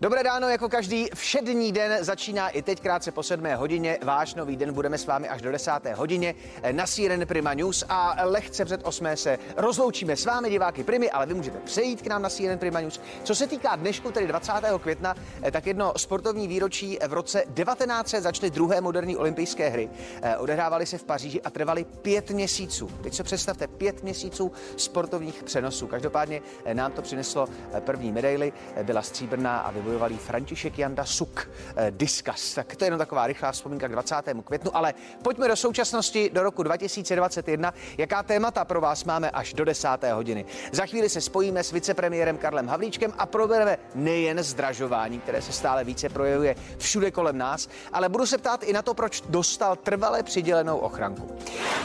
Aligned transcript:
Dobré 0.00 0.22
ráno, 0.22 0.48
jako 0.48 0.68
každý 0.68 1.08
všední 1.14 1.72
den 1.72 2.04
začíná 2.04 2.48
i 2.48 2.62
teď 2.62 2.80
krátce 2.80 3.12
po 3.12 3.22
7 3.22 3.44
hodině. 3.54 3.98
Váš 4.02 4.34
nový 4.34 4.56
den 4.56 4.72
budeme 4.72 4.98
s 4.98 5.06
vámi 5.06 5.28
až 5.28 5.42
do 5.42 5.52
10. 5.52 5.72
hodině 5.94 6.34
na 6.72 6.86
CNN 6.86 7.26
Prima 7.26 7.54
News 7.54 7.84
a 7.88 8.16
lehce 8.22 8.64
před 8.64 8.80
8 8.84 9.06
se 9.14 9.38
rozloučíme 9.56 10.16
s 10.16 10.24
vámi 10.24 10.50
diváky 10.50 10.84
Primy, 10.84 11.10
ale 11.10 11.26
vy 11.26 11.34
můžete 11.34 11.58
přejít 11.58 12.02
k 12.02 12.06
nám 12.06 12.22
na 12.22 12.30
CNN 12.30 12.58
Prima 12.58 12.80
News. 12.80 13.00
Co 13.24 13.34
se 13.34 13.46
týká 13.46 13.76
dnešku, 13.76 14.12
tedy 14.12 14.26
20. 14.26 14.52
května, 14.82 15.14
tak 15.50 15.66
jedno 15.66 15.92
sportovní 15.96 16.48
výročí 16.48 16.98
v 17.08 17.12
roce 17.12 17.44
1900 17.54 18.22
začaly 18.22 18.50
druhé 18.50 18.80
moderní 18.80 19.16
olympijské 19.16 19.68
hry. 19.68 19.90
Odehrávaly 20.38 20.86
se 20.86 20.98
v 20.98 21.04
Paříži 21.04 21.42
a 21.42 21.50
trvaly 21.50 21.84
pět 21.84 22.30
měsíců. 22.30 22.90
Teď 23.02 23.14
se 23.14 23.22
představte, 23.22 23.66
pět 23.66 24.02
měsíců 24.02 24.52
sportovních 24.76 25.42
přenosů. 25.42 25.86
Každopádně 25.86 26.40
nám 26.72 26.92
to 26.92 27.02
přineslo 27.02 27.48
první 27.80 28.12
medaily, 28.12 28.52
byla 28.82 29.02
stříbrná 29.02 29.58
a 29.58 29.70
vybojovalý 29.86 30.18
František 30.18 30.78
Janda 30.78 31.04
Suk 31.04 31.50
eh, 31.76 31.90
Diskas. 31.90 32.54
Tak 32.54 32.76
to 32.76 32.84
je 32.84 32.86
jenom 32.86 32.98
taková 32.98 33.26
rychlá 33.26 33.52
vzpomínka 33.52 33.88
k 33.88 33.92
20. 33.92 34.14
květnu, 34.44 34.76
ale 34.76 34.94
pojďme 35.22 35.48
do 35.48 35.56
současnosti, 35.56 36.30
do 36.32 36.42
roku 36.42 36.62
2021. 36.62 37.74
Jaká 37.98 38.22
témata 38.22 38.64
pro 38.64 38.80
vás 38.80 39.04
máme 39.04 39.30
až 39.30 39.54
do 39.54 39.64
10. 39.64 39.88
hodiny? 40.12 40.44
Za 40.72 40.86
chvíli 40.86 41.08
se 41.08 41.20
spojíme 41.20 41.64
s 41.64 41.72
vicepremiérem 41.72 42.38
Karlem 42.38 42.68
Havlíčkem 42.68 43.12
a 43.18 43.26
probereme 43.26 43.78
nejen 43.94 44.42
zdražování, 44.42 45.20
které 45.20 45.42
se 45.42 45.52
stále 45.52 45.84
více 45.84 46.08
projevuje 46.08 46.54
všude 46.78 47.10
kolem 47.10 47.38
nás, 47.38 47.68
ale 47.92 48.08
budu 48.08 48.26
se 48.26 48.38
ptát 48.38 48.62
i 48.62 48.72
na 48.72 48.82
to, 48.82 48.94
proč 48.94 49.22
dostal 49.28 49.76
trvale 49.76 50.22
přidělenou 50.22 50.78
ochranku. 50.78 51.36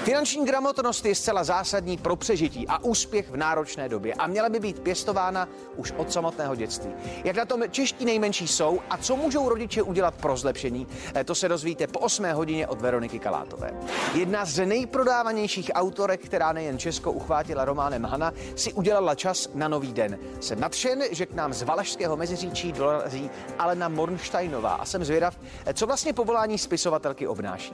Finanční 0.04 0.46
gramotnost 0.46 1.06
je 1.06 1.16
zcela 1.16 1.44
zásadní 1.44 1.98
pro 1.98 2.16
přežití 2.16 2.68
a 2.68 2.84
úspěch 2.84 3.30
v 3.30 3.38
náročné 3.38 3.90
době 3.90 4.14
a 4.14 4.28
měla 4.28 4.50
by 4.50 4.60
být 4.60 4.80
pěstována 4.80 5.50
už 5.76 5.94
od 5.98 6.12
samotného 6.12 6.56
dětství. 6.56 6.92
Jak 7.24 7.36
na 7.36 7.46
tom 7.46 7.64
čeští 7.92 8.06
nejmenší 8.06 8.48
jsou 8.48 8.80
a 8.90 8.98
co 8.98 9.16
můžou 9.16 9.50
rodiče 9.50 9.82
udělat 9.82 10.16
pro 10.16 10.38
zlepšení, 10.38 10.88
eh, 11.16 11.24
to 11.24 11.36
se 11.36 11.50
dozvíte 11.50 11.88
po 11.88 12.00
8 12.00 12.34
hodině 12.34 12.68
od 12.68 12.82
Veroniky 12.82 13.20
Kalátové. 13.20 13.74
Jedna 14.14 14.46
z 14.46 14.66
nejprodávanějších 14.66 15.72
autorek, 15.74 16.26
která 16.26 16.54
nejen 16.54 16.80
Česko 16.80 17.12
uchvátila 17.12 17.66
románem 17.66 18.06
Hana, 18.06 18.34
si 18.56 18.74
udělala 18.74 19.16
čas 19.16 19.50
na 19.54 19.68
nový 19.68 19.94
den. 19.94 20.20
Jsem 20.40 20.60
nadšen, 20.60 21.04
že 21.12 21.26
k 21.26 21.34
nám 21.34 21.54
z 21.54 21.64
Valašského 21.64 22.18
meziříčí 22.18 22.72
dorazí 22.72 23.30
Alena 23.60 23.90
Mornsteinová 23.90 24.74
a 24.74 24.86
jsem 24.86 25.04
zvědav, 25.04 25.40
eh, 25.66 25.74
co 25.74 25.86
vlastně 25.88 26.14
povolání 26.14 26.58
spisovatelky 26.58 27.28
obnáší. 27.28 27.74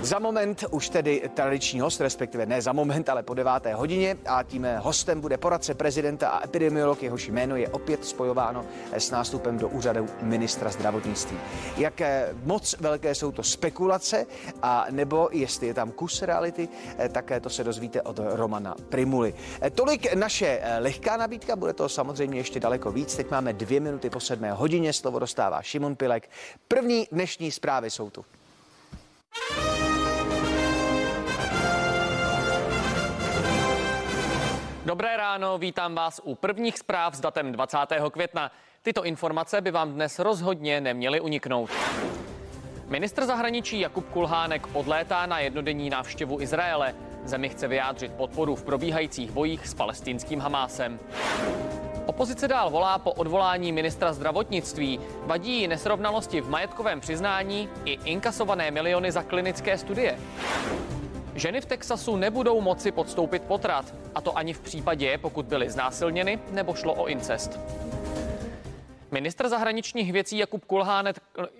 Za 0.00 0.18
moment 0.18 0.64
už 0.70 0.88
tedy 0.88 1.30
tradiční 1.34 1.80
host, 1.80 2.00
respektive 2.00 2.46
ne 2.46 2.62
za 2.62 2.72
moment, 2.72 3.08
ale 3.08 3.22
po 3.22 3.34
deváté 3.34 3.74
hodině 3.74 4.16
a 4.26 4.42
tím 4.42 4.66
hostem 4.78 5.20
bude 5.20 5.36
poradce 5.36 5.74
prezidenta 5.74 6.28
a 6.28 6.44
epidemiolog, 6.44 7.02
jehož 7.02 7.28
jméno 7.28 7.56
je 7.56 7.68
opět 7.68 8.04
spojováno 8.04 8.64
s 8.92 9.10
nástupem 9.10 9.41
do 9.50 9.68
úřadu 9.68 10.08
ministra 10.22 10.70
zdravotnictví. 10.70 11.38
Jaké 11.76 12.34
moc 12.44 12.74
velké 12.80 13.14
jsou 13.14 13.32
to 13.32 13.42
spekulace 13.42 14.26
a 14.62 14.86
nebo 14.90 15.28
jestli 15.32 15.66
je 15.66 15.74
tam 15.74 15.92
kus 15.92 16.22
reality, 16.22 16.68
eh, 16.98 17.08
také 17.08 17.40
to 17.40 17.50
se 17.50 17.64
dozvíte 17.64 18.02
od 18.02 18.20
Romana 18.24 18.74
Primuly. 18.88 19.34
Eh, 19.62 19.70
tolik 19.70 20.14
naše 20.14 20.60
eh, 20.62 20.78
lehká 20.78 21.16
nabídka, 21.16 21.56
bude 21.56 21.72
to 21.72 21.88
samozřejmě 21.88 22.38
ještě 22.38 22.60
daleko 22.60 22.92
víc. 22.92 23.16
Teď 23.16 23.30
máme 23.30 23.52
dvě 23.52 23.80
minuty 23.80 24.10
po 24.10 24.20
sedmé 24.20 24.52
hodině, 24.52 24.92
slovo 24.92 25.18
dostává 25.18 25.62
Šimon 25.62 25.96
Pilek. 25.96 26.30
První 26.68 27.06
dnešní 27.12 27.50
zprávy 27.50 27.90
jsou 27.90 28.10
tu. 28.10 28.24
Dobré 34.84 35.16
ráno, 35.16 35.58
vítám 35.58 35.94
vás 35.94 36.20
u 36.24 36.34
prvních 36.34 36.78
zpráv 36.78 37.14
s 37.14 37.20
datem 37.20 37.52
20. 37.52 37.78
května. 38.10 38.52
Tyto 38.84 39.04
informace 39.04 39.60
by 39.60 39.70
vám 39.70 39.92
dnes 39.92 40.18
rozhodně 40.18 40.80
neměly 40.80 41.20
uniknout. 41.20 41.70
Ministr 42.86 43.26
zahraničí 43.26 43.80
Jakub 43.80 44.08
Kulhánek 44.10 44.68
odlétá 44.72 45.26
na 45.26 45.38
jednodenní 45.38 45.90
návštěvu 45.90 46.40
Izraele. 46.40 46.94
Zemi 47.24 47.48
chce 47.48 47.68
vyjádřit 47.68 48.12
podporu 48.12 48.54
v 48.54 48.64
probíhajících 48.64 49.30
bojích 49.30 49.68
s 49.68 49.74
palestinským 49.74 50.40
Hamásem. 50.40 50.98
Opozice 52.06 52.48
dál 52.48 52.70
volá 52.70 52.98
po 52.98 53.12
odvolání 53.12 53.72
ministra 53.72 54.12
zdravotnictví. 54.12 55.00
Vadí 55.22 55.68
nesrovnalosti 55.68 56.40
v 56.40 56.50
majetkovém 56.50 57.00
přiznání 57.00 57.68
i 57.84 57.92
inkasované 58.04 58.70
miliony 58.70 59.12
za 59.12 59.22
klinické 59.22 59.78
studie. 59.78 60.18
Ženy 61.34 61.60
v 61.60 61.66
Texasu 61.66 62.16
nebudou 62.16 62.60
moci 62.60 62.92
podstoupit 62.92 63.42
potrat, 63.42 63.94
a 64.14 64.20
to 64.20 64.38
ani 64.38 64.52
v 64.52 64.60
případě, 64.60 65.18
pokud 65.18 65.46
byly 65.46 65.70
znásilněny 65.70 66.38
nebo 66.50 66.74
šlo 66.74 66.94
o 66.94 67.06
incest. 67.06 67.58
Ministr 69.12 69.48
zahraničních 69.48 70.12
věcí 70.12 70.38
Jakub 70.38 70.64
Kulhánek, 70.64 71.16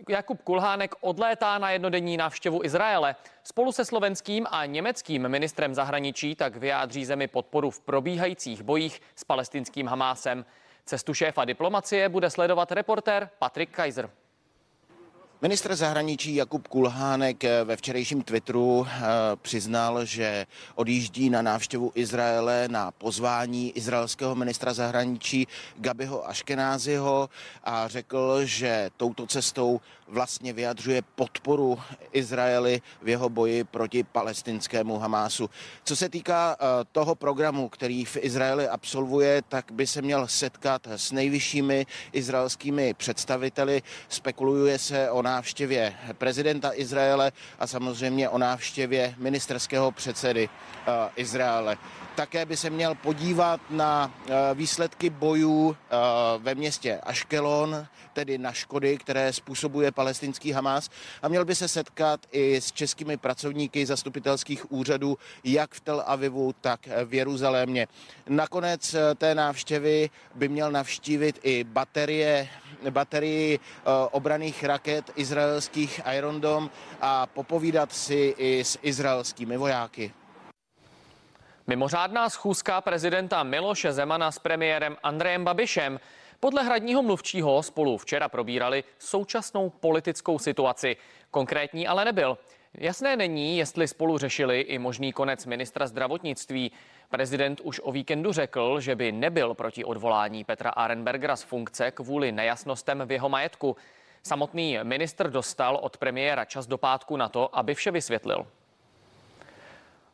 Jakub 0.08 0.42
Kulhánek 0.42 0.94
odlétá 1.00 1.58
na 1.58 1.70
jednodenní 1.70 2.16
návštěvu 2.16 2.64
Izraele. 2.64 3.16
Spolu 3.42 3.72
se 3.72 3.84
slovenským 3.84 4.46
a 4.50 4.66
německým 4.66 5.28
ministrem 5.28 5.74
zahraničí 5.74 6.34
tak 6.34 6.56
vyjádří 6.56 7.04
zemi 7.04 7.28
podporu 7.28 7.70
v 7.70 7.80
probíhajících 7.80 8.62
bojích 8.62 9.00
s 9.16 9.24
palestinským 9.24 9.86
Hamásem. 9.86 10.44
Cestu 10.84 11.14
šéfa 11.14 11.44
diplomacie 11.44 12.08
bude 12.08 12.30
sledovat 12.30 12.72
reportér 12.72 13.30
Patrik 13.38 13.70
Kaiser. 13.70 14.10
Ministr 15.42 15.76
zahraničí 15.76 16.34
Jakub 16.34 16.68
Kulhánek 16.68 17.44
ve 17.64 17.76
včerejším 17.76 18.22
Twitteru 18.22 18.86
eh, 18.86 19.00
přiznal, 19.42 20.04
že 20.04 20.46
odjíždí 20.74 21.30
na 21.30 21.42
návštěvu 21.42 21.92
Izraele 21.94 22.68
na 22.68 22.90
pozvání 22.90 23.70
izraelského 23.70 24.34
ministra 24.34 24.72
zahraničí 24.72 25.46
Gabiho 25.76 26.28
Aškenáziho 26.28 27.28
a 27.64 27.88
řekl, 27.88 28.40
že 28.44 28.90
touto 28.96 29.26
cestou 29.26 29.80
vlastně 30.08 30.52
vyjadřuje 30.52 31.02
podporu 31.14 31.78
Izraeli 32.12 32.80
v 33.02 33.08
jeho 33.08 33.28
boji 33.28 33.64
proti 33.64 34.04
palestinskému 34.04 34.98
Hamásu. 34.98 35.50
Co 35.84 35.96
se 35.96 36.08
týká 36.08 36.56
eh, 36.60 36.64
toho 36.92 37.14
programu, 37.14 37.68
který 37.68 38.04
v 38.04 38.16
Izraeli 38.20 38.68
absolvuje, 38.68 39.42
tak 39.48 39.72
by 39.72 39.86
se 39.86 40.02
měl 40.02 40.28
setkat 40.28 40.86
s 40.86 41.12
nejvyššími 41.12 41.86
izraelskými 42.12 42.94
představiteli. 42.94 43.82
Spekuluje 44.08 44.78
se 44.78 45.10
o 45.10 45.22
návštěvě 45.32 45.94
prezidenta 46.18 46.70
Izraele 46.74 47.32
a 47.58 47.66
samozřejmě 47.66 48.28
o 48.28 48.38
návštěvě 48.38 49.14
ministerského 49.18 49.92
předsedy 49.92 50.48
uh, 50.48 50.94
Izraele. 51.16 51.76
Také 52.14 52.46
by 52.46 52.56
se 52.56 52.70
měl 52.70 52.94
podívat 52.94 53.60
na 53.70 54.14
uh, 54.26 54.34
výsledky 54.54 55.10
bojů 55.10 55.68
uh, 55.68 55.74
ve 56.42 56.54
městě 56.54 57.00
Ashkelon, 57.02 57.86
tedy 58.12 58.38
na 58.38 58.52
škody, 58.52 58.98
které 58.98 59.32
způsobuje 59.32 59.92
palestinský 59.92 60.52
Hamas 60.52 60.90
a 61.22 61.28
měl 61.28 61.44
by 61.44 61.54
se 61.54 61.68
setkat 61.68 62.20
i 62.32 62.60
s 62.60 62.72
českými 62.72 63.16
pracovníky 63.16 63.86
zastupitelských 63.86 64.72
úřadů, 64.72 65.18
jak 65.44 65.74
v 65.74 65.80
Tel 65.80 66.02
Avivu, 66.06 66.54
tak 66.60 66.88
v 67.04 67.14
Jeruzalémě. 67.14 67.88
Nakonec 68.28 68.96
té 69.16 69.34
návštěvy 69.34 70.10
by 70.34 70.48
měl 70.48 70.70
navštívit 70.70 71.40
i 71.42 71.64
baterie, 71.64 72.48
baterii 72.90 73.58
obraných 74.10 74.64
raket 74.64 75.10
izraelských 75.16 76.00
Iron 76.16 76.40
Dome 76.40 76.68
a 77.00 77.26
popovídat 77.26 77.92
si 77.92 78.34
i 78.38 78.64
s 78.64 78.78
izraelskými 78.82 79.56
vojáky. 79.56 80.12
Mimořádná 81.66 82.30
schůzka 82.30 82.80
prezidenta 82.80 83.42
Miloše 83.42 83.92
Zemana 83.92 84.30
s 84.30 84.38
premiérem 84.38 84.96
Andrejem 85.02 85.44
Babišem 85.44 86.00
podle 86.40 86.62
hradního 86.62 87.02
mluvčího 87.02 87.62
spolu 87.62 87.98
včera 87.98 88.28
probírali 88.28 88.84
současnou 88.98 89.70
politickou 89.70 90.38
situaci. 90.38 90.96
Konkrétní 91.30 91.88
ale 91.88 92.04
nebyl. 92.04 92.38
Jasné 92.74 93.16
není, 93.16 93.58
jestli 93.58 93.88
spolu 93.88 94.18
řešili 94.18 94.60
i 94.60 94.78
možný 94.78 95.12
konec 95.12 95.46
ministra 95.46 95.86
zdravotnictví. 95.86 96.72
Prezident 97.10 97.60
už 97.60 97.80
o 97.84 97.92
víkendu 97.92 98.32
řekl, 98.32 98.80
že 98.80 98.96
by 98.96 99.12
nebyl 99.12 99.54
proti 99.54 99.84
odvolání 99.84 100.44
Petra 100.44 100.70
Arenbergera 100.70 101.36
z 101.36 101.42
funkce 101.42 101.90
kvůli 101.90 102.32
nejasnostem 102.32 103.02
v 103.06 103.12
jeho 103.12 103.28
majetku. 103.28 103.76
Samotný 104.22 104.78
ministr 104.82 105.30
dostal 105.30 105.76
od 105.76 105.96
premiéra 105.96 106.44
čas 106.44 106.66
do 106.66 106.78
pátku 106.78 107.16
na 107.16 107.28
to, 107.28 107.58
aby 107.58 107.74
vše 107.74 107.90
vysvětlil. 107.90 108.46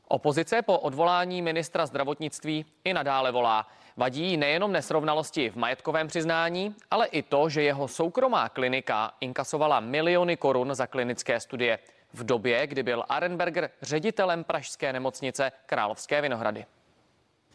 Opozice 0.08 0.62
po 0.62 0.78
odvolání 0.78 1.42
ministra 1.42 1.86
zdravotnictví 1.86 2.64
i 2.84 2.92
nadále 2.92 3.32
volá. 3.32 3.66
Vadí 3.96 4.36
nejenom 4.36 4.72
nesrovnalosti 4.72 5.50
v 5.50 5.56
majetkovém 5.56 6.08
přiznání, 6.08 6.74
ale 6.90 7.06
i 7.06 7.22
to, 7.22 7.48
že 7.48 7.62
jeho 7.62 7.88
soukromá 7.88 8.48
klinika 8.48 9.12
inkasovala 9.20 9.80
miliony 9.80 10.36
korun 10.36 10.74
za 10.74 10.86
klinické 10.86 11.40
studie 11.40 11.78
v 12.12 12.24
době, 12.24 12.66
kdy 12.66 12.82
byl 12.82 13.04
Arenberger 13.08 13.70
ředitelem 13.82 14.44
pražské 14.44 14.92
nemocnice 14.92 15.52
Královské 15.66 16.20
Vinohrady. 16.20 16.64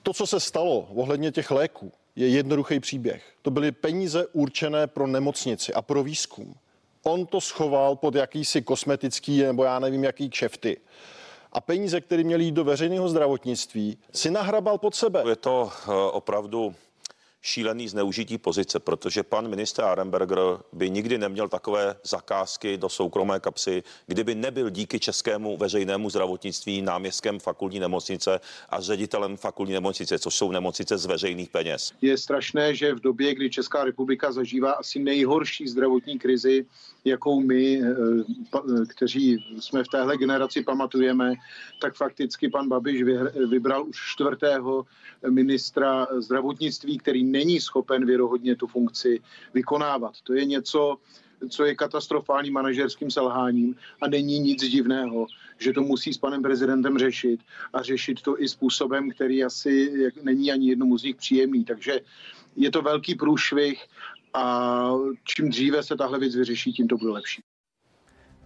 To, 0.03 0.13
co 0.13 0.27
se 0.27 0.39
stalo 0.39 0.87
ohledně 0.95 1.31
těch 1.31 1.51
léků, 1.51 1.91
je 2.15 2.27
jednoduchý 2.27 2.79
příběh. 2.79 3.33
To 3.41 3.51
byly 3.51 3.71
peníze 3.71 4.27
určené 4.27 4.87
pro 4.87 5.07
nemocnici 5.07 5.73
a 5.73 5.81
pro 5.81 6.03
výzkum. 6.03 6.55
On 7.03 7.25
to 7.25 7.41
schoval 7.41 7.95
pod 7.95 8.15
jakýsi 8.15 8.61
kosmetický 8.61 9.43
nebo 9.43 9.63
já 9.63 9.79
nevím 9.79 10.03
jaký 10.03 10.29
kšefty. 10.29 10.77
A 11.53 11.61
peníze, 11.61 12.01
které 12.01 12.23
měly 12.23 12.43
jít 12.43 12.51
do 12.51 12.63
veřejného 12.63 13.09
zdravotnictví, 13.09 13.97
si 14.11 14.31
nahrabal 14.31 14.77
pod 14.77 14.95
sebe. 14.95 15.23
Je 15.29 15.35
to 15.35 15.71
eh, 15.71 15.91
opravdu 16.11 16.75
šílený 17.43 17.87
zneužití 17.87 18.37
pozice, 18.37 18.79
protože 18.79 19.23
pan 19.23 19.47
ministr 19.47 19.83
Arenberger 19.83 20.39
by 20.73 20.89
nikdy 20.89 21.17
neměl 21.17 21.49
takové 21.49 21.95
zakázky 22.03 22.77
do 22.77 22.89
soukromé 22.89 23.39
kapsy, 23.39 23.83
kdyby 24.07 24.35
nebyl 24.35 24.69
díky 24.69 24.99
českému 24.99 25.57
veřejnému 25.57 26.09
zdravotnictví 26.09 26.81
náměstkem 26.81 27.39
fakultní 27.39 27.79
nemocnice 27.79 28.39
a 28.69 28.79
ředitelem 28.81 29.37
fakultní 29.37 29.73
nemocnice, 29.73 30.19
což 30.19 30.35
jsou 30.35 30.51
nemocnice 30.51 30.97
z 30.97 31.05
veřejných 31.05 31.49
peněz. 31.49 31.91
Je 32.01 32.17
strašné, 32.17 32.75
že 32.75 32.93
v 32.93 32.99
době, 32.99 33.35
kdy 33.35 33.49
Česká 33.49 33.83
republika 33.83 34.31
zažívá 34.31 34.71
asi 34.71 34.99
nejhorší 34.99 35.67
zdravotní 35.67 36.19
krizi, 36.19 36.65
jakou 37.05 37.39
my, 37.39 37.81
eh, 37.81 38.85
kteří 38.87 39.45
jsme 39.59 39.83
v 39.83 39.87
téhle 39.87 40.17
generaci 40.17 40.63
pamatujeme, 40.63 41.33
tak 41.81 41.95
fakticky 41.95 42.49
pan 42.49 42.67
Babiš 42.67 43.03
vybral 43.49 43.85
už 43.87 43.97
čtvrtého 44.13 44.85
ministra 45.29 46.07
zdravotnictví, 46.19 46.97
který 46.97 47.23
není 47.33 47.59
schopen 47.59 48.05
věrohodně 48.05 48.55
tu 48.55 48.67
funkci 48.67 49.19
vykonávat. 49.53 50.21
To 50.23 50.33
je 50.33 50.45
něco, 50.45 50.97
co 51.49 51.65
je 51.65 51.75
katastrofálním 51.75 52.53
manažerským 52.53 53.11
selháním 53.11 53.75
a 54.01 54.07
není 54.07 54.39
nic 54.39 54.61
divného, 54.63 55.27
že 55.57 55.73
to 55.73 55.81
musí 55.81 56.13
s 56.13 56.17
panem 56.17 56.41
prezidentem 56.41 56.97
řešit 56.97 57.39
a 57.73 57.81
řešit 57.81 58.21
to 58.21 58.41
i 58.41 58.47
způsobem, 58.47 59.11
který 59.11 59.43
asi 59.43 59.73
není 60.23 60.51
ani 60.51 60.69
jednomu 60.69 60.97
z 60.97 61.03
nich 61.03 61.15
příjemný. 61.15 61.65
Takže 61.65 61.99
je 62.55 62.71
to 62.71 62.81
velký 62.81 63.15
průšvih 63.15 63.83
a 64.33 64.45
čím 65.23 65.49
dříve 65.49 65.83
se 65.83 65.97
tahle 65.97 66.19
věc 66.19 66.35
vyřeší, 66.35 66.73
tím 66.73 66.87
to 66.87 66.97
bude 66.97 67.11
lepší. 67.11 67.41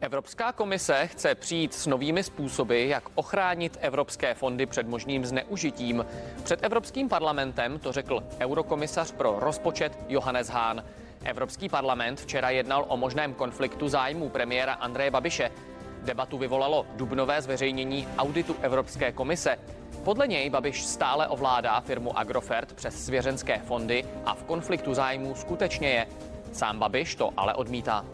Evropská 0.01 0.51
komise 0.51 1.07
chce 1.07 1.35
přijít 1.35 1.73
s 1.73 1.87
novými 1.87 2.23
způsoby, 2.23 2.89
jak 2.89 3.03
ochránit 3.15 3.77
evropské 3.81 4.33
fondy 4.33 4.65
před 4.65 4.87
možným 4.87 5.25
zneužitím. 5.25 6.05
Před 6.43 6.63
Evropským 6.63 7.09
parlamentem 7.09 7.79
to 7.79 7.91
řekl 7.91 8.23
eurokomisař 8.39 9.11
pro 9.11 9.39
rozpočet 9.39 9.99
Johannes 10.09 10.49
Hahn. 10.49 10.83
Evropský 11.23 11.69
parlament 11.69 12.19
včera 12.19 12.49
jednal 12.49 12.85
o 12.87 12.97
možném 12.97 13.33
konfliktu 13.33 13.87
zájmů 13.87 14.29
premiéra 14.29 14.73
Andreje 14.73 15.11
Babiše. 15.11 15.51
Debatu 16.03 16.37
vyvolalo 16.37 16.85
dubnové 16.95 17.41
zveřejnění 17.41 18.07
auditu 18.17 18.55
Evropské 18.61 19.11
komise. 19.11 19.57
Podle 20.03 20.27
něj 20.27 20.49
Babiš 20.49 20.85
stále 20.85 21.27
ovládá 21.27 21.79
firmu 21.79 22.17
Agrofert 22.17 22.73
přes 22.73 23.05
svěřenské 23.05 23.59
fondy 23.59 24.05
a 24.25 24.35
v 24.35 24.43
konfliktu 24.43 24.93
zájmů 24.93 25.35
skutečně 25.35 25.89
je. 25.89 26.07
Sám 26.51 26.79
Babiš 26.79 27.15
to 27.15 27.29
ale 27.37 27.53
odmítá. 27.53 28.05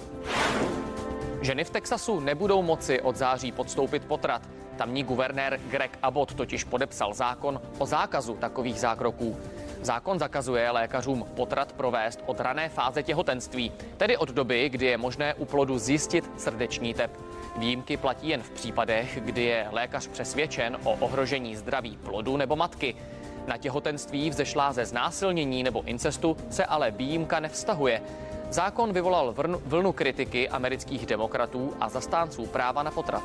Ženy 1.43 1.63
v 1.63 1.69
Texasu 1.69 2.19
nebudou 2.19 2.61
moci 2.61 3.01
od 3.01 3.15
září 3.15 3.51
podstoupit 3.51 4.05
potrat. 4.05 4.41
Tamní 4.77 5.03
guvernér 5.03 5.59
Greg 5.69 5.99
Abbott 6.01 6.33
totiž 6.33 6.63
podepsal 6.63 7.13
zákon 7.13 7.61
o 7.77 7.85
zákazu 7.85 8.35
takových 8.35 8.79
zákroků. 8.79 9.37
Zákon 9.81 10.19
zakazuje 10.19 10.71
lékařům 10.71 11.25
potrat 11.35 11.73
provést 11.73 12.23
od 12.25 12.39
rané 12.39 12.69
fáze 12.69 13.03
těhotenství, 13.03 13.71
tedy 13.97 14.17
od 14.17 14.29
doby, 14.29 14.69
kdy 14.69 14.85
je 14.85 14.97
možné 14.97 15.33
u 15.33 15.45
plodu 15.45 15.77
zjistit 15.77 16.29
srdeční 16.37 16.93
tep. 16.93 17.11
Výjimky 17.57 17.97
platí 17.97 18.29
jen 18.29 18.41
v 18.41 18.49
případech, 18.49 19.19
kdy 19.21 19.43
je 19.43 19.67
lékař 19.71 20.07
přesvědčen 20.07 20.77
o 20.83 20.91
ohrožení 20.91 21.55
zdraví 21.55 21.97
plodu 21.97 22.37
nebo 22.37 22.55
matky. 22.55 22.95
Na 23.47 23.57
těhotenství 23.57 24.29
vzešlá 24.29 24.73
ze 24.73 24.85
znásilnění 24.85 25.63
nebo 25.63 25.83
incestu 25.83 26.37
se 26.49 26.65
ale 26.65 26.91
výjimka 26.91 27.39
nevztahuje. 27.39 28.01
Zákon 28.49 28.93
vyvolal 28.93 29.35
vlnu 29.65 29.93
kritiky 29.93 30.49
amerických 30.49 31.05
demokratů 31.05 31.73
a 31.79 31.89
zastánců 31.89 32.45
práva 32.45 32.83
na 32.83 32.91
potrat. 32.91 33.23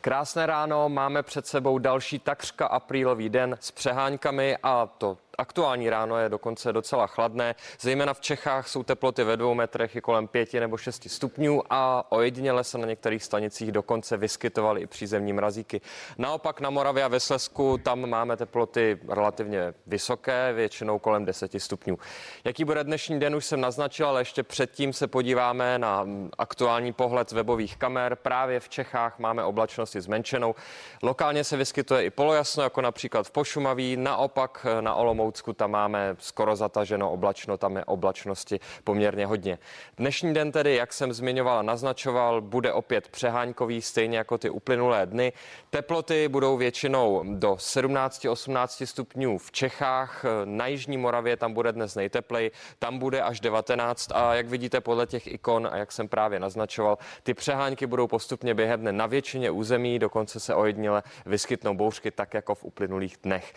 Krásné 0.00 0.46
ráno, 0.46 0.88
máme 0.88 1.22
před 1.22 1.46
sebou 1.46 1.78
další 1.78 2.18
takřka 2.18 2.66
aprílový 2.66 3.28
den 3.28 3.56
s 3.60 3.70
přeháňkami 3.70 4.56
a 4.62 4.86
to 4.98 5.18
Aktuální 5.38 5.90
ráno 5.90 6.18
je 6.18 6.28
dokonce 6.28 6.72
docela 6.72 7.06
chladné, 7.06 7.54
zejména 7.80 8.14
v 8.14 8.20
Čechách 8.20 8.68
jsou 8.68 8.82
teploty 8.82 9.24
ve 9.24 9.36
dvou 9.36 9.54
metrech 9.54 9.96
i 9.96 10.00
kolem 10.00 10.28
pěti 10.28 10.60
nebo 10.60 10.76
šesti 10.76 11.08
stupňů 11.08 11.62
a 11.70 12.12
ojediněle 12.12 12.64
se 12.64 12.78
na 12.78 12.86
některých 12.86 13.24
stanicích 13.24 13.72
dokonce 13.72 14.16
vyskytovaly 14.16 14.80
i 14.80 14.86
přízemní 14.86 15.32
mrazíky. 15.32 15.80
Naopak 16.18 16.60
na 16.60 16.70
Moravě 16.70 17.04
a 17.04 17.08
ve 17.08 17.20
Slesku 17.20 17.78
tam 17.78 18.08
máme 18.08 18.36
teploty 18.36 18.98
relativně 19.08 19.74
vysoké, 19.86 20.52
většinou 20.52 20.98
kolem 20.98 21.24
10 21.24 21.52
stupňů. 21.58 21.98
Jaký 22.44 22.64
bude 22.64 22.84
dnešní 22.84 23.20
den, 23.20 23.36
už 23.36 23.44
jsem 23.44 23.60
naznačil, 23.60 24.08
ale 24.08 24.20
ještě 24.20 24.42
předtím 24.42 24.92
se 24.92 25.06
podíváme 25.06 25.78
na 25.78 26.06
aktuální 26.38 26.92
pohled 26.92 27.30
z 27.30 27.32
webových 27.32 27.76
kamer. 27.76 28.16
Právě 28.16 28.60
v 28.60 28.68
Čechách 28.68 29.18
máme 29.18 29.44
oblačnosti 29.44 30.00
zmenšenou. 30.00 30.54
Lokálně 31.02 31.44
se 31.44 31.56
vyskytuje 31.56 32.04
i 32.04 32.10
polojasno, 32.10 32.62
jako 32.62 32.80
například 32.80 33.26
v 33.26 33.30
Pošumaví, 33.30 33.96
naopak 33.96 34.66
na 34.80 34.94
Olomouci 34.94 35.29
Olomoucku 35.30 35.52
tam 35.52 35.70
máme 35.70 36.16
skoro 36.18 36.56
zataženo 36.56 37.10
oblačno, 37.10 37.56
tam 37.56 37.76
je 37.76 37.84
oblačnosti 37.84 38.60
poměrně 38.84 39.26
hodně. 39.26 39.58
Dnešní 39.96 40.34
den 40.34 40.52
tedy, 40.52 40.74
jak 40.74 40.92
jsem 40.92 41.12
zmiňoval 41.12 41.58
a 41.58 41.62
naznačoval, 41.62 42.40
bude 42.40 42.72
opět 42.72 43.08
přeháňkový, 43.08 43.82
stejně 43.82 44.18
jako 44.18 44.38
ty 44.38 44.50
uplynulé 44.50 45.06
dny. 45.06 45.32
Teploty 45.70 46.28
budou 46.28 46.56
většinou 46.56 47.22
do 47.26 47.52
17-18 47.52 48.86
stupňů 48.86 49.38
v 49.38 49.52
Čechách, 49.52 50.24
na 50.44 50.66
Jižní 50.66 50.96
Moravě 50.96 51.36
tam 51.36 51.54
bude 51.54 51.72
dnes 51.72 51.94
nejteplej, 51.94 52.50
tam 52.78 52.98
bude 52.98 53.22
až 53.22 53.40
19 53.40 54.12
a 54.12 54.34
jak 54.34 54.46
vidíte 54.48 54.80
podle 54.80 55.06
těch 55.06 55.26
ikon 55.26 55.68
a 55.72 55.76
jak 55.76 55.92
jsem 55.92 56.08
právě 56.08 56.40
naznačoval, 56.40 56.98
ty 57.22 57.34
přehánky 57.34 57.86
budou 57.86 58.06
postupně 58.06 58.54
během 58.54 58.80
dne 58.80 58.92
na 58.92 59.06
většině 59.06 59.50
území, 59.50 59.98
dokonce 59.98 60.40
se 60.40 60.54
ojednile 60.54 61.02
vyskytnou 61.26 61.74
bouřky 61.74 62.10
tak 62.10 62.34
jako 62.34 62.54
v 62.54 62.64
uplynulých 62.64 63.16
dnech. 63.22 63.54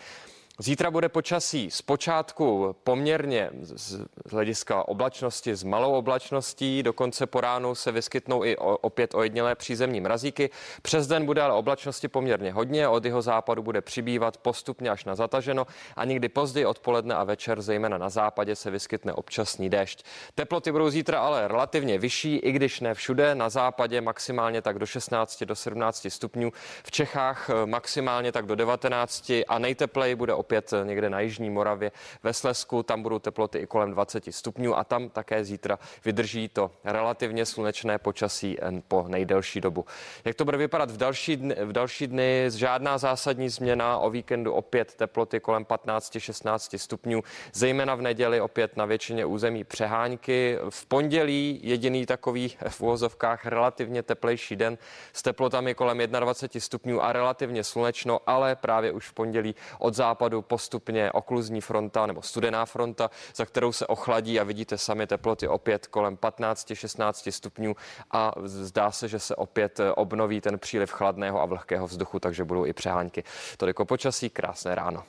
Zítra 0.58 0.90
bude 0.90 1.08
počasí 1.08 1.70
zpočátku 1.70 2.76
poměrně 2.84 3.50
z 3.62 4.00
hlediska 4.30 4.88
oblačnosti 4.88 5.56
s 5.56 5.62
malou 5.62 5.92
oblačností, 5.92 6.82
dokonce 6.82 7.26
po 7.26 7.40
ránu 7.40 7.74
se 7.74 7.92
vyskytnou 7.92 8.44
i 8.44 8.56
opět 8.56 9.14
ojednělé 9.14 9.54
přízemní 9.54 10.00
mrazíky. 10.00 10.50
Přes 10.82 11.06
den 11.06 11.26
bude 11.26 11.42
ale 11.42 11.54
oblačnosti 11.54 12.08
poměrně 12.08 12.52
hodně, 12.52 12.88
od 12.88 13.04
jeho 13.04 13.22
západu 13.22 13.62
bude 13.62 13.80
přibývat 13.80 14.36
postupně 14.36 14.90
až 14.90 15.04
na 15.04 15.14
zataženo 15.14 15.66
a 15.96 16.04
někdy 16.04 16.28
později 16.28 16.66
odpoledne 16.66 17.14
a 17.14 17.24
večer, 17.24 17.62
zejména 17.62 17.98
na 17.98 18.08
západě, 18.08 18.56
se 18.56 18.70
vyskytne 18.70 19.12
občasný 19.12 19.70
déšť. 19.70 20.04
Teploty 20.34 20.72
budou 20.72 20.90
zítra 20.90 21.20
ale 21.20 21.48
relativně 21.48 21.98
vyšší, 21.98 22.36
i 22.36 22.52
když 22.52 22.80
ne 22.80 22.94
všude. 22.94 23.34
Na 23.34 23.48
západě 23.48 24.00
maximálně 24.00 24.62
tak 24.62 24.78
do 24.78 24.86
16 24.86 25.44
do 25.44 25.54
17 25.54 26.06
stupňů, 26.08 26.52
v 26.84 26.90
Čechách 26.90 27.50
maximálně 27.64 28.32
tak 28.32 28.46
do 28.46 28.54
19 28.54 29.32
a 29.48 29.58
nejtepleji 29.58 30.14
bude 30.14 30.43
opět 30.44 30.74
někde 30.84 31.10
na 31.10 31.20
Jižní 31.20 31.50
Moravě, 31.50 31.92
ve 32.22 32.32
Slesku, 32.32 32.82
tam 32.82 33.02
budou 33.02 33.18
teploty 33.18 33.58
i 33.58 33.66
kolem 33.66 33.90
20 33.90 34.24
stupňů 34.30 34.76
a 34.76 34.84
tam 34.84 35.08
také 35.08 35.44
zítra 35.44 35.78
vydrží 36.04 36.48
to 36.48 36.70
relativně 36.84 37.46
slunečné 37.46 37.98
počasí 37.98 38.58
po 38.88 39.04
nejdelší 39.08 39.60
dobu. 39.60 39.84
Jak 40.24 40.36
to 40.36 40.44
bude 40.44 40.56
vypadat 40.56 40.90
v 40.90 40.96
další 40.96 41.36
dny, 41.36 41.56
v 41.64 41.72
další 41.72 42.06
dny 42.06 42.46
žádná 42.54 42.98
zásadní 42.98 43.48
změna, 43.48 43.98
o 43.98 44.10
víkendu 44.10 44.52
opět 44.52 44.94
teploty 44.94 45.40
kolem 45.40 45.64
15-16 45.64 46.78
stupňů, 46.78 47.22
zejména 47.52 47.94
v 47.94 48.02
neděli 48.02 48.40
opět 48.40 48.76
na 48.76 48.84
většině 48.84 49.24
území 49.24 49.64
přehánky. 49.64 50.58
V 50.70 50.86
pondělí 50.86 51.60
jediný 51.62 52.06
takový 52.06 52.56
v 52.68 52.80
uvozovkách 52.80 53.46
relativně 53.46 54.02
teplejší 54.02 54.56
den 54.56 54.78
s 55.12 55.22
teplotami 55.22 55.74
kolem 55.74 55.98
21 55.98 56.60
stupňů 56.60 57.02
a 57.02 57.12
relativně 57.12 57.64
slunečno, 57.64 58.20
ale 58.26 58.56
právě 58.56 58.92
už 58.92 59.08
v 59.08 59.12
pondělí 59.12 59.54
od 59.78 59.94
západu 59.94 60.33
západu 60.34 60.42
postupně 60.42 61.12
okluzní 61.12 61.60
fronta 61.60 62.06
nebo 62.06 62.22
studená 62.22 62.66
fronta, 62.66 63.10
za 63.34 63.44
kterou 63.44 63.72
se 63.72 63.86
ochladí 63.86 64.40
a 64.40 64.44
vidíte 64.44 64.78
sami 64.78 65.06
teploty 65.06 65.48
opět 65.48 65.86
kolem 65.86 66.16
15-16 66.16 67.30
stupňů 67.30 67.76
a 68.10 68.32
zdá 68.44 68.90
se, 68.90 69.08
že 69.08 69.18
se 69.18 69.36
opět 69.36 69.80
obnoví 69.96 70.40
ten 70.40 70.58
příliv 70.58 70.90
chladného 70.90 71.40
a 71.40 71.46
vlhkého 71.46 71.86
vzduchu, 71.86 72.20
takže 72.20 72.44
budou 72.44 72.66
i 72.66 72.72
přehánky. 72.72 73.24
Toliko 73.56 73.84
počasí, 73.84 74.30
krásné 74.30 74.74
ráno. 74.74 75.04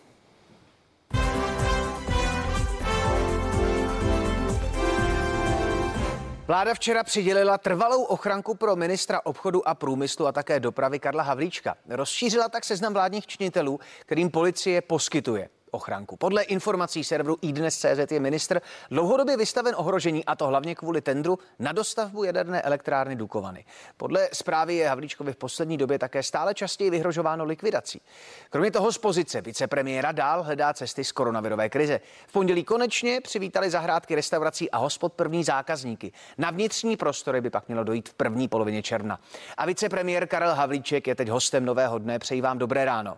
Vláda 6.48 6.74
včera 6.74 7.04
přidělila 7.04 7.58
trvalou 7.58 8.04
ochranku 8.04 8.56
pro 8.56 8.76
ministra 8.76 9.22
obchodu 9.24 9.68
a 9.68 9.76
průmyslu 9.76 10.28
a 10.28 10.32
také 10.32 10.60
dopravy 10.60 11.00
Karla 11.00 11.24
Havlíčka. 11.24 11.76
Rozšířila 11.90 12.50
tak 12.50 12.64
seznam 12.66 12.94
vládních 12.94 13.28
činitelů, 13.28 13.80
kterým 14.06 14.32
policie 14.32 14.82
poskytuje 14.82 15.50
ochranku. 15.76 16.18
Podle 16.18 16.44
informací 16.44 17.04
serveru 17.04 17.38
iDnes.cz 17.42 18.12
je 18.12 18.20
ministr 18.20 18.62
dlouhodobě 18.92 19.38
vystaven 19.38 19.76
ohrožení 19.78 20.26
a 20.26 20.36
to 20.36 20.48
hlavně 20.48 20.76
kvůli 20.76 21.02
tendru 21.02 21.40
na 21.60 21.72
dostavbu 21.72 22.24
jaderné 22.24 22.62
elektrárny 22.62 23.16
Dukovany. 23.16 23.66
Podle 23.98 24.30
zprávy 24.34 24.76
je 24.76 24.90
Havlíčkovi 24.90 25.34
v 25.34 25.36
poslední 25.36 25.78
době 25.78 26.00
také 26.00 26.24
stále 26.24 26.54
častěji 26.54 26.90
vyhrožováno 26.90 27.46
likvidací. 27.46 28.02
Kromě 28.50 28.72
toho 28.72 28.92
z 28.92 28.98
pozice 28.98 29.42
vicepremiéra 29.42 30.12
dál 30.12 30.44
hledá 30.44 30.74
cesty 30.74 31.04
z 31.04 31.12
koronavirové 31.12 31.70
krize. 31.70 32.00
V 32.28 32.32
pondělí 32.32 32.64
konečně 32.64 33.22
přivítali 33.22 33.70
zahrádky 33.70 34.16
restaurací 34.16 34.72
a 34.72 34.78
hospod 34.78 35.14
první 35.14 35.44
zákazníky. 35.44 36.12
Na 36.38 36.52
vnitřní 36.52 36.98
prostory 36.98 37.42
by 37.42 37.50
pak 37.50 37.68
mělo 37.68 37.84
dojít 37.84 38.10
v 38.10 38.14
první 38.14 38.48
polovině 38.48 38.84
června. 38.84 39.20
A 39.58 39.66
vicepremiér 39.66 40.28
Karel 40.28 40.56
Havlíček 40.56 41.08
je 41.08 41.16
teď 41.16 41.30
hostem 41.30 41.66
nového 41.66 42.00
dne. 42.00 42.20
Přeji 42.20 42.42
vám 42.42 42.58
dobré 42.58 42.86
ráno. 42.86 43.18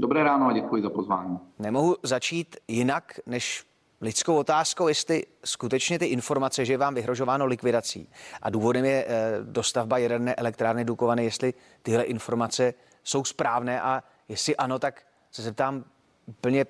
Dobré 0.00 0.24
ráno 0.24 0.46
a 0.48 0.52
děkuji 0.52 0.82
za 0.82 0.90
pozvání. 0.90 1.38
Nemohu 1.58 1.96
začít 2.02 2.56
jinak, 2.68 3.20
než 3.26 3.64
lidskou 4.00 4.36
otázkou, 4.36 4.88
jestli 4.88 5.22
skutečně 5.44 5.98
ty 5.98 6.06
informace, 6.06 6.64
že 6.64 6.72
je 6.72 6.78
vám 6.78 6.94
vyhrožováno 6.94 7.46
likvidací 7.46 8.10
a 8.42 8.50
důvodem 8.50 8.84
je 8.84 9.04
eh, 9.08 9.38
dostavba 9.42 9.98
jaderné 9.98 10.34
elektrárny 10.34 10.84
Dukovany, 10.84 11.24
jestli 11.24 11.54
tyhle 11.82 12.02
informace 12.02 12.74
jsou 13.04 13.24
správné 13.24 13.80
a 13.80 14.02
jestli 14.28 14.56
ano, 14.56 14.78
tak 14.78 15.02
se 15.30 15.42
zeptám 15.42 15.84
úplně 16.26 16.66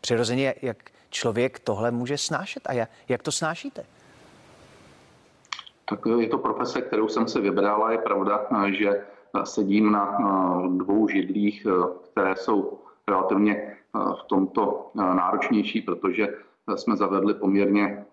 přirozeně, 0.00 0.54
jak 0.62 0.90
člověk 1.10 1.58
tohle 1.58 1.90
může 1.90 2.18
snášet 2.18 2.62
a 2.66 2.72
jak, 2.72 2.90
jak 3.08 3.22
to 3.22 3.32
snášíte? 3.32 3.84
Tak 5.88 6.00
je 6.20 6.28
to 6.28 6.38
profese, 6.38 6.80
kterou 6.80 7.08
jsem 7.08 7.28
si 7.28 7.40
vybral 7.40 7.84
a 7.84 7.92
je 7.92 7.98
pravda, 7.98 8.46
že 8.78 9.04
sedím 9.44 9.92
na 9.92 10.18
dvou 10.68 11.08
židlích, 11.08 11.66
které 12.10 12.36
jsou 12.36 12.78
relativně 13.08 13.76
v 13.94 14.22
tomto 14.26 14.90
náročnější, 14.94 15.80
protože 15.80 16.28
jsme 16.74 16.96
zavedli 16.96 17.34
poměrně 17.34 18.04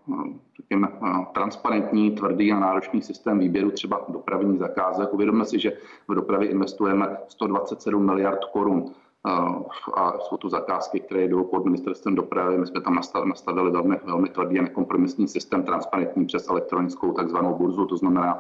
řekněme, 0.58 0.88
transparentní, 1.34 2.12
tvrdý 2.12 2.52
a 2.52 2.60
náročný 2.60 3.02
systém 3.02 3.40
výběru 3.40 3.72
třeba 3.72 4.06
dopravních 4.10 4.60
zakázek. 4.60 5.14
Uvědomme 5.14 5.46
si, 5.46 5.60
že 5.60 5.78
v 6.08 6.16
dopravě 6.16 6.50
investujeme 6.50 7.18
127 7.28 8.06
miliard 8.06 8.46
korun 8.46 8.86
a 9.96 10.14
jsou 10.20 10.38
to 10.38 10.50
zakázky, 10.50 11.00
které 11.00 11.28
jdou 11.28 11.44
pod 11.44 11.66
ministerstvem 11.66 12.16
dopravy. 12.16 12.58
My 12.58 12.68
jsme 12.68 12.82
tam 12.82 13.00
nastavili 13.26 13.72
velmi, 13.72 14.00
velmi 14.04 14.30
tvrdý 14.30 14.60
a 14.60 14.62
nekompromisní 14.62 15.28
systém, 15.28 15.64
transparentní 15.64 16.26
přes 16.26 16.50
elektronickou 16.50 17.14
takzvanou 17.14 17.54
burzu, 17.54 17.86
to 17.86 17.98
znamená, 17.98 18.40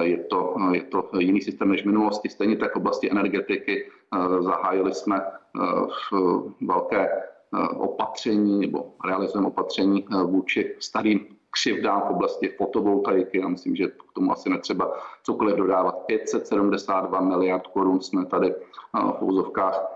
je 0.00 0.24
to, 0.24 0.56
je 0.72 0.82
to 0.82 1.10
jiný 1.18 1.40
systém 1.40 1.68
než 1.68 1.82
v 1.82 1.86
minulosti. 1.86 2.28
Stejně 2.28 2.56
tak 2.56 2.72
v 2.72 2.76
oblasti 2.76 3.10
energetiky 3.10 3.90
zahájili 4.40 4.94
jsme 4.94 5.20
velké 6.66 7.08
opatření 7.76 8.60
nebo 8.60 8.94
realizujeme 9.04 9.48
opatření 9.48 10.06
vůči 10.24 10.76
starým 10.80 11.26
křivdám 11.50 12.00
v 12.00 12.10
oblasti 12.10 12.48
fotovoltaiky. 12.48 13.40
Já 13.40 13.48
myslím, 13.48 13.76
že 13.76 13.86
k 13.86 14.12
tomu 14.14 14.32
asi 14.32 14.50
netřeba 14.50 14.92
cokoliv 15.22 15.56
dodávat. 15.56 15.98
572 16.06 17.20
miliard 17.20 17.66
korun 17.66 18.00
jsme 18.00 18.26
tady 18.26 18.54
v 19.18 19.22
úzovkách 19.22 19.86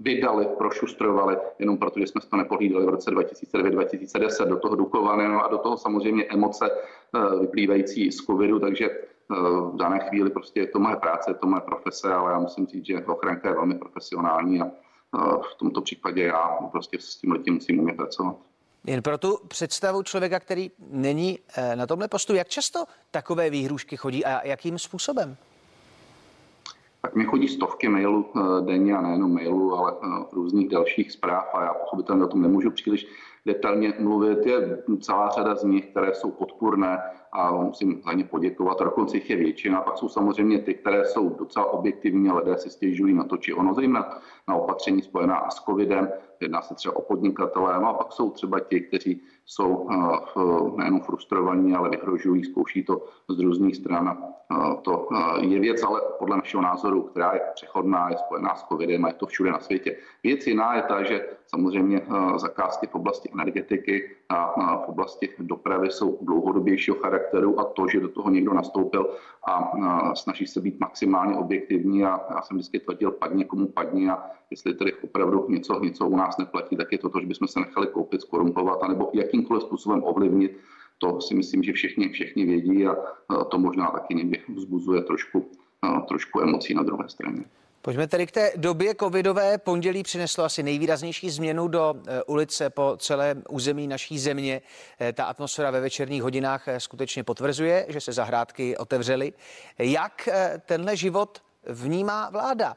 vydali, 0.00 0.46
prošustrovali, 0.58 1.36
jenom 1.58 1.78
protože 1.78 2.06
jsme 2.06 2.20
to 2.30 2.36
nepohlídali 2.36 2.86
v 2.86 2.88
roce 2.88 3.10
2009-2010 3.10 4.48
do 4.48 4.56
toho 4.56 4.76
Dukovany 4.76 5.28
no 5.28 5.44
a 5.44 5.48
do 5.48 5.58
toho 5.58 5.76
samozřejmě 5.76 6.24
emoce 6.24 6.70
eh, 6.70 7.38
vyplývající 7.40 8.12
z 8.12 8.16
covidu, 8.16 8.58
takže 8.58 8.90
eh, 8.90 9.00
v 9.72 9.76
dané 9.76 9.98
chvíli 9.98 10.30
prostě 10.30 10.60
je 10.60 10.66
to 10.66 10.78
moje 10.78 10.96
práce, 10.96 11.30
je 11.30 11.34
to 11.34 11.46
moje 11.46 11.60
profese, 11.60 12.14
ale 12.14 12.32
já 12.32 12.38
musím 12.38 12.66
říct, 12.66 12.86
že 12.86 13.04
ochranka 13.04 13.48
je 13.48 13.54
velmi 13.54 13.74
profesionální 13.74 14.60
a 14.60 14.64
eh, 14.64 15.18
v 15.52 15.54
tomto 15.58 15.80
případě 15.80 16.22
já 16.22 16.58
prostě 16.72 16.98
s 17.00 17.16
tím 17.16 17.32
letím 17.32 17.54
musím 17.54 17.80
umět 17.80 17.96
pracovat. 17.96 18.36
Jen 18.86 19.02
pro 19.02 19.18
tu 19.18 19.38
představu 19.48 20.02
člověka, 20.02 20.40
který 20.40 20.70
není 20.90 21.38
na 21.74 21.86
tomhle 21.86 22.08
postu, 22.08 22.34
jak 22.34 22.48
často 22.48 22.84
takové 23.10 23.50
výhrušky 23.50 23.96
chodí 23.96 24.24
a 24.24 24.46
jakým 24.46 24.78
způsobem? 24.78 25.36
Tak 27.04 27.14
mi 27.14 27.24
chodí 27.24 27.48
stovky 27.48 27.88
mailů 27.88 28.26
eh, 28.36 28.40
denně 28.64 28.96
a 28.96 29.00
nejenom 29.00 29.34
mailů, 29.34 29.74
ale 29.74 29.92
eh, 29.92 30.06
různých 30.32 30.68
dalších 30.68 31.12
zpráv 31.12 31.54
a 31.54 31.64
já 31.64 31.74
pochopitelně 31.74 32.24
o 32.24 32.28
tom 32.28 32.42
nemůžu 32.42 32.70
příliš 32.70 33.06
detailně 33.46 33.92
mluvit. 33.98 34.46
Je 34.46 34.78
celá 35.00 35.28
řada 35.28 35.54
z 35.54 35.64
nich, 35.64 35.86
které 35.86 36.14
jsou 36.14 36.30
podpůrné 36.30 36.98
a 37.34 37.50
musím 37.50 38.02
za 38.04 38.12
ně 38.12 38.24
poděkovat. 38.24 38.78
Dokonce 38.78 39.16
jich 39.16 39.30
je 39.30 39.36
většina. 39.36 39.78
A 39.78 39.82
pak 39.82 39.98
jsou 39.98 40.08
samozřejmě 40.08 40.58
ty, 40.58 40.74
které 40.74 41.04
jsou 41.04 41.28
docela 41.28 41.72
objektivní, 41.72 42.32
lidé 42.32 42.58
si 42.58 42.70
stěžují 42.70 43.14
na 43.14 43.24
to, 43.24 43.36
či 43.36 43.54
ono, 43.54 43.74
zejména 43.74 44.18
na 44.48 44.54
opatření 44.54 45.02
spojená 45.02 45.50
s 45.50 45.64
covidem. 45.64 46.08
Jedná 46.40 46.62
se 46.62 46.74
třeba 46.74 46.96
o 46.96 47.02
podnikatele, 47.02 47.80
no 47.80 47.88
a 47.88 47.94
pak 47.94 48.12
jsou 48.12 48.30
třeba 48.30 48.60
ti, 48.60 48.80
kteří 48.80 49.22
jsou 49.46 49.88
eh, 49.90 50.76
nejenom 50.76 51.00
frustrovaní, 51.00 51.74
ale 51.74 51.88
vyhrožují, 51.88 52.44
zkouší 52.44 52.84
to 52.84 53.06
z 53.28 53.38
různých 53.40 53.76
stran. 53.76 54.34
To 54.82 55.08
je 55.40 55.60
věc, 55.60 55.82
ale 55.82 56.00
podle 56.18 56.36
našeho 56.36 56.62
názoru, 56.62 57.02
která 57.02 57.32
je 57.34 57.40
přechodná, 57.54 58.10
je 58.10 58.18
spojená 58.18 58.54
s 58.54 58.64
covidem 58.64 59.04
a 59.04 59.08
je 59.08 59.14
to 59.14 59.26
všude 59.26 59.50
na 59.50 59.60
světě. 59.60 59.96
Věc 60.22 60.46
jiná 60.46 60.74
je 60.74 60.82
ta, 60.82 61.02
že 61.02 61.26
samozřejmě 61.46 62.00
zakázky 62.36 62.86
v 62.86 62.94
oblasti 62.94 63.30
energetiky 63.32 64.16
a 64.28 64.76
v 64.76 64.88
oblasti 64.88 65.28
dopravy 65.38 65.90
jsou 65.90 66.18
dlouhodobějšího 66.22 66.96
charakteru 66.96 67.60
a 67.60 67.64
to, 67.64 67.88
že 67.88 68.00
do 68.00 68.08
toho 68.08 68.30
někdo 68.30 68.54
nastoupil 68.54 69.10
a 69.48 70.14
snaží 70.14 70.46
se 70.46 70.60
být 70.60 70.80
maximálně 70.80 71.36
objektivní 71.36 72.04
a 72.04 72.20
já 72.34 72.42
jsem 72.42 72.56
vždycky 72.56 72.80
tvrdil, 72.80 73.10
padně 73.10 73.44
komu 73.44 73.66
padně 73.66 74.12
a 74.12 74.30
jestli 74.50 74.74
tedy 74.74 74.92
opravdu 74.94 75.46
něco, 75.48 75.80
něco 75.80 76.06
u 76.06 76.16
nás 76.16 76.38
neplatí, 76.38 76.76
tak 76.76 76.92
je 76.92 76.98
to 76.98 77.08
to, 77.08 77.20
že 77.20 77.26
bychom 77.26 77.48
se 77.48 77.60
nechali 77.60 77.86
koupit, 77.86 78.20
skorumpovat, 78.20 78.82
anebo 78.82 79.10
jakýmkoliv 79.12 79.62
způsobem 79.62 80.04
ovlivnit. 80.04 80.58
To 80.98 81.20
si 81.20 81.34
myslím, 81.34 81.62
že 81.62 81.72
všichni, 81.72 82.08
všichni 82.08 82.44
vědí 82.44 82.86
a 82.86 82.96
to 83.50 83.58
možná 83.58 83.86
taky 83.86 84.14
někdy 84.14 84.40
vzbuzuje 84.54 85.02
trošku, 85.02 85.50
trošku 86.08 86.40
emocí 86.40 86.74
na 86.74 86.82
druhé 86.82 87.08
straně. 87.08 87.44
Pojďme 87.84 88.06
tedy 88.06 88.26
k 88.26 88.30
té 88.30 88.52
době 88.56 88.94
covidové. 88.94 89.58
Pondělí 89.58 90.02
přineslo 90.02 90.44
asi 90.44 90.62
nejvýraznější 90.62 91.30
změnu 91.30 91.68
do 91.68 91.94
eh, 92.06 92.22
ulice 92.22 92.70
po 92.70 92.96
celém 92.98 93.42
území 93.48 93.86
naší 93.86 94.18
země. 94.18 94.62
Eh, 95.00 95.12
ta 95.12 95.24
atmosféra 95.24 95.70
ve 95.70 95.80
večerních 95.80 96.22
hodinách 96.22 96.68
eh, 96.68 96.80
skutečně 96.80 97.24
potvrzuje, 97.24 97.86
že 97.88 98.00
se 98.00 98.12
zahrádky 98.12 98.76
otevřely. 98.76 99.32
Jak 99.78 100.28
tenhle 100.66 100.96
život 100.96 101.42
vnímá 101.66 102.30
vláda? 102.30 102.76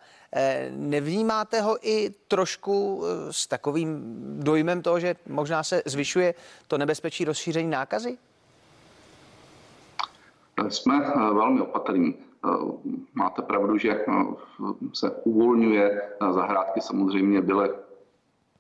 Nevnímáte 0.72 1.62
ho 1.62 1.78
i 1.88 2.10
trošku 2.28 3.04
s 3.32 3.48
takovým 3.48 4.04
dojmem 4.44 4.82
toho, 4.82 5.00
že 5.00 5.16
možná 5.28 5.64
se 5.64 5.82
zvyšuje 5.86 6.34
to 6.68 6.78
nebezpečí 6.78 7.26
rozšíření 7.26 7.70
nákazy? 7.70 8.18
Jsme 10.70 11.00
velmi 11.16 11.62
opatrní. 11.62 12.27
Máte 13.14 13.42
pravdu, 13.42 13.78
že 13.78 14.06
se 14.94 15.12
uvolňuje 15.12 16.02
zahrádky 16.32 16.82
samozřejmě 16.82 17.42
byly 17.42 17.70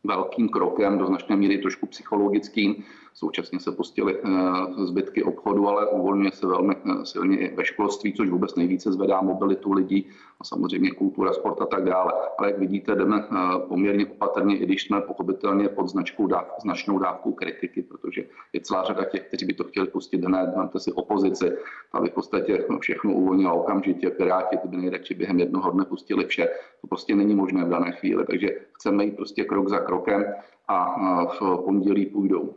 velkým 0.04 0.50
krokem, 0.50 0.98
do 0.98 1.06
značné 1.06 1.36
míry 1.36 1.58
trošku 1.58 1.86
psychologickým. 1.86 2.84
Současně 3.20 3.60
se 3.60 3.72
pustily 3.72 4.18
eh, 4.18 4.86
zbytky 4.86 5.24
obchodu, 5.24 5.68
ale 5.68 5.88
uvolňuje 5.88 6.32
se 6.32 6.48
velmi 6.48 6.76
eh, 6.76 7.06
silně 7.06 7.38
i 7.38 7.56
ve 7.56 7.66
školství, 7.66 8.14
což 8.14 8.30
vůbec 8.30 8.56
nejvíce 8.56 8.92
zvedá 8.92 9.22
mobilitu 9.22 9.74
lidí 9.74 10.10
a 10.40 10.44
samozřejmě 10.44 10.92
kultura, 10.92 11.34
sport 11.34 11.62
a 11.62 11.66
tak 11.66 11.84
dále. 11.84 12.14
Ale 12.38 12.48
jak 12.48 12.60
vidíte, 12.60 12.96
jdeme 12.96 13.28
eh, 13.32 13.36
poměrně 13.68 14.06
opatrně, 14.06 14.58
i 14.58 14.66
když 14.66 14.84
jsme 14.84 15.02
pochopitelně 15.02 15.70
pod 15.70 15.88
značkou 15.88 16.28
dáv, 16.28 16.48
značnou 16.62 17.00
dávkou 17.00 17.32
kritiky, 17.32 17.82
protože 17.82 18.24
je 18.54 18.62
celá 18.62 18.84
řada 18.84 19.04
těch, 19.04 19.24
kteří 19.24 19.46
by 19.46 19.54
to 19.54 19.64
chtěli 19.64 19.88
pustit 19.88 20.26
hned. 20.26 20.56
Máte 20.56 20.80
si 20.80 20.92
opozici, 20.92 21.52
aby 21.94 22.10
v 22.10 22.14
podstatě 22.14 22.66
všechno 22.80 23.14
uvolnila 23.14 23.54
okamžitě. 23.54 24.10
Piráti 24.10 24.58
ty 24.58 24.68
by 24.68 24.78
nejradši 24.78 25.14
během 25.14 25.40
jednoho 25.40 25.72
dne 25.72 25.86
pustili 25.86 26.26
vše. 26.26 26.50
To 26.82 26.88
prostě 26.88 27.16
není 27.16 27.36
možné 27.36 27.66
v 27.66 27.70
dané 27.70 27.92
chvíli. 27.92 28.26
Takže 28.26 28.50
chceme 28.74 29.06
jít 29.06 29.16
prostě 29.16 29.44
krok 29.44 29.70
za 29.70 29.80
krokem 29.80 30.26
a 30.68 31.26
v 31.26 31.40
pondělí 31.66 32.06
půjdou 32.06 32.54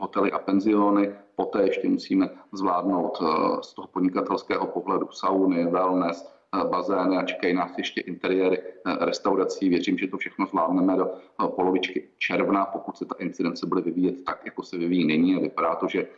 hotely 0.00 0.32
a 0.32 0.38
penziony. 0.38 1.12
Poté 1.36 1.62
ještě 1.62 1.88
musíme 1.88 2.30
zvládnout 2.52 3.18
z 3.62 3.74
toho 3.74 3.88
podnikatelského 3.88 4.66
pohledu 4.66 5.08
sauny, 5.10 5.66
wellness, 5.66 6.38
bazény 6.70 7.16
a 7.16 7.22
čekají 7.22 7.54
nás 7.54 7.78
ještě 7.78 8.00
interiéry 8.00 8.62
restaurací. 9.00 9.68
Věřím, 9.68 9.98
že 9.98 10.06
to 10.08 10.16
všechno 10.16 10.46
zvládneme 10.46 10.96
do 10.96 11.10
polovičky 11.56 12.08
června, 12.18 12.64
pokud 12.64 12.96
se 12.96 13.04
ta 13.04 13.14
incidence 13.18 13.66
bude 13.66 13.80
vyvíjet 13.80 14.24
tak, 14.24 14.44
jako 14.44 14.62
se 14.62 14.78
vyvíjí 14.78 15.06
nyní 15.06 15.36
a 15.36 15.40
vypadá 15.40 15.74
to, 15.74 15.88
že 15.88 16.08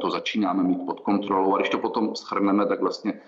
to 0.00 0.10
začínáme 0.10 0.62
mít 0.62 0.86
pod 0.86 1.00
kontrolou. 1.00 1.54
A 1.54 1.58
když 1.58 1.70
to 1.70 1.78
potom 1.78 2.14
schrneme, 2.14 2.66
tak 2.66 2.80
vlastně 2.80 3.20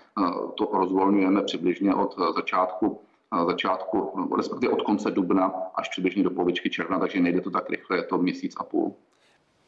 to 0.55 0.69
rozvolňujeme 0.73 1.41
přibližně 1.41 1.95
od 1.95 2.15
začátku 2.35 3.01
začátku, 3.47 4.27
respektive 4.37 4.73
od 4.73 4.81
konce 4.81 5.11
dubna 5.11 5.53
až 5.75 5.89
přibližně 5.89 6.23
do 6.23 6.31
polovičky 6.31 6.69
června, 6.69 6.99
takže 6.99 7.19
nejde 7.19 7.41
to 7.41 7.51
tak 7.51 7.69
rychle, 7.69 7.97
je 7.97 8.03
to 8.03 8.17
měsíc 8.17 8.55
a 8.59 8.63
půl. 8.63 8.95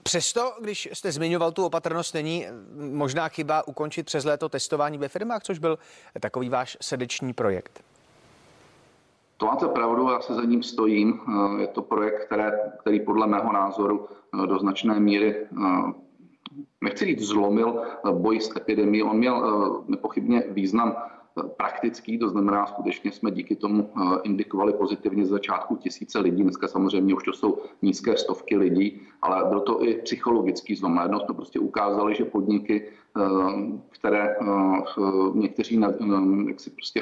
Přesto, 0.04 0.54
když 0.62 0.90
jste 0.94 1.12
zmiňoval 1.12 1.52
tu 1.52 1.66
opatrnost, 1.66 2.14
není 2.14 2.46
možná 2.92 3.28
chyba 3.28 3.68
ukončit 3.68 4.06
přes 4.06 4.26
léto 4.26 4.50
testování 4.50 4.98
ve 4.98 5.08
firmách, 5.08 5.44
což 5.44 5.60
byl 5.60 5.80
takový 6.20 6.50
váš 6.50 6.78
srdeční 6.82 7.34
projekt? 7.34 7.84
To 9.38 9.46
máte 9.46 9.68
pravdu, 9.68 10.10
já 10.10 10.22
se 10.22 10.34
za 10.34 10.44
ním 10.44 10.64
stojím. 10.64 11.22
Je 11.60 11.68
to 11.68 11.82
projekt, 11.82 12.26
které, 12.26 12.72
který 12.80 13.00
podle 13.00 13.28
mého 13.28 13.54
názoru 13.54 14.08
do 14.46 14.60
značné 14.60 15.00
míry 15.00 15.48
nechci 16.82 17.06
říct 17.06 17.22
zlomil 17.22 17.82
boj 18.12 18.42
s 18.42 18.56
epidemií. 18.56 19.04
On 19.04 19.18
měl 19.18 19.84
nepochybně 19.88 20.44
význam 20.50 20.96
praktický, 21.58 22.18
to 22.18 22.30
znamená, 22.30 22.68
skutečně 22.68 23.12
jsme 23.12 23.32
díky 23.32 23.56
tomu 23.56 23.90
eh, 23.90 24.20
indikovali 24.24 24.74
pozitivně 24.74 25.26
z 25.26 25.30
začátku 25.30 25.76
tisíce 25.76 26.20
lidí. 26.20 26.44
Dneska 26.44 26.68
samozřejmě 26.68 27.16
už 27.16 27.24
to 27.24 27.34
jsou 27.34 27.58
nízké 27.82 28.18
stovky 28.18 28.58
lidí, 28.58 29.02
ale 29.22 29.50
byl 29.50 29.60
to 29.60 29.84
i 29.84 29.94
psychologický 29.94 30.76
zlom. 30.76 30.96
Najednou 30.96 31.20
jsme 31.20 31.36
prostě 31.36 31.60
ukázali, 31.60 32.16
že 32.16 32.26
podniky, 32.26 32.88
které 33.90 34.30
eh, 34.30 34.46
někteří 35.34 35.82
jak 36.48 36.60
si 36.60 36.70
prostě 36.70 37.02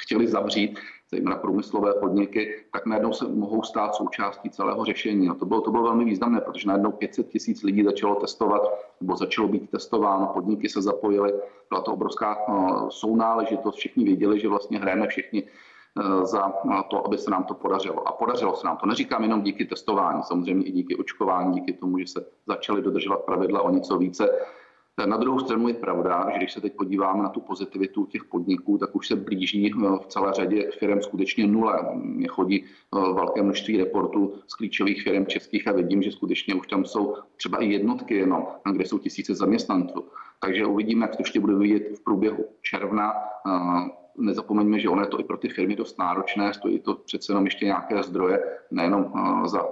chtěli 0.00 0.28
zavřít, 0.28 0.78
zejména 1.10 1.36
průmyslové 1.36 1.94
podniky, 1.94 2.64
tak 2.72 2.86
najednou 2.86 3.12
se 3.12 3.28
mohou 3.28 3.62
stát 3.62 3.94
součástí 3.94 4.50
celého 4.50 4.84
řešení. 4.84 5.28
A 5.28 5.34
to 5.34 5.46
bylo, 5.46 5.60
to 5.60 5.70
bylo 5.70 5.82
velmi 5.82 6.04
významné, 6.04 6.40
protože 6.40 6.68
najednou 6.68 6.92
500 6.92 7.28
tisíc 7.28 7.62
lidí 7.62 7.84
začalo 7.84 8.14
testovat, 8.14 8.62
nebo 9.00 9.16
začalo 9.16 9.48
být 9.48 9.70
testováno, 9.70 10.26
podniky 10.26 10.68
se 10.68 10.82
zapojily, 10.82 11.32
byla 11.68 11.80
to 11.80 11.92
obrovská 11.92 12.38
sounáležitost, 12.88 13.76
všichni 13.76 14.04
věděli, 14.04 14.40
že 14.40 14.48
vlastně 14.48 14.78
hrajeme 14.78 15.06
všichni 15.06 15.42
Eh, 15.98 16.26
za 16.26 16.52
to, 16.90 17.06
aby 17.06 17.18
se 17.18 17.30
nám 17.30 17.44
to 17.44 17.54
podařilo. 17.54 18.08
A 18.08 18.12
podařilo 18.12 18.56
se 18.56 18.66
nám 18.66 18.76
to. 18.76 18.86
Neříkám 18.86 19.22
jenom 19.22 19.42
díky 19.42 19.64
testování, 19.64 20.22
samozřejmě 20.22 20.66
i 20.66 20.72
díky 20.72 20.96
očkování, 20.96 21.52
díky 21.54 21.72
tomu, 21.72 21.98
že 21.98 22.06
se 22.06 22.26
začaly 22.46 22.82
dodržovat 22.82 23.24
pravidla 23.24 23.62
o 23.62 23.70
něco 23.70 23.98
více. 23.98 24.28
Eh, 25.02 25.06
na 25.06 25.16
druhou 25.16 25.38
stranu 25.38 25.68
je 25.68 25.74
pravda, 25.74 26.26
že 26.32 26.38
když 26.38 26.52
se 26.52 26.60
teď 26.60 26.76
podíváme 26.76 27.22
na 27.22 27.28
tu 27.28 27.40
pozitivitu 27.40 28.06
těch 28.06 28.24
podniků, 28.24 28.78
tak 28.78 28.96
už 28.96 29.08
se 29.08 29.16
blíží 29.16 29.72
eh, 29.72 29.98
v 30.02 30.06
celé 30.06 30.32
řadě 30.32 30.70
firm 30.78 31.02
skutečně 31.02 31.46
nule. 31.46 31.88
Mě 31.94 32.28
chodí 32.28 32.64
velké 32.92 33.42
množství 33.42 33.76
reportů 33.76 34.34
z 34.46 34.54
klíčových 34.54 35.02
firm 35.02 35.26
českých 35.26 35.68
a 35.68 35.72
vidím, 35.72 36.02
že 36.02 36.12
skutečně 36.12 36.54
už 36.54 36.66
tam 36.66 36.84
jsou 36.84 37.14
třeba 37.36 37.58
i 37.58 37.66
jednotky 37.66 38.14
jenom, 38.14 38.46
kde 38.72 38.84
jsou 38.84 38.98
tisíce 38.98 39.34
zaměstnanců. 39.34 40.04
Takže 40.40 40.66
uvidíme, 40.66 41.04
jak 41.04 41.16
to 41.16 41.20
ještě 41.20 41.40
bude 41.40 41.54
vidět 41.54 41.98
v 41.98 42.04
průběhu 42.04 42.44
června 42.62 43.12
nezapomeňme, 44.20 44.78
že 44.78 44.88
ono 44.88 45.02
je 45.02 45.08
to 45.08 45.20
i 45.20 45.24
pro 45.24 45.36
ty 45.36 45.48
firmy 45.48 45.76
dost 45.76 45.98
náročné, 45.98 46.54
stojí 46.54 46.80
to 46.80 46.94
přece 46.94 47.32
jenom 47.32 47.44
ještě 47.44 47.64
nějaké 47.64 48.02
zdroje, 48.02 48.44
nejenom 48.70 49.12
eh, 49.16 49.48
za 49.48 49.68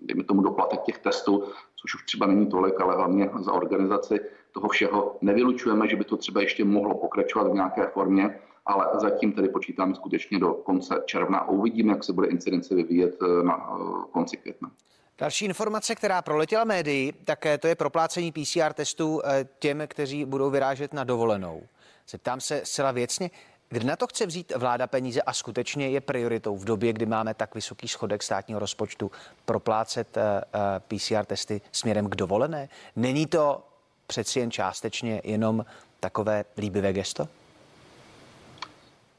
dejme 0.00 0.24
tomu 0.24 0.42
doplatek 0.42 0.80
těch 0.80 0.98
testů, 0.98 1.44
což 1.76 1.94
už 1.94 2.04
třeba 2.04 2.26
není 2.26 2.46
tolik, 2.46 2.80
ale 2.80 2.94
hlavně 2.94 3.30
za 3.40 3.52
organizaci 3.52 4.20
toho 4.54 4.68
všeho. 4.68 5.16
Nevylučujeme, 5.20 5.88
že 5.88 5.96
by 5.96 6.04
to 6.04 6.16
třeba 6.16 6.40
ještě 6.40 6.64
mohlo 6.64 6.94
pokračovat 6.94 7.48
v 7.48 7.54
nějaké 7.54 7.86
formě, 7.86 8.38
ale 8.66 8.86
zatím 8.94 9.32
tedy 9.32 9.48
počítáme 9.48 9.94
skutečně 9.94 10.38
do 10.38 10.54
konce 10.54 11.02
června 11.06 11.38
a 11.38 11.48
uvidíme, 11.48 11.92
jak 11.92 12.04
se 12.04 12.12
bude 12.12 12.28
incidence 12.28 12.74
vyvíjet 12.74 13.14
eh, 13.22 13.42
na 13.42 13.54
eh, 13.54 13.78
konci 14.12 14.36
května. 14.36 14.70
Další 15.18 15.44
informace, 15.44 15.94
která 15.94 16.22
proletěla 16.22 16.64
médií, 16.64 17.12
tak 17.24 17.46
to 17.58 17.66
je 17.66 17.74
proplácení 17.74 18.32
PCR 18.32 18.72
testů 18.72 19.22
těm, 19.58 19.82
kteří 19.86 20.24
budou 20.24 20.50
vyrážet 20.50 20.92
na 20.92 21.04
dovolenou. 21.04 21.62
Zeptám 22.08 22.40
se 22.40 22.60
zcela 22.64 22.92
věcně, 22.92 23.30
kde 23.68 23.86
na 23.86 23.96
to 23.96 24.06
chce 24.06 24.26
vzít 24.26 24.52
vláda 24.56 24.86
peníze 24.86 25.22
a 25.22 25.32
skutečně 25.32 25.88
je 25.88 26.00
prioritou 26.00 26.56
v 26.56 26.64
době, 26.64 26.92
kdy 26.92 27.06
máme 27.06 27.34
tak 27.34 27.54
vysoký 27.54 27.88
schodek 27.88 28.22
státního 28.22 28.60
rozpočtu 28.60 29.10
proplácet 29.44 30.16
eh, 30.16 30.22
eh, 30.54 30.80
PCR 30.80 31.24
testy 31.24 31.60
směrem 31.72 32.10
k 32.10 32.16
dovolené? 32.16 32.68
Není 32.96 33.26
to 33.26 33.62
přeci 34.06 34.40
jen 34.40 34.50
částečně 34.50 35.20
jenom 35.24 35.64
takové 36.00 36.44
líbivé 36.58 36.92
gesto? 36.92 37.28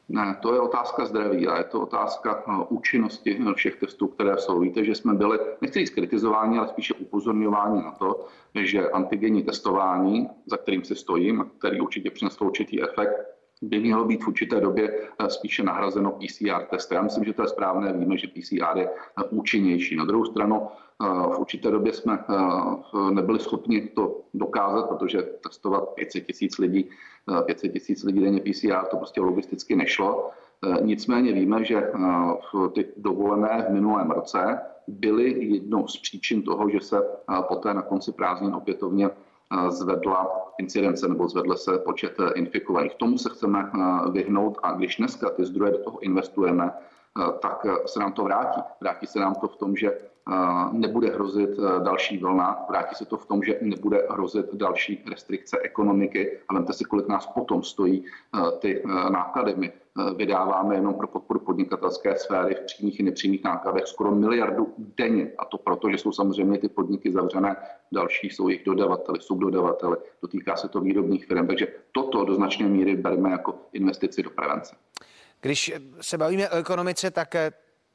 Ne, 0.09 0.37
to 0.41 0.53
je 0.53 0.59
otázka 0.59 1.05
zdraví 1.05 1.47
a 1.47 1.57
je 1.57 1.63
to 1.63 1.81
otázka 1.81 2.43
no, 2.47 2.65
účinnosti 2.69 3.39
všech 3.55 3.75
testů, 3.75 4.07
které 4.07 4.37
jsou. 4.37 4.59
Víte, 4.59 4.85
že 4.85 4.95
jsme 4.95 5.13
byli, 5.13 5.39
nechci 5.61 5.79
říct 5.79 5.89
kritizováni, 5.89 6.57
ale 6.57 6.67
spíše 6.67 6.93
upozorňováni 6.93 7.83
na 7.83 7.91
to, 7.91 8.27
že 8.55 8.89
antigenní 8.89 9.43
testování, 9.43 10.29
za 10.45 10.57
kterým 10.57 10.83
se 10.83 10.95
stojím, 10.95 11.51
který 11.57 11.81
určitě 11.81 12.11
přinesl 12.11 12.43
určitý 12.43 12.83
efekt, 12.83 13.34
by 13.61 13.79
mělo 13.79 14.05
být 14.05 14.23
v 14.23 14.27
určité 14.27 14.61
době 14.61 14.93
eh, 15.19 15.29
spíše 15.29 15.63
nahrazeno 15.63 16.11
PCR 16.11 16.65
testem. 16.69 16.95
Já 16.95 17.01
myslím, 17.01 17.23
že 17.23 17.33
to 17.33 17.41
je 17.41 17.47
správné, 17.47 17.93
víme, 17.93 18.17
že 18.17 18.27
PCR 18.27 18.77
je 18.77 18.89
eh, 18.89 19.23
účinnější. 19.29 19.95
Na 19.95 20.05
druhou 20.05 20.25
stranu 20.25 20.67
eh, 20.67 21.05
v 21.07 21.39
určité 21.39 21.71
době 21.71 21.93
jsme 21.93 22.19
nebyli 23.11 23.39
schopni 23.39 23.81
to 23.81 24.21
dokázat, 24.33 24.89
protože 24.89 25.21
testovat 25.21 25.89
500 25.89 26.25
tisíc 26.25 26.57
lidí, 26.57 26.89
500 27.45 27.73
tisíc 27.73 28.03
lidí 28.03 28.19
denně 28.19 28.41
PCR, 28.41 28.85
to 28.91 28.97
prostě 28.97 29.21
logisticky 29.21 29.75
nešlo. 29.75 30.29
Nicméně 30.81 31.33
víme, 31.33 31.63
že 31.63 31.91
ty 32.73 32.85
dovolené 32.97 33.65
v 33.69 33.73
minulém 33.73 34.11
roce 34.11 34.59
byly 34.87 35.43
jednou 35.43 35.87
z 35.87 35.97
příčin 35.97 36.41
toho, 36.41 36.69
že 36.69 36.79
se 36.79 36.97
poté 37.47 37.73
na 37.73 37.81
konci 37.81 38.11
prázdnin 38.11 38.55
opětovně 38.55 39.09
zvedla 39.69 40.45
incidence 40.57 41.07
nebo 41.07 41.27
zvedl 41.27 41.55
se 41.55 41.77
počet 41.77 42.19
eh, 42.19 42.33
infikovaných. 42.35 42.95
Tomu 42.95 43.17
se 43.17 43.29
chceme 43.29 43.59
eh, 43.59 44.11
vyhnout 44.11 44.57
a 44.63 44.71
když 44.71 44.95
dneska 44.95 45.29
ty 45.29 45.45
zdroje 45.45 45.71
do 45.71 45.77
toho 45.77 45.99
investujeme, 45.99 46.71
tak 47.39 47.65
se 47.85 47.99
nám 47.99 48.13
to 48.13 48.23
vrátí. 48.23 48.61
Vrátí 48.81 49.07
se 49.07 49.19
nám 49.19 49.35
to 49.35 49.47
v 49.47 49.55
tom, 49.55 49.75
že 49.75 49.97
nebude 50.71 51.09
hrozit 51.09 51.49
další 51.83 52.17
vlna, 52.17 52.65
vrátí 52.69 52.95
se 52.95 53.05
to 53.05 53.17
v 53.17 53.25
tom, 53.25 53.43
že 53.43 53.59
nebude 53.61 54.07
hrozit 54.09 54.53
další 54.53 55.03
restrikce 55.09 55.59
ekonomiky 55.59 56.37
a 56.49 56.53
vemte 56.53 56.73
si, 56.73 56.83
kolik 56.83 57.07
nás 57.07 57.25
potom 57.25 57.63
stojí 57.63 58.05
ty 58.59 58.83
náklady. 59.09 59.53
My 59.57 59.71
vydáváme 60.15 60.75
jenom 60.75 60.93
pro 60.93 61.07
podporu 61.07 61.39
podnikatelské 61.39 62.15
sféry 62.15 62.55
v 62.55 62.59
přímých 62.59 62.99
i 62.99 63.03
nepřímých 63.03 63.43
nákladech 63.43 63.87
skoro 63.87 64.11
miliardu 64.11 64.73
denně. 64.77 65.31
A 65.37 65.45
to 65.45 65.57
proto, 65.57 65.89
že 65.89 65.97
jsou 65.97 66.11
samozřejmě 66.11 66.57
ty 66.57 66.69
podniky 66.69 67.11
zavřené, 67.11 67.55
další 67.91 68.29
jsou 68.29 68.47
jejich 68.47 68.65
dodavateli, 68.65 69.21
subdodavateli, 69.21 69.97
dotýká 70.21 70.55
se 70.55 70.69
to 70.69 70.81
výrobních 70.81 71.25
firm. 71.25 71.47
Takže 71.47 71.67
toto 71.91 72.25
do 72.25 72.35
značné 72.35 72.67
míry 72.67 72.95
bereme 72.95 73.31
jako 73.31 73.55
investici 73.73 74.23
do 74.23 74.29
prevence. 74.29 74.75
Když 75.45 75.73
se 76.01 76.17
bavíme 76.17 76.49
o 76.49 76.55
ekonomice, 76.55 77.11
tak 77.11 77.35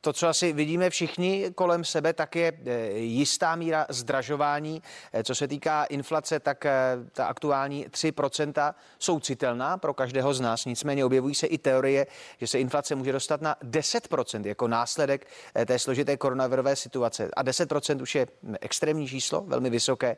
to, 0.01 0.13
co 0.13 0.29
asi 0.29 0.53
vidíme 0.53 0.91
všichni 0.91 1.51
kolem 1.55 1.85
sebe, 1.85 2.13
tak 2.13 2.37
je 2.37 2.53
eh, 2.67 2.91
jistá 2.99 3.57
míra 3.57 3.87
zdražování. 3.89 4.83
Eh, 5.13 5.25
co 5.25 5.35
se 5.35 5.49
týká 5.49 5.85
inflace, 5.85 6.41
tak 6.41 6.67
eh, 6.67 6.73
ta 7.13 7.27
aktuální 7.27 7.87
3% 7.87 8.75
jsou 8.99 9.21
citelná 9.21 9.79
pro 9.79 9.95
každého 9.95 10.35
z 10.35 10.41
nás. 10.41 10.65
Nicméně 10.65 11.05
objevují 11.05 11.35
se 11.35 11.47
i 11.47 11.59
teorie, 11.59 12.07
že 12.39 12.47
se 12.47 12.61
inflace 12.61 12.95
může 12.95 13.13
dostat 13.13 13.41
na 13.41 13.57
10% 13.63 14.47
jako 14.47 14.69
následek 14.69 15.27
té 15.67 15.79
složité 15.79 16.17
koronavirové 16.17 16.77
situace. 16.77 17.29
A 17.37 17.45
10% 17.45 18.03
už 18.03 18.15
je 18.15 18.27
extrémní 18.61 19.09
číslo, 19.09 19.45
velmi 19.47 19.71
vysoké. 19.71 20.17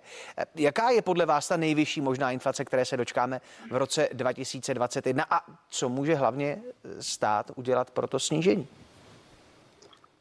Jaká 0.54 0.90
je 0.90 1.02
podle 1.02 1.26
vás 1.26 1.48
ta 1.48 1.56
nejvyšší 1.56 2.00
možná 2.00 2.30
inflace, 2.30 2.64
které 2.64 2.84
se 2.84 2.96
dočkáme 2.96 3.40
v 3.70 3.76
roce 3.76 4.08
2021 4.12 5.26
a 5.30 5.46
co 5.68 5.88
může 5.88 6.14
hlavně 6.14 6.62
stát 7.00 7.50
udělat 7.56 7.90
pro 7.90 8.06
to 8.06 8.18
snížení? 8.18 8.68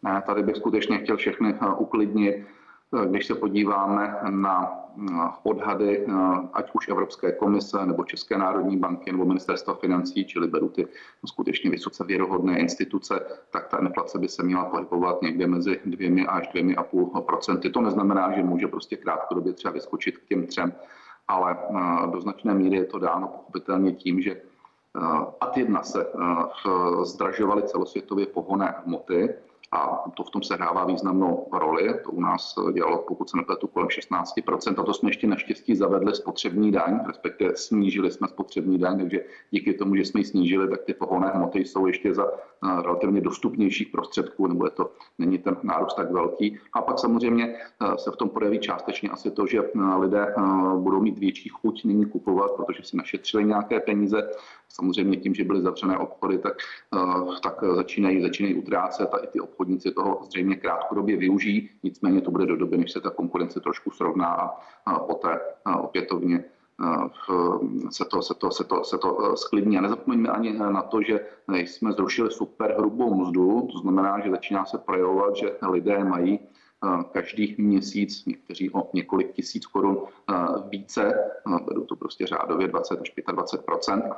Ne, 0.04 0.24
tady 0.26 0.44
bych 0.44 0.56
skutečně 0.56 0.98
chtěl 0.98 1.18
všechny 1.18 1.56
eh, 1.62 1.68
uklidnit. 1.78 2.36
Eh, 2.36 3.06
když 3.06 3.26
se 3.26 3.36
podíváme 3.36 4.16
na 4.30 4.72
eh, 4.72 5.12
odhady, 5.44 6.08
ať 6.54 6.72
už 6.74 6.90
Evropské 6.90 7.32
komise, 7.32 7.86
nebo 7.86 8.04
České 8.04 8.38
národní 8.38 8.78
banky, 8.78 9.12
nebo 9.12 9.26
Ministerstva 9.26 9.74
financí, 9.74 10.26
čili 10.26 10.48
beru 10.48 10.70
ty 10.70 10.88
skutečně 11.26 11.70
vysoce 11.70 12.04
věrohodné 12.04 12.60
instituce, 12.60 13.20
tak 13.52 13.68
ta 13.68 13.78
inflace 13.78 14.20
by 14.20 14.28
se 14.28 14.44
měla 14.44 14.66
pohybovat 14.66 15.22
někde 15.22 15.48
mezi 15.48 15.80
dvěmi 15.86 16.28
až 16.28 16.48
dvěmi 16.48 16.76
a 16.76 16.84
půl 16.84 17.06
procenty. 17.06 17.70
To 17.70 17.82
neznamená, 17.82 18.32
že 18.32 18.44
může 18.44 18.68
prostě 18.68 18.98
krátkodobě 18.98 19.54
třeba 19.54 19.74
vyskočit 19.74 20.18
k 20.18 20.26
těm 20.26 20.48
třem, 20.48 20.74
ale 21.28 21.58
do 22.12 22.22
značné 22.22 22.54
míry 22.54 22.78
je 22.78 22.86
to 22.86 23.00
dáno 23.00 23.28
pochopitelně 23.28 23.92
tím, 23.92 24.22
že 24.22 24.42
ad 25.42 25.58
jedna 25.58 25.84
se 25.84 26.06
zdražovaly 27.04 27.64
celosvětově 27.64 28.26
pohonné 28.26 28.76
hmoty, 28.86 29.30
a 29.72 30.04
to 30.16 30.24
v 30.24 30.30
tom 30.30 30.44
sehrává 30.44 30.86
významnou 30.86 31.48
roli. 31.52 31.94
To 32.04 32.12
u 32.12 32.22
nás 32.22 32.56
dělalo, 32.74 33.04
pokud 33.08 33.30
se 33.30 33.38
nepletu, 33.38 33.68
kolem 33.68 33.88
16%. 33.88 34.82
A 34.82 34.84
to 34.84 34.94
jsme 34.94 35.10
ještě 35.10 35.28
naštěstí 35.28 35.76
zavedli 35.76 36.16
spotřební 36.16 36.72
daň, 36.72 37.00
respektive 37.08 37.56
snížili 37.56 38.12
jsme 38.12 38.28
spotřební 38.28 38.78
daň, 38.78 39.00
takže 39.00 39.20
díky 39.52 39.74
tomu, 39.74 39.96
že 39.96 40.06
jsme 40.06 40.20
ji 40.20 40.26
snížili, 40.26 40.70
tak 40.70 40.84
ty 40.84 40.94
pohonné 40.94 41.28
hmoty 41.28 41.60
jsou 41.60 41.88
ještě 41.88 42.14
za 42.14 42.26
eh, 42.28 42.82
relativně 42.82 43.22
dostupnějších 43.22 43.90
prostředků, 43.90 44.48
nebo 44.48 44.66
je 44.66 44.72
to, 44.72 44.92
není 45.18 45.38
ten 45.38 45.58
nárůst 45.64 45.94
tak 45.94 46.12
velký. 46.12 46.58
A 46.74 46.82
pak 46.82 47.00
samozřejmě 47.00 47.56
eh, 47.56 47.98
se 47.98 48.12
v 48.12 48.16
tom 48.16 48.30
projeví 48.30 48.60
částečně 48.60 49.10
asi 49.10 49.32
to, 49.32 49.48
že 49.48 49.60
eh, 49.60 49.96
lidé 49.96 50.36
budou 50.76 51.02
mít 51.02 51.20
větší 51.20 51.50
chuť 51.50 51.84
nyní 51.84 52.06
kupovat, 52.06 52.52
protože 52.52 52.84
si 52.84 52.98
našetřili 52.98 53.44
nějaké 53.44 53.80
peníze. 53.80 54.30
Samozřejmě 54.74 55.18
tím, 55.18 55.34
že 55.34 55.44
byly 55.44 55.62
zavřené 55.62 55.98
obchody, 55.98 56.38
tak, 56.38 56.54
tak 57.44 57.64
začínají, 57.76 58.22
začínají 58.22 58.56
utrácet 58.56 59.14
a 59.14 59.18
i 59.18 59.28
ty 59.28 59.40
obchodníci 59.40 59.92
toho 59.92 60.20
zřejmě 60.24 60.56
krátkodobě 60.56 61.18
využijí, 61.18 61.70
nicméně 61.84 62.22
to 62.22 62.32
bude 62.32 62.46
do 62.46 62.56
doby, 62.56 62.78
než 62.78 62.92
se 62.92 63.02
ta 63.02 63.10
konkurence 63.10 63.60
trošku 63.60 63.92
srovná 63.92 64.52
a 64.86 65.00
poté 65.00 65.40
opětovně 65.80 66.44
se 67.90 68.06
to, 68.06 68.22
se 68.22 68.34
to, 68.34 68.52
se 68.52 68.64
to, 68.64 68.84
se 68.84 68.98
to 68.98 69.38
sklidní. 69.38 69.78
A 69.78 69.82
nezapomeňme 69.82 70.30
ani 70.30 70.54
na 70.54 70.82
to, 70.82 71.02
že 71.02 71.20
jsme 71.54 71.92
zrušili 71.92 72.32
super 72.32 72.76
hrubou 72.78 73.16
mzdu, 73.16 73.68
to 73.72 73.78
znamená, 73.78 74.20
že 74.20 74.30
začíná 74.30 74.66
se 74.66 74.78
projevovat, 74.78 75.36
že 75.36 75.56
lidé 75.70 76.04
mají 76.04 76.40
každý 77.12 77.56
měsíc, 77.58 78.26
někteří 78.26 78.70
o 78.74 78.90
několik 78.94 79.34
tisíc 79.34 79.66
korun 79.66 80.02
více, 80.70 81.32
vedou 81.68 81.86
to 81.86 81.96
prostě 81.96 82.28
řádově 82.28 82.68
20 82.68 83.02
až 83.02 83.14
25 83.32 83.66
Eh, 83.90 84.10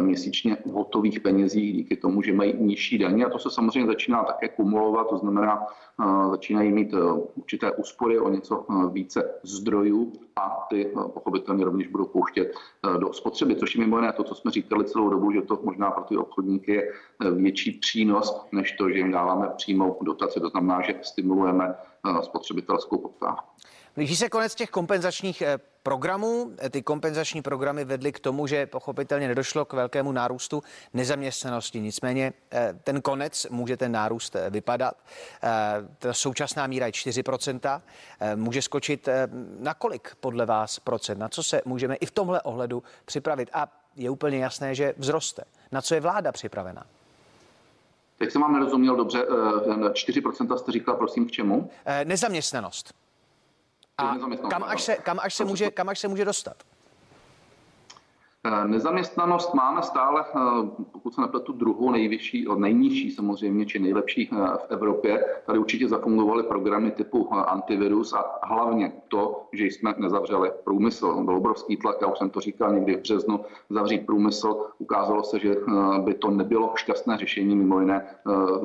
měsíčně 0.00 0.56
v 0.66 0.70
hotových 0.70 1.20
penězích 1.20 1.72
díky 1.72 1.96
tomu, 1.96 2.22
že 2.22 2.32
mají 2.32 2.54
nižší 2.58 2.98
daně 2.98 3.24
a 3.24 3.30
to 3.30 3.38
se 3.38 3.50
samozřejmě 3.50 3.86
začíná 3.86 4.24
také 4.24 4.48
kumulovat, 4.48 5.08
to 5.08 5.18
znamená, 5.18 5.66
eh, 6.02 6.30
začínají 6.30 6.72
mít 6.72 6.94
eh, 6.94 7.12
určité 7.34 7.72
úspory 7.72 8.18
o 8.18 8.28
něco 8.28 8.66
více 8.92 9.34
zdrojů 9.42 10.12
a 10.36 10.66
ty 10.70 10.84
pochopitelně 11.14 11.64
rovněž 11.64 11.86
budou 11.86 12.04
pouštět 12.04 12.52
do 12.98 13.12
spotřeby, 13.12 13.56
což 13.56 13.74
je 13.74 13.80
mimo 13.80 13.96
jiné 13.96 14.12
to, 14.12 14.24
co 14.24 14.34
jsme 14.34 14.50
říkali 14.50 14.84
celou 14.84 15.10
dobu, 15.10 15.32
že 15.32 15.42
to 15.42 15.60
možná 15.62 15.90
pro 15.90 16.04
ty 16.04 16.16
obchodníky 16.16 16.72
je 16.72 16.92
větší 17.34 17.72
přínos, 17.72 18.46
než 18.52 18.72
to, 18.72 18.90
že 18.90 18.98
jim 18.98 19.10
dáváme 19.10 19.48
přímou 19.56 19.98
dotaci, 20.02 20.40
to 20.40 20.48
znamená, 20.48 20.82
že 20.82 20.94
stimulujeme 21.02 21.74
spotřebitelskou 22.22 22.98
poptávku. 22.98 23.50
Blíží 23.96 24.16
se 24.16 24.28
konec 24.28 24.54
těch 24.54 24.70
kompenzačních 24.70 25.42
eh, 25.42 25.58
programů. 25.82 26.52
Eh, 26.58 26.70
ty 26.70 26.82
kompenzační 26.82 27.42
programy 27.42 27.84
vedly 27.84 28.12
k 28.12 28.20
tomu, 28.20 28.46
že 28.46 28.66
pochopitelně 28.66 29.28
nedošlo 29.28 29.64
k 29.64 29.72
velkému 29.72 30.12
nárůstu 30.12 30.62
nezaměstnanosti. 30.94 31.80
Nicméně 31.80 32.32
eh, 32.52 32.74
ten 32.84 33.02
konec 33.02 33.46
může 33.50 33.76
ten 33.76 33.92
nárůst 33.92 34.36
vypadat. 34.50 34.94
Ta 35.98 36.12
současná 36.12 36.66
míra 36.66 36.86
je 36.86 36.92
4%. 36.92 37.80
Může 38.34 38.62
skočit 38.62 39.08
na 39.58 39.74
kolik 39.74 40.14
podle 40.20 40.46
vás 40.46 40.78
procent? 40.78 41.18
Na 41.18 41.28
co 41.28 41.42
se 41.42 41.62
můžeme 41.64 41.94
i 41.94 42.06
v 42.06 42.10
tomhle 42.10 42.42
ohledu 42.42 42.82
připravit? 43.04 43.50
A 43.52 43.68
je 43.96 44.10
úplně 44.10 44.38
jasné, 44.38 44.74
že 44.74 44.94
vzroste. 44.98 45.44
Na 45.72 45.82
co 45.82 45.94
je 45.94 46.00
vláda 46.00 46.32
připravená? 46.32 46.86
Teď 48.18 48.30
jsem 48.30 48.42
vám 48.42 48.52
nerozuměl 48.52 48.96
dobře. 48.96 49.24
4% 49.24 50.56
jste 50.56 50.72
říkal, 50.72 50.94
prosím, 50.96 51.26
k 51.26 51.30
čemu? 51.30 51.70
Nezaměstnanost. 52.04 52.94
A 54.00 54.16
kam 54.50 54.64
až, 54.64 54.82
se, 54.82 54.96
kam, 54.96 55.18
až 55.22 55.34
se 55.34 55.44
může, 55.44 55.70
kam 55.70 55.88
až 55.88 55.98
se 55.98 56.08
může 56.08 56.24
dostat? 56.24 56.62
Eh, 58.44 58.68
nezaměstnanost 58.68 59.54
máme 59.54 59.82
stále, 59.82 60.24
eh, 60.28 60.40
pokud 60.92 61.14
se 61.14 61.20
nepletu, 61.20 61.52
druhou 61.52 61.90
nejvyšší, 61.90 62.46
nejnižší 62.56 63.10
samozřejmě, 63.10 63.66
či 63.66 63.78
nejlepší 63.78 64.30
eh, 64.32 64.36
v 64.36 64.66
Evropě. 64.70 65.24
Tady 65.46 65.58
určitě 65.58 65.88
zafungovaly 65.88 66.42
programy 66.42 66.90
typu 66.90 67.34
antivirus 67.34 68.12
a 68.12 68.24
hlavně 68.42 68.92
to, 69.08 69.46
že 69.52 69.64
jsme 69.64 69.94
nezavřeli 69.98 70.50
průmysl. 70.64 71.24
Byl 71.24 71.36
obrovský 71.36 71.76
tlak, 71.76 71.96
já 72.00 72.06
už 72.06 72.18
jsem 72.18 72.30
to 72.30 72.40
říkal 72.40 72.74
někdy 72.74 72.96
v 72.96 73.00
březnu, 73.00 73.40
zavřít 73.70 74.06
průmysl. 74.06 74.66
Ukázalo 74.78 75.22
se, 75.22 75.38
že 75.38 75.54
by 76.04 76.14
to 76.14 76.30
nebylo 76.30 76.72
šťastné 76.76 77.18
řešení, 77.18 77.56
mimo 77.56 77.80
jiné 77.80 78.06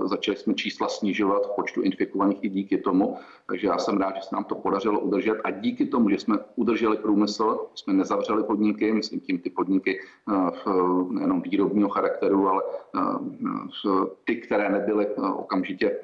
začali 0.05 0.37
jsme 0.37 0.53
čísla 0.53 0.87
snižovat 0.87 1.45
v 1.45 1.55
počtu 1.55 1.81
infikovaných 1.81 2.43
i 2.43 2.49
díky 2.49 2.77
tomu. 2.77 3.17
Takže 3.47 3.67
já 3.67 3.77
jsem 3.77 3.97
rád, 3.97 4.15
že 4.15 4.21
se 4.21 4.35
nám 4.35 4.43
to 4.43 4.55
podařilo 4.55 4.99
udržet 4.99 5.37
a 5.43 5.51
díky 5.51 5.85
tomu, 5.85 6.09
že 6.09 6.19
jsme 6.19 6.37
udrželi 6.55 6.97
průmysl, 6.97 7.67
jsme 7.75 7.93
nezavřeli 7.93 8.43
podniky, 8.43 8.93
myslím 8.93 9.19
tím 9.19 9.39
ty 9.39 9.49
eh, 9.87 10.71
nejenom 11.09 11.41
výrobního 11.41 11.89
charakteru, 11.89 12.49
ale 12.49 12.63
eh, 12.95 13.89
ty, 14.25 14.35
které 14.35 14.69
nebyly 14.69 15.07
eh, 15.07 15.21
okamžitě 15.21 15.99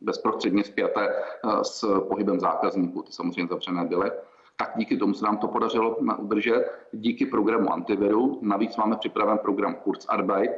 bezprostředně 0.00 0.64
spjaté 0.64 1.08
s 1.62 2.00
pohybem 2.08 2.40
zákazníků, 2.40 3.02
ty 3.02 3.12
samozřejmě 3.12 3.46
zavřené 3.46 3.84
byly 3.84 4.10
tak 4.60 4.72
díky 4.76 4.96
tomu 4.96 5.14
se 5.14 5.24
nám 5.24 5.38
to 5.38 5.48
podařilo 5.48 5.96
udržet. 6.18 6.72
Díky 6.92 7.26
programu 7.26 7.72
antiviru, 7.72 8.38
navíc 8.42 8.76
máme 8.76 8.96
připraven 8.96 9.38
program 9.38 9.74
Kurzarbeit, 9.74 10.50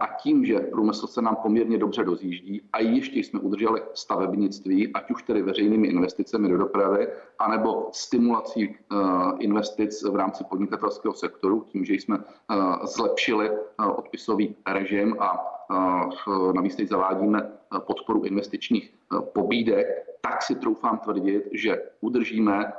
a 0.00 0.06
tím, 0.22 0.44
že 0.44 0.58
průmysl 0.58 1.06
se 1.06 1.22
nám 1.22 1.36
poměrně 1.36 1.78
dobře 1.78 2.04
dozjíždí 2.04 2.62
a 2.72 2.80
ještě 2.80 3.18
jsme 3.18 3.40
udrželi 3.40 3.82
stavebnictví, 3.94 4.92
ať 4.92 5.10
už 5.10 5.22
tedy 5.22 5.42
veřejnými 5.42 5.88
investicemi 5.88 6.48
do 6.48 6.58
dopravy, 6.58 7.08
anebo 7.38 7.88
stimulací 7.92 8.76
eh, 8.76 8.96
investic 9.38 10.02
v 10.02 10.16
rámci 10.16 10.44
podnikatelského 10.44 11.14
sektoru, 11.14 11.64
tím, 11.68 11.84
že 11.84 11.94
jsme 11.94 12.18
eh, 12.18 12.56
zlepšili 12.86 13.50
eh, 13.50 13.86
odpisový 13.86 14.56
režim 14.66 15.16
a 15.20 15.56
navíc 16.54 16.76
teď 16.76 16.88
zavádíme 16.88 17.52
podporu 17.86 18.22
investičních 18.22 18.94
pobídek, 19.32 19.86
tak 20.20 20.42
si 20.42 20.54
troufám 20.54 20.98
tvrdit, 20.98 21.48
že 21.52 21.82
udržíme 22.00 22.72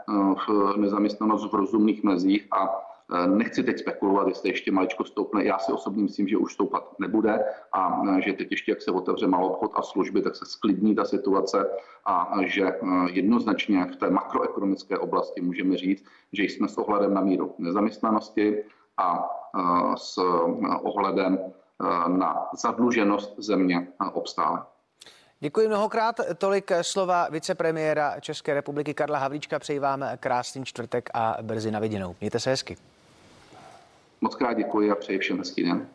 nezaměstnanost 0.77 1.51
v 1.51 1.55
rozumných 1.55 2.03
mezích 2.03 2.47
a 2.51 2.90
nechci 3.25 3.63
teď 3.63 3.79
spekulovat, 3.79 4.27
jestli 4.27 4.49
ještě 4.49 4.71
maličko 4.71 5.05
stoupne. 5.05 5.45
Já 5.45 5.59
si 5.59 5.71
osobně 5.71 6.03
myslím, 6.03 6.27
že 6.27 6.37
už 6.37 6.53
stoupat 6.53 6.99
nebude 6.99 7.45
a 7.73 8.01
eh, 8.09 8.21
že 8.21 8.33
teď 8.33 8.47
ještě, 8.51 8.71
jak 8.71 8.81
se 8.81 8.91
otevře 8.91 9.27
malou 9.27 9.47
obchod 9.47 9.71
a 9.75 9.81
služby, 9.81 10.21
tak 10.21 10.35
se 10.35 10.45
sklidní 10.45 10.95
ta 10.95 11.05
situace 11.05 11.69
a 12.05 12.33
že 12.45 12.63
eh, 12.63 12.77
jednoznačně 13.11 13.85
v 13.85 13.95
té 13.95 14.09
makroekonomické 14.09 14.97
oblasti 14.97 15.41
můžeme 15.41 15.77
říct, 15.77 16.05
že 16.33 16.43
jsme 16.43 16.67
s 16.67 16.77
ohledem 16.77 17.13
na 17.13 17.21
míru 17.21 17.55
nezaměstnanosti 17.57 18.63
a 18.97 19.29
s 19.95 20.17
ohledem 20.81 21.39
na 22.07 22.47
zadluženost 22.53 23.35
země 23.37 23.87
obstále. 24.13 24.63
Děkuji 25.39 25.67
mnohokrát. 25.67 26.15
Tolik 26.37 26.71
slova 26.81 27.27
vicepremiéra 27.29 28.19
České 28.19 28.53
republiky 28.53 28.93
Karla 28.93 29.19
Havlíčka. 29.19 29.59
Přeji 29.59 29.79
vám 29.79 30.05
krásný 30.19 30.65
čtvrtek 30.65 31.09
a 31.13 31.37
brzy 31.41 31.71
na 31.71 31.79
viděnou. 31.79 32.15
Mějte 32.21 32.39
se 32.39 32.49
hezky. 32.49 32.77
Moc 34.21 34.35
krát 34.35 34.53
děkuji 34.53 34.91
a 34.91 34.95
přeji 34.95 35.19
všem 35.19 35.37
hezký 35.37 35.63
den. 35.63 35.87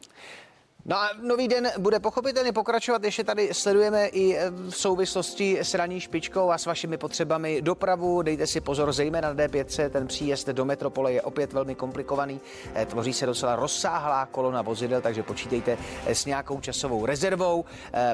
No 0.88 0.96
a 0.96 1.10
nový 1.22 1.48
den 1.48 1.70
bude 1.78 2.00
pochopitelně 2.00 2.52
pokračovat. 2.52 3.04
Ještě 3.04 3.24
tady 3.24 3.54
sledujeme 3.54 4.06
i 4.06 4.36
eh, 4.36 4.50
v 4.50 4.70
souvislosti 4.70 5.58
s 5.60 5.74
raní 5.74 6.00
špičkou 6.00 6.50
a 6.50 6.58
s 6.58 6.66
vašimi 6.66 6.98
potřebami 6.98 7.62
dopravu. 7.62 8.22
Dejte 8.22 8.46
si 8.46 8.60
pozor, 8.60 8.92
zejména 8.92 9.28
na 9.28 9.34
D5. 9.34 9.90
Ten 9.90 10.06
příjezd 10.06 10.48
do 10.48 10.64
metropole 10.64 11.12
je 11.12 11.22
opět 11.22 11.52
velmi 11.52 11.74
komplikovaný. 11.74 12.40
Eh, 12.74 12.86
tvoří 12.86 13.12
se 13.12 13.26
docela 13.26 13.56
rozsáhlá 13.56 14.26
kolona 14.26 14.62
vozidel, 14.62 15.00
takže 15.00 15.22
počítejte 15.22 15.78
eh, 16.06 16.14
s 16.14 16.24
nějakou 16.24 16.60
časovou 16.60 17.06
rezervou. 17.06 17.64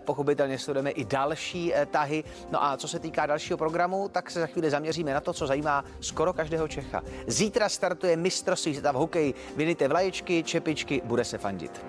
Pochopitelně 0.04 0.58
sledujeme 0.58 0.90
i 0.90 1.04
další 1.04 1.72
tahy. 1.90 2.24
No 2.50 2.64
a 2.64 2.76
co 2.76 2.88
se 2.88 2.98
týká 2.98 3.26
dalšího 3.26 3.56
programu, 3.56 4.08
tak 4.08 4.30
se 4.30 4.40
za 4.40 4.46
chvíli 4.46 4.70
zaměříme 4.70 5.14
na 5.14 5.20
to, 5.20 5.32
co 5.32 5.46
zajímá 5.46 5.84
skoro 6.00 6.32
každého 6.32 6.68
Čecha. 6.68 7.02
Zítra 7.26 7.68
startuje 7.68 8.16
mistrovství 8.16 8.72
světa 8.72 8.92
v 8.92 8.94
hokeji. 8.94 9.34
Vydejte 9.56 9.88
vlaječky, 9.88 10.42
čepičky, 10.42 11.02
bude 11.04 11.24
se 11.24 11.38
fandit. 11.38 11.82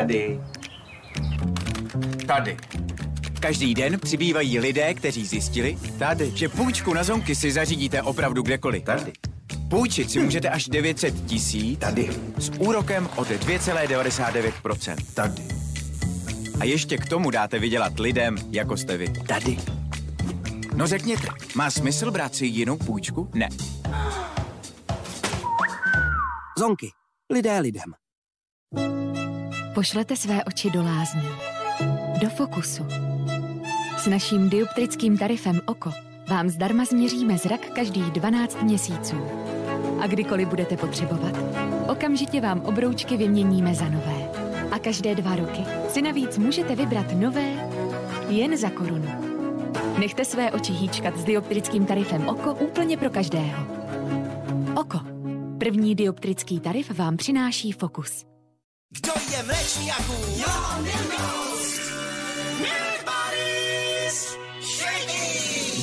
Tady. 0.00 0.40
Tady. 2.26 2.56
Každý 3.40 3.74
den 3.74 3.98
přibývají 4.00 4.58
lidé, 4.58 4.94
kteří 4.94 5.26
zjistili, 5.26 5.78
tady, 5.98 6.32
že 6.34 6.48
půjčku 6.48 6.94
na 6.94 7.04
zonky 7.04 7.34
si 7.34 7.52
zařídíte 7.52 8.02
opravdu 8.02 8.42
kdekoliv. 8.42 8.84
Tady. 8.84 9.12
Půjčit 9.70 10.10
si 10.10 10.20
můžete 10.20 10.48
až 10.48 10.68
900 10.68 11.26
tisíc. 11.26 11.78
Tady. 11.78 12.10
S 12.38 12.50
úrokem 12.58 13.08
od 13.16 13.28
2,99%. 13.28 14.96
Tady. 15.14 15.42
A 16.60 16.64
ještě 16.64 16.98
k 16.98 17.08
tomu 17.08 17.30
dáte 17.30 17.58
vydělat 17.58 17.98
lidem, 17.98 18.36
jako 18.50 18.76
jste 18.76 18.96
vy. 18.96 19.08
Tady. 19.28 19.58
No 20.74 20.86
řekněte, 20.86 21.28
má 21.54 21.70
smysl 21.70 22.10
brát 22.10 22.34
si 22.34 22.46
jinou 22.46 22.76
půjčku? 22.76 23.30
Ne. 23.34 23.48
Zonky. 26.58 26.88
Lidé 27.32 27.58
lidem. 27.58 27.94
Pošlete 29.74 30.16
své 30.16 30.44
oči 30.44 30.70
do 30.70 30.82
lázní. 30.82 31.28
Do 32.20 32.30
fokusu. 32.30 32.86
S 33.98 34.06
naším 34.06 34.50
dioptrickým 34.50 35.18
tarifem 35.18 35.60
oko 35.66 35.90
vám 36.30 36.48
zdarma 36.48 36.84
změříme 36.84 37.38
zrak 37.38 37.60
každých 37.60 38.04
12 38.04 38.62
měsíců. 38.62 39.16
A 40.00 40.06
kdykoliv 40.06 40.48
budete 40.48 40.76
potřebovat, 40.76 41.34
okamžitě 41.88 42.40
vám 42.40 42.60
obroučky 42.60 43.16
vyměníme 43.16 43.74
za 43.74 43.88
nové. 43.88 44.30
A 44.70 44.78
každé 44.78 45.14
dva 45.14 45.36
roky 45.36 45.62
si 45.88 46.02
navíc 46.02 46.38
můžete 46.38 46.76
vybrat 46.76 47.06
nové 47.14 47.70
jen 48.28 48.56
za 48.56 48.70
korunu. 48.70 49.08
Nechte 49.98 50.24
své 50.24 50.52
oči 50.52 50.72
hýčkat 50.72 51.16
s 51.16 51.24
dioptrickým 51.24 51.86
tarifem 51.86 52.28
oko 52.28 52.54
úplně 52.54 52.96
pro 52.96 53.10
každého. 53.10 53.66
Oko. 54.80 55.00
První 55.58 55.94
dioptrický 55.94 56.60
tarif 56.60 56.98
vám 56.98 57.16
přináší 57.16 57.72
Fokus. 57.72 58.29
Kdo 58.92 59.12
je 59.36 59.42
mléčný 59.42 59.86
jaků? 59.86 60.12
Jo, 60.36 60.82
Milkos! 60.82 61.80
Milk 62.60 63.04
Buddies! 63.04 64.36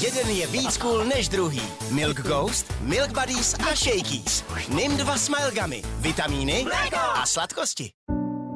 Jeden 0.04 0.30
je 0.30 0.48
víc 0.48 0.78
cool 0.78 1.04
než 1.06 1.30
druhý. 1.30 1.62
Milk 1.92 2.22
Ghost, 2.22 2.74
Milk 2.82 3.20
Buddies 3.20 3.54
a 3.54 3.76
Shakies. 3.76 4.44
Nim 4.70 4.98
dva 4.98 5.18
smile 5.18 5.52
gummy, 5.62 5.82
vitamíny 5.98 6.64
Mléko. 6.64 6.96
a 6.96 7.26
sladkosti. 7.26 7.92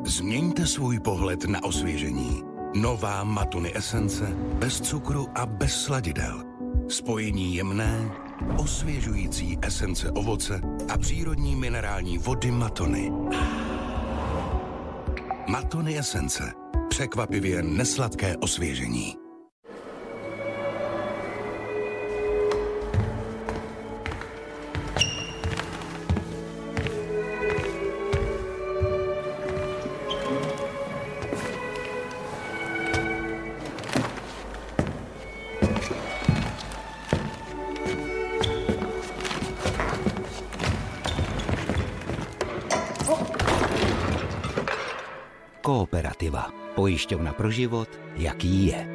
Změňte 0.05 0.67
svůj 0.67 0.99
pohled 0.99 1.43
na 1.43 1.63
osvěžení. 1.63 2.41
Nová 2.75 3.23
Matony 3.23 3.71
esence 3.77 4.25
bez 4.35 4.81
cukru 4.81 5.27
a 5.35 5.45
bez 5.45 5.83
sladidel. 5.83 6.43
Spojení 6.89 7.55
jemné, 7.55 8.11
osvěžující 8.57 9.57
esence 9.61 10.11
ovoce 10.11 10.61
a 10.93 10.97
přírodní 10.97 11.55
minerální 11.55 12.17
vody 12.17 12.51
Matony. 12.51 13.11
Matony 15.47 15.97
esence. 15.99 16.43
Překvapivě 16.89 17.63
nesladké 17.63 18.37
osvěžení. 18.37 19.15
Pojišťovna 47.01 47.33
pro 47.33 47.49
život, 47.49 47.89
jaký 48.13 48.69
je. 48.69 48.85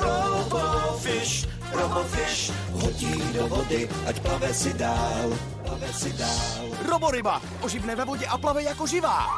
Robofish, 0.00 1.44
Robofish, 1.68 2.48
hodí 2.72 3.12
do 3.36 3.44
vody, 3.44 3.84
ať 4.08 4.24
plave 4.24 4.48
si 4.56 4.72
dál, 4.72 5.28
plave 5.60 5.92
si 5.92 6.16
dál. 6.16 6.64
Roboryba, 6.88 7.42
oživne 7.60 7.92
ve 7.92 8.08
vodě 8.08 8.24
a 8.24 8.40
plave 8.40 8.62
jako 8.62 8.86
živá. 8.86 9.28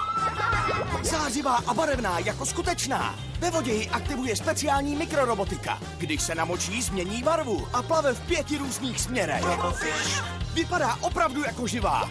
Zářivá 1.02 1.58
a 1.66 1.74
barevná 1.74 2.18
jako 2.22 2.46
skutečná. 2.46 3.18
Ve 3.42 3.50
vodě 3.50 3.72
ji 3.72 3.90
aktivuje 3.90 4.36
speciální 4.36 4.94
mikrorobotika. 4.96 5.82
Když 5.98 6.22
se 6.22 6.34
namočí, 6.34 6.82
změní 6.82 7.22
barvu 7.22 7.66
a 7.72 7.82
plave 7.82 8.14
v 8.14 8.20
pěti 8.20 8.58
různých 8.58 9.00
směrech. 9.00 9.42
Robofish. 9.42 10.22
Vypadá 10.54 10.98
opravdu 11.02 11.42
jako 11.42 11.66
živá. 11.66 12.06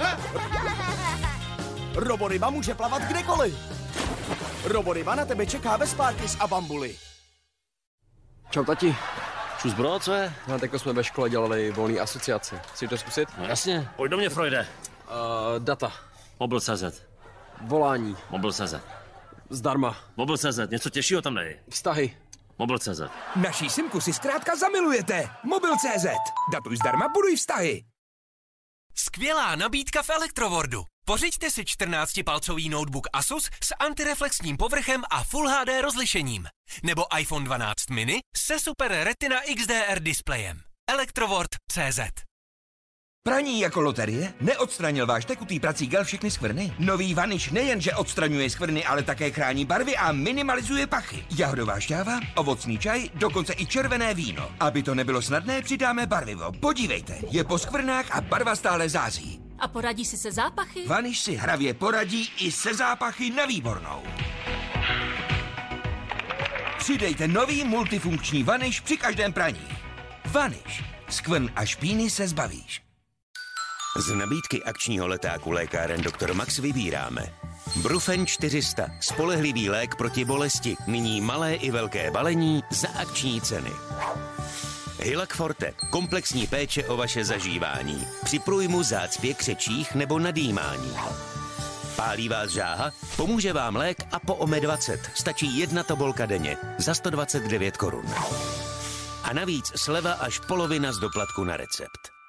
Roboryba 1.94 2.50
může 2.50 2.74
plavat 2.74 3.02
kdekoliv. 3.02 3.81
Roboryba 4.64 5.14
na 5.14 5.24
tebe 5.24 5.46
čeká 5.46 5.76
ve 5.76 5.86
Sparkis 5.86 6.36
a 6.40 6.46
Bambuli. 6.46 6.96
Čau 8.50 8.64
tati. 8.64 8.96
Čus 9.62 9.74
bro, 9.74 9.98
co 10.00 10.12
je? 10.12 10.34
No, 10.48 10.58
tak 10.58 10.74
jsme 10.74 10.92
ve 10.92 11.04
škole 11.04 11.30
dělali 11.30 11.70
volný 11.70 12.00
asociaci. 12.00 12.54
Chceš 12.72 12.90
to 12.90 12.98
zkusit? 12.98 13.28
No 13.38 13.44
jasně, 13.44 13.88
pojď 13.96 14.10
do 14.10 14.16
mě, 14.16 14.28
Freude. 14.30 14.66
Uh, 15.08 15.64
data. 15.64 15.92
Mobil.cz. 16.40 17.02
Volání. 17.60 18.16
Mobil.cz. 18.30 18.74
Zdarma. 19.50 19.96
Mobil.cz, 20.16 20.58
něco 20.70 20.90
těžšího 20.90 21.22
tam 21.22 21.34
dej. 21.34 21.60
Vztahy. 21.70 22.16
Mobil.cz. 22.58 23.00
Naší 23.36 23.70
simku 23.70 24.00
si 24.00 24.12
zkrátka 24.12 24.56
zamilujete. 24.56 25.28
Mobil.cz. 25.44 26.06
Datuj 26.52 26.76
zdarma, 26.76 27.08
buduj 27.08 27.36
vztahy. 27.36 27.84
Skvělá 28.94 29.56
nabídka 29.56 30.02
v 30.02 30.10
Elektrowordu. 30.10 30.84
Pořiďte 31.04 31.50
si 31.50 31.62
14-palcový 31.62 32.70
notebook 32.70 33.06
Asus 33.12 33.50
s 33.64 33.74
antireflexním 33.78 34.56
povrchem 34.56 35.02
a 35.10 35.24
Full 35.24 35.48
HD 35.48 35.68
rozlišením. 35.82 36.46
Nebo 36.82 37.04
iPhone 37.18 37.44
12 37.44 37.90
mini 37.90 38.20
se 38.36 38.58
Super 38.58 38.92
Retina 38.92 39.36
XDR 39.56 40.00
displejem. 40.00 40.60
Electrovord.cz 40.90 42.00
Praní 43.24 43.60
jako 43.60 43.80
loterie? 43.80 44.34
Neodstranil 44.40 45.06
váš 45.06 45.24
tekutý 45.24 45.60
prací 45.60 45.86
gel 45.86 46.04
všechny 46.04 46.30
skvrny? 46.30 46.74
Nový 46.78 47.14
vaniš 47.14 47.50
nejenže 47.50 47.94
odstraňuje 47.94 48.50
skvrny, 48.50 48.84
ale 48.84 49.02
také 49.02 49.30
chrání 49.30 49.64
barvy 49.64 49.96
a 49.96 50.12
minimalizuje 50.12 50.86
pachy. 50.86 51.24
Jahodová 51.36 51.80
šťáva, 51.80 52.20
ovocný 52.36 52.78
čaj, 52.78 53.08
dokonce 53.14 53.54
i 53.58 53.66
červené 53.66 54.14
víno. 54.14 54.50
Aby 54.60 54.82
to 54.82 54.94
nebylo 54.94 55.22
snadné, 55.22 55.62
přidáme 55.62 56.06
barvivo. 56.06 56.52
Podívejte, 56.52 57.18
je 57.30 57.44
po 57.44 57.58
skvrnách 57.58 58.10
a 58.10 58.20
barva 58.20 58.56
stále 58.56 58.88
zází. 58.88 59.41
A 59.58 59.68
poradí 59.68 60.04
si 60.04 60.16
se 60.16 60.32
zápachy? 60.32 60.86
Vaniš 60.86 61.20
si 61.20 61.34
hravě 61.34 61.74
poradí 61.74 62.30
i 62.38 62.52
se 62.52 62.74
zápachy 62.74 63.30
na 63.30 63.46
výbornou. 63.46 64.02
Přidejte 66.78 67.28
nový 67.28 67.64
multifunkční 67.64 68.42
vaniš 68.42 68.80
při 68.80 68.96
každém 68.96 69.32
praní. 69.32 69.68
Vaniš. 70.24 70.82
Skvrn 71.08 71.50
a 71.56 71.64
špíny 71.64 72.10
se 72.10 72.28
zbavíš. 72.28 72.82
Z 73.96 74.14
nabídky 74.14 74.64
akčního 74.64 75.06
letáku 75.06 75.50
lékáren 75.50 76.02
Dr. 76.02 76.34
Max 76.34 76.58
vybíráme. 76.58 77.34
Brufen 77.76 78.26
400, 78.26 78.86
spolehlivý 79.00 79.70
lék 79.70 79.94
proti 79.94 80.24
bolesti, 80.24 80.76
nyní 80.86 81.20
malé 81.20 81.54
i 81.54 81.70
velké 81.70 82.10
balení 82.10 82.62
za 82.70 82.88
akční 82.88 83.40
ceny. 83.40 83.70
Hilak 85.02 85.34
Forte, 85.34 85.72
komplexní 85.90 86.46
péče 86.46 86.84
o 86.84 86.96
vaše 86.96 87.24
zažívání. 87.24 88.06
Při 88.24 88.38
průjmu 88.38 88.82
zácpě 88.82 89.34
křečích 89.34 89.94
nebo 89.94 90.18
nadýmání. 90.18 90.92
Pálí 91.96 92.28
vás 92.28 92.50
žáha? 92.50 92.90
Pomůže 93.16 93.52
vám 93.52 93.76
lék 93.76 93.96
Apoome 94.12 94.60
20. 94.60 95.00
Stačí 95.14 95.58
jedna 95.58 95.82
tobolka 95.82 96.26
denně 96.26 96.56
za 96.78 96.94
129 96.94 97.76
korun. 97.76 98.06
A 99.22 99.32
navíc 99.32 99.72
sleva 99.76 100.12
až 100.12 100.38
polovina 100.38 100.92
z 100.92 100.98
doplatku 100.98 101.44
na 101.44 101.56
recept. 101.56 102.21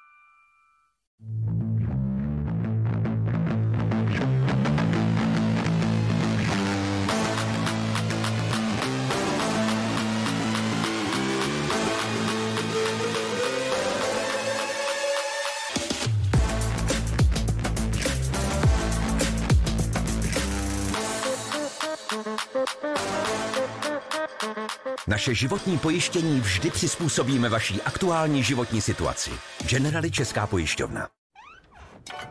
Naše 25.06 25.34
životní 25.34 25.78
pojištění 25.78 26.40
vždy 26.40 26.70
přizpůsobíme 26.70 27.48
vaší 27.48 27.82
aktuální 27.82 28.42
životní 28.42 28.80
situaci. 28.80 29.30
Generali 29.66 30.10
Česká 30.10 30.46
pojišťovna. 30.46 31.08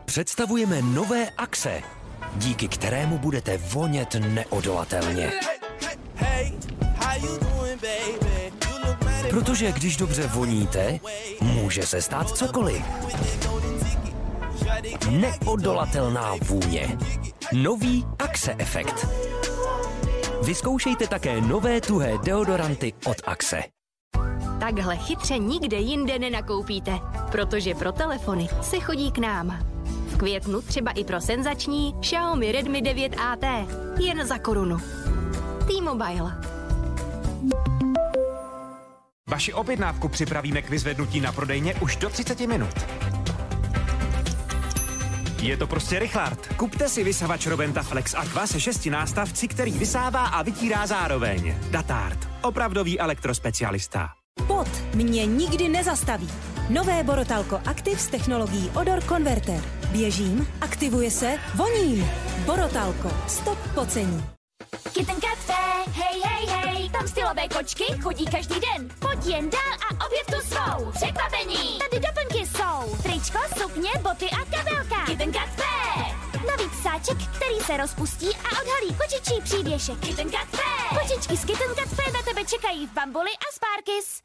Představujeme 0.04 0.82
nové 0.82 1.30
akce, 1.30 1.82
díky 2.34 2.68
kterému 2.68 3.18
budete 3.18 3.56
vonět 3.56 4.14
neodolatelně. 4.14 5.32
Protože 9.30 9.72
když 9.72 9.96
dobře 9.96 10.26
voníte, 10.26 11.00
může 11.40 11.86
se 11.86 12.02
stát 12.02 12.30
cokoliv. 12.30 12.82
Neodolatelná 15.10 16.34
vůně. 16.42 16.98
Nový 17.52 18.06
Axe 18.18 18.54
efekt. 18.58 19.06
Vyzkoušejte 20.44 21.06
také 21.06 21.40
nové 21.40 21.80
tuhé 21.80 22.18
deodoranty 22.18 22.92
od 23.06 23.16
Axe. 23.26 23.62
Takhle 24.60 24.96
chytře 24.96 25.38
nikde 25.38 25.76
jinde 25.76 26.18
nenakoupíte, 26.18 26.98
protože 27.32 27.74
pro 27.74 27.92
telefony 27.92 28.48
se 28.62 28.80
chodí 28.80 29.12
k 29.12 29.18
nám. 29.18 29.66
V 30.08 30.16
květnu 30.16 30.62
třeba 30.62 30.90
i 30.90 31.04
pro 31.04 31.20
senzační 31.20 31.94
Xiaomi 32.00 32.52
Redmi 32.52 32.82
9AT 32.82 33.66
jen 34.00 34.26
za 34.26 34.38
korunu. 34.38 34.78
T-Mobile. 35.66 36.32
Vaši 39.30 39.52
objednávku 39.52 40.08
připravíme 40.08 40.62
k 40.62 40.70
vyzvednutí 40.70 41.20
na 41.20 41.32
prodejně 41.32 41.74
už 41.74 41.96
do 41.96 42.10
30 42.10 42.40
minut. 42.40 42.74
Je 45.44 45.56
to 45.56 45.66
prostě 45.66 45.98
Richard. 45.98 46.46
Kupte 46.56 46.88
si 46.88 47.04
vysavač 47.04 47.46
Robenta 47.46 47.82
Flex 47.82 48.14
Aqua 48.14 48.46
se 48.46 48.60
šesti 48.60 48.90
nástavci, 48.90 49.48
který 49.48 49.70
vysává 49.70 50.26
a 50.26 50.42
vytírá 50.42 50.86
zároveň. 50.86 51.54
Datard. 51.70 52.18
Opravdový 52.42 53.00
elektrospecialista. 53.00 54.08
Pot 54.46 54.68
mě 54.94 55.26
nikdy 55.26 55.68
nezastaví. 55.68 56.28
Nové 56.70 57.02
Borotalko 57.02 57.60
Active 57.66 57.98
s 57.98 58.06
technologií 58.06 58.70
Odor 58.70 59.02
Converter. 59.02 59.60
Běžím, 59.92 60.48
aktivuje 60.60 61.10
se, 61.10 61.38
voním. 61.54 62.06
Borotalko. 62.46 63.10
Stop 63.26 63.58
pocení. 63.74 64.24
Hej, 64.96 65.06
hej, 65.06 66.22
hej, 66.22 66.23
tam 66.98 67.08
stylové 67.08 67.48
kočky 67.48 67.84
chodí 68.02 68.24
každý 68.24 68.54
den. 68.54 68.90
Pojď 68.98 69.26
jen 69.26 69.50
dál 69.50 69.74
a 69.90 70.06
objev 70.06 70.26
tu 70.26 70.48
svou. 70.48 70.92
Překvapení, 70.92 71.78
tady 71.78 72.02
doplňky 72.06 72.46
jsou. 72.46 72.96
Tričko, 73.02 73.38
sukně, 73.58 73.90
boty 74.02 74.26
a 74.30 74.44
kabelka. 74.56 75.06
Kitten 75.06 75.32
Cafe. 75.32 75.74
Navíc 76.48 76.72
sáček, 76.82 77.18
který 77.36 77.58
se 77.66 77.76
rozpustí 77.76 78.26
a 78.26 78.48
odhalí 78.60 78.94
kočičí 79.00 79.40
přívěšek. 79.44 79.98
Kitten 79.98 80.30
Cafe. 80.30 80.96
Kočičky 81.00 81.36
z 81.36 81.44
Kitten 81.44 81.74
Cafe 81.74 82.12
na 82.12 82.22
tebe 82.22 82.44
čekají 82.44 82.86
v 82.86 82.92
Bambuli 82.92 83.30
a 83.30 83.48
Sparkis. 83.54 84.20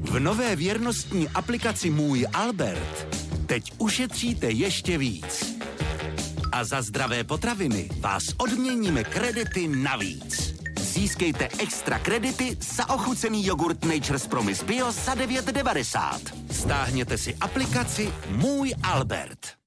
V 0.00 0.20
nové 0.20 0.56
věrnostní 0.56 1.28
aplikaci 1.28 1.90
Můj 1.90 2.26
Albert 2.32 3.06
teď 3.46 3.72
ušetříte 3.78 4.50
ještě 4.50 4.98
víc. 4.98 5.56
A 6.52 6.64
za 6.64 6.82
zdravé 6.82 7.24
potraviny 7.24 7.88
vás 8.00 8.24
odměníme 8.38 9.04
kredity 9.04 9.68
navíc. 9.68 10.61
Získejte 10.92 11.48
extra 11.58 11.98
kredity 11.98 12.56
za 12.60 12.90
ochucený 12.90 13.46
jogurt 13.46 13.84
Nature's 13.84 14.26
Promise 14.26 14.64
Bio 14.64 14.92
za 14.92 15.14
9,90. 15.14 16.20
Stáhněte 16.50 17.18
si 17.18 17.34
aplikaci 17.40 18.12
Můj 18.28 18.74
Albert. 18.82 19.61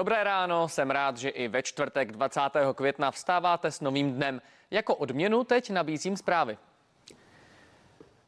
Dobré 0.00 0.24
ráno, 0.24 0.68
jsem 0.68 0.90
rád, 0.90 1.16
že 1.16 1.28
i 1.28 1.48
ve 1.48 1.62
čtvrtek 1.62 2.12
20. 2.12 2.40
května 2.74 3.10
vstáváte 3.10 3.70
s 3.70 3.80
novým 3.80 4.12
dnem. 4.12 4.42
Jako 4.70 4.94
odměnu 4.94 5.44
teď 5.44 5.70
nabízím 5.70 6.16
zprávy. 6.16 6.58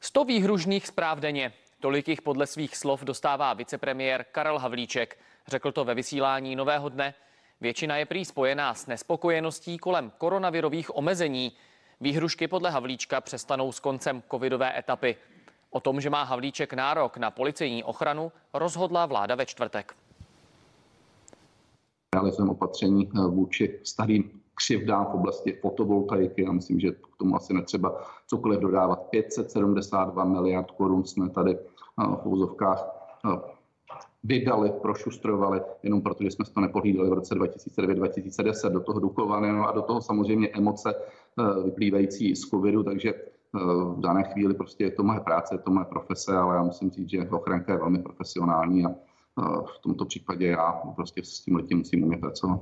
100 0.00 0.24
výhružných 0.24 0.86
zpráv 0.86 1.18
denně. 1.18 1.52
Tolik 1.80 2.08
jich 2.08 2.22
podle 2.22 2.46
svých 2.46 2.76
slov 2.76 3.02
dostává 3.02 3.54
vicepremiér 3.54 4.24
Karel 4.32 4.58
Havlíček. 4.58 5.18
Řekl 5.46 5.72
to 5.72 5.84
ve 5.84 5.94
vysílání 5.94 6.56
Nového 6.56 6.88
dne. 6.88 7.14
Většina 7.60 7.96
je 7.96 8.06
prý 8.06 8.24
spojená 8.24 8.74
s 8.74 8.86
nespokojeností 8.86 9.78
kolem 9.78 10.12
koronavirových 10.18 10.96
omezení. 10.96 11.52
Výhrušky 12.00 12.48
podle 12.48 12.70
Havlíčka 12.70 13.20
přestanou 13.20 13.72
s 13.72 13.80
koncem 13.80 14.22
covidové 14.30 14.78
etapy. 14.78 15.16
O 15.70 15.80
tom, 15.80 16.00
že 16.00 16.10
má 16.10 16.22
Havlíček 16.22 16.72
nárok 16.72 17.16
na 17.16 17.30
policejní 17.30 17.84
ochranu, 17.84 18.32
rozhodla 18.52 19.06
vláda 19.06 19.34
ve 19.34 19.46
čtvrtek 19.46 19.94
realizujeme 22.14 22.50
opatření 22.50 23.08
eh, 23.08 23.28
vůči 23.28 23.80
starým 23.82 24.30
křivdám 24.54 25.06
v 25.06 25.14
oblasti 25.14 25.52
fotovoltaiky. 25.52 26.42
Já 26.42 26.52
myslím, 26.52 26.80
že 26.80 26.90
k 26.90 27.16
tomu 27.18 27.36
asi 27.36 27.54
netřeba 27.54 28.00
cokoliv 28.26 28.60
dodávat. 28.60 28.96
572 29.10 30.24
miliard 30.24 30.70
korun 30.70 31.04
jsme 31.04 31.30
tady 31.30 31.56
eh, 31.56 32.16
v 32.22 32.26
úzovkách 32.26 32.88
eh, 33.26 33.38
vydali, 34.24 34.72
prošustrovali, 34.82 35.60
jenom 35.82 36.02
protože 36.02 36.30
jsme 36.30 36.44
to 36.44 36.60
nepohlídali 36.60 37.10
v 37.10 37.12
roce 37.12 37.34
2009-2010, 37.34 38.70
do 38.70 38.80
toho 38.80 39.00
dukovali, 39.00 39.52
no 39.52 39.68
a 39.68 39.72
do 39.72 39.82
toho 39.82 40.00
samozřejmě 40.00 40.48
emoce 40.48 40.94
vyplývající 41.64 42.36
z 42.36 42.40
covidu, 42.40 42.82
takže 42.82 43.14
v 43.94 44.00
dané 44.00 44.22
chvíli 44.22 44.54
prostě 44.54 44.84
je 44.84 44.90
to 44.90 45.02
moje 45.02 45.20
práce, 45.20 45.54
je 45.54 45.58
to 45.58 45.70
moje 45.70 45.84
profese, 45.84 46.36
ale 46.36 46.56
já 46.56 46.62
musím 46.62 46.90
říct, 46.90 47.08
že 47.08 47.28
ochranka 47.28 47.72
je 47.72 47.78
velmi 47.78 48.02
profesionální 48.02 48.84
a 48.84 48.94
v 49.74 49.78
tomto 49.78 50.04
případě 50.04 50.46
já 50.46 50.72
prostě 50.72 51.24
s 51.24 51.40
tím 51.40 51.56
letím 51.56 51.78
musím 51.78 52.04
umět 52.04 52.20
pracovat. 52.20 52.60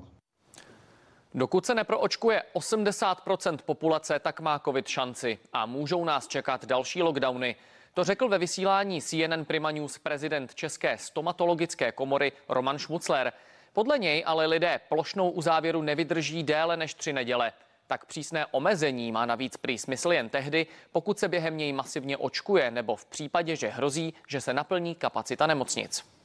Dokud 1.35 1.67
se 1.67 1.75
neproočkuje 1.75 2.43
80% 2.55 3.59
populace, 3.67 4.19
tak 4.19 4.41
má 4.41 4.59
COVID 4.59 4.89
šanci 4.89 5.39
a 5.53 5.67
můžou 5.67 6.05
nás 6.05 6.29
čekat 6.29 6.65
další 6.65 7.03
lockdowny. 7.03 7.57
To 7.95 8.05
řekl 8.05 8.29
ve 8.29 8.39
vysílání 8.39 9.03
CNN 9.03 9.45
Prima 9.45 9.71
News 9.71 9.99
prezident 9.99 10.55
České 10.55 10.99
stomatologické 10.99 11.93
komory 11.93 12.33
Roman 12.49 12.79
Šmucler. 12.79 13.33
Podle 13.73 13.99
něj 13.99 14.25
ale 14.27 14.47
lidé 14.47 14.81
plošnou 14.89 15.31
uzávěru 15.31 15.83
nevydrží 15.83 16.43
déle 16.43 16.77
než 16.77 16.95
tři 16.95 17.13
neděle. 17.13 17.53
Tak 17.87 18.05
přísné 18.05 18.47
omezení 18.47 19.13
má 19.13 19.27
navíc 19.27 19.57
prý 19.57 19.79
smysl 19.79 20.13
jen 20.13 20.29
tehdy, 20.29 20.67
pokud 20.93 21.19
se 21.19 21.29
během 21.29 21.57
něj 21.57 21.73
masivně 21.73 22.17
očkuje 22.17 22.71
nebo 22.71 22.97
v 22.97 23.05
případě, 23.05 23.57
že 23.57 23.69
hrozí, 23.69 24.15
že 24.29 24.41
se 24.41 24.55
naplní 24.55 24.95
kapacita 24.95 25.47
nemocnic. 25.47 26.20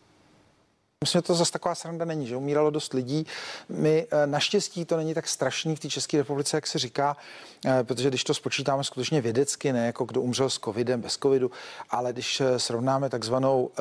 Myslím, 1.05 1.19
že 1.19 1.21
to 1.21 1.35
zase 1.35 1.51
taková 1.51 1.75
sranda 1.75 2.05
není, 2.05 2.27
že 2.27 2.35
umíralo 2.35 2.69
dost 2.69 2.93
lidí. 2.93 3.25
My 3.69 4.07
eh, 4.11 4.27
naštěstí 4.27 4.85
to 4.85 4.97
není 4.97 5.13
tak 5.13 5.27
strašný 5.27 5.75
v 5.75 5.79
té 5.79 5.89
České 5.89 6.17
republice, 6.17 6.57
jak 6.57 6.67
se 6.67 6.79
říká, 6.79 7.17
eh, 7.65 7.83
protože 7.83 8.09
když 8.09 8.23
to 8.23 8.33
spočítáme 8.33 8.83
skutečně 8.83 9.21
vědecky, 9.21 9.73
ne 9.73 9.85
jako 9.85 10.05
kdo 10.05 10.21
umřel 10.21 10.49
s 10.49 10.59
covidem, 10.59 11.01
bez 11.01 11.17
covidu, 11.17 11.51
ale 11.89 12.13
když 12.13 12.41
eh, 12.41 12.59
srovnáme 12.59 13.09
takzvanou 13.09 13.71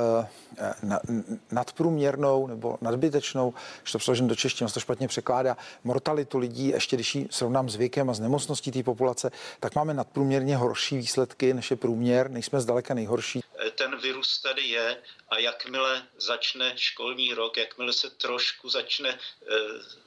nadprůměrnou 1.51 2.47
nebo 2.47 2.79
nadbytečnou, 2.81 3.55
když 3.83 3.93
to 3.93 3.99
přeložím 3.99 4.29
do 4.29 4.35
češtiny, 4.35 4.71
to 4.71 4.81
špatně 4.81 5.09
překládá, 5.09 5.57
mortalitu 5.85 6.39
lidí, 6.39 6.69
ještě 6.69 6.97
když 6.97 7.15
ji 7.15 7.29
srovnám 7.31 7.69
s 7.69 7.77
věkem 7.77 8.11
a 8.11 8.15
s 8.15 8.21
nemocností 8.21 8.71
té 8.71 8.83
populace, 8.83 9.31
tak 9.61 9.75
máme 9.75 9.95
nadprůměrně 9.95 10.57
horší 10.57 10.97
výsledky 10.97 11.55
než 11.55 11.71
je 11.71 11.77
průměr, 11.77 12.31
nejsme 12.31 12.61
zdaleka 12.61 12.95
nejhorší. 12.95 13.41
Ten 13.75 14.01
virus 14.01 14.43
tady 14.43 14.63
je 14.63 14.97
a 15.29 15.39
jakmile 15.39 16.03
začne 16.19 16.73
školní 16.77 17.14
rok, 17.35 17.57
jakmile 17.57 17.93
se 17.93 18.11
trošku 18.11 18.69
začne 18.71 19.11
eh, 19.11 19.47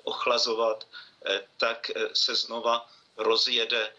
ochlazovat, 0.03 0.87
eh, 1.25 1.47
tak 1.57 1.89
eh, 1.89 2.09
se 2.13 2.35
znova 2.35 2.89
rozjede 3.17 3.93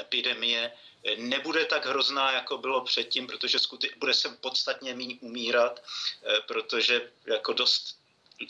epidemie. 0.00 0.72
Nebude 1.16 1.64
tak 1.64 1.86
hrozná, 1.86 2.32
jako 2.32 2.58
bylo 2.58 2.84
předtím, 2.84 3.26
protože 3.26 3.58
bude 3.96 4.14
se 4.14 4.28
podstatně 4.28 4.94
méně 4.94 5.16
umírat, 5.20 5.82
protože 6.46 7.10
jako 7.26 7.52
dost 7.52 7.98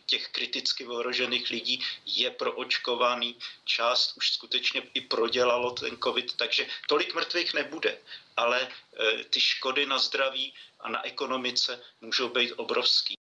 těch 0.07 0.29
kriticky 0.29 0.87
ohrožených 0.87 1.51
lidí 1.51 1.85
je 2.07 2.31
proočkovaný, 2.31 3.39
část 3.65 4.13
už 4.17 4.33
skutečně 4.33 4.83
i 4.95 5.01
prodělalo 5.01 5.71
ten 5.71 5.97
covid, 6.05 6.37
takže 6.37 6.67
tolik 6.89 7.15
mrtvých 7.15 7.55
nebude, 7.55 7.99
ale 8.37 8.69
ty 9.31 9.41
škody 9.41 9.87
na 9.87 9.99
zdraví 9.99 10.55
a 10.81 10.89
na 10.89 11.07
ekonomice 11.07 11.83
můžou 12.01 12.29
být 12.29 12.53
obrovský. 12.53 13.24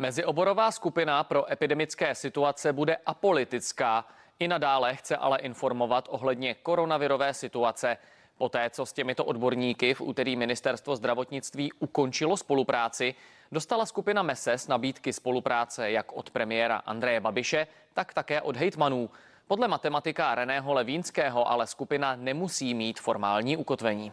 Mezioborová 0.00 0.70
skupina 0.70 1.24
pro 1.24 1.52
epidemické 1.52 2.14
situace 2.14 2.72
bude 2.72 2.96
apolitická. 3.06 4.04
I 4.38 4.48
nadále 4.48 4.94
chce 4.96 5.16
ale 5.16 5.38
informovat 5.38 6.08
ohledně 6.10 6.54
koronavirové 6.54 7.34
situace. 7.34 7.96
Poté, 8.36 8.70
co 8.70 8.86
s 8.86 8.92
těmito 8.92 9.24
odborníky 9.24 9.94
v 9.94 10.00
úterý 10.00 10.36
ministerstvo 10.36 10.96
zdravotnictví 10.96 11.72
ukončilo 11.72 12.36
spolupráci, 12.36 13.14
dostala 13.52 13.86
skupina 13.86 14.22
MESES 14.22 14.68
nabídky 14.68 15.12
spolupráce 15.12 15.90
jak 15.90 16.12
od 16.12 16.30
premiéra 16.30 16.76
Andreje 16.76 17.20
Babiše, 17.20 17.66
tak 17.94 18.14
také 18.14 18.40
od 18.40 18.56
hejtmanů. 18.56 19.10
Podle 19.46 19.68
matematika 19.68 20.34
Reného 20.34 20.74
Levínského 20.74 21.50
ale 21.50 21.66
skupina 21.66 22.16
nemusí 22.16 22.74
mít 22.74 23.00
formální 23.00 23.56
ukotvení. 23.56 24.12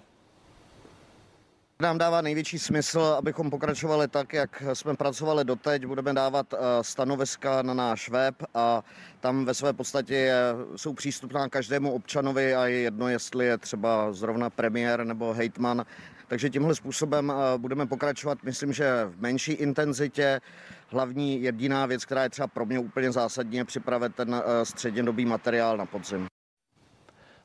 Nám 1.81 1.97
dává 1.97 2.21
největší 2.21 2.59
smysl, 2.59 2.99
abychom 2.99 3.49
pokračovali 3.49 4.07
tak, 4.07 4.33
jak 4.33 4.63
jsme 4.73 4.95
pracovali 4.95 5.43
doteď. 5.43 5.85
Budeme 5.85 6.13
dávat 6.13 6.53
eh, 6.53 6.57
stanoviska 6.81 7.61
na 7.61 7.73
náš 7.73 8.09
web 8.09 8.35
a 8.53 8.83
tam 9.19 9.45
ve 9.45 9.53
své 9.53 9.73
podstatě 9.73 10.33
jsou 10.75 10.93
přístupná 10.93 11.49
každému 11.49 11.91
občanovi 11.91 12.55
a 12.55 12.65
je 12.65 12.79
jedno, 12.79 13.07
jestli 13.07 13.45
je 13.45 13.57
třeba 13.57 14.13
zrovna 14.13 14.49
premiér 14.49 15.03
nebo 15.03 15.33
hejtman. 15.33 15.85
Takže 16.27 16.49
tímhle 16.49 16.75
způsobem 16.75 17.31
eh, 17.31 17.57
budeme 17.57 17.85
pokračovat, 17.85 18.37
myslím, 18.43 18.73
že 18.73 19.05
v 19.05 19.21
menší 19.21 19.51
intenzitě. 19.51 20.41
Hlavní 20.87 21.41
jediná 21.41 21.85
věc, 21.85 22.05
která 22.05 22.23
je 22.23 22.29
třeba 22.29 22.47
pro 22.47 22.65
mě 22.65 22.79
úplně 22.79 23.11
zásadní, 23.11 23.57
je 23.57 23.65
připravit 23.65 24.15
ten 24.15 24.35
eh, 24.35 24.65
střednědobý 24.65 25.25
materiál 25.25 25.77
na 25.77 25.85
podzim. 25.85 26.27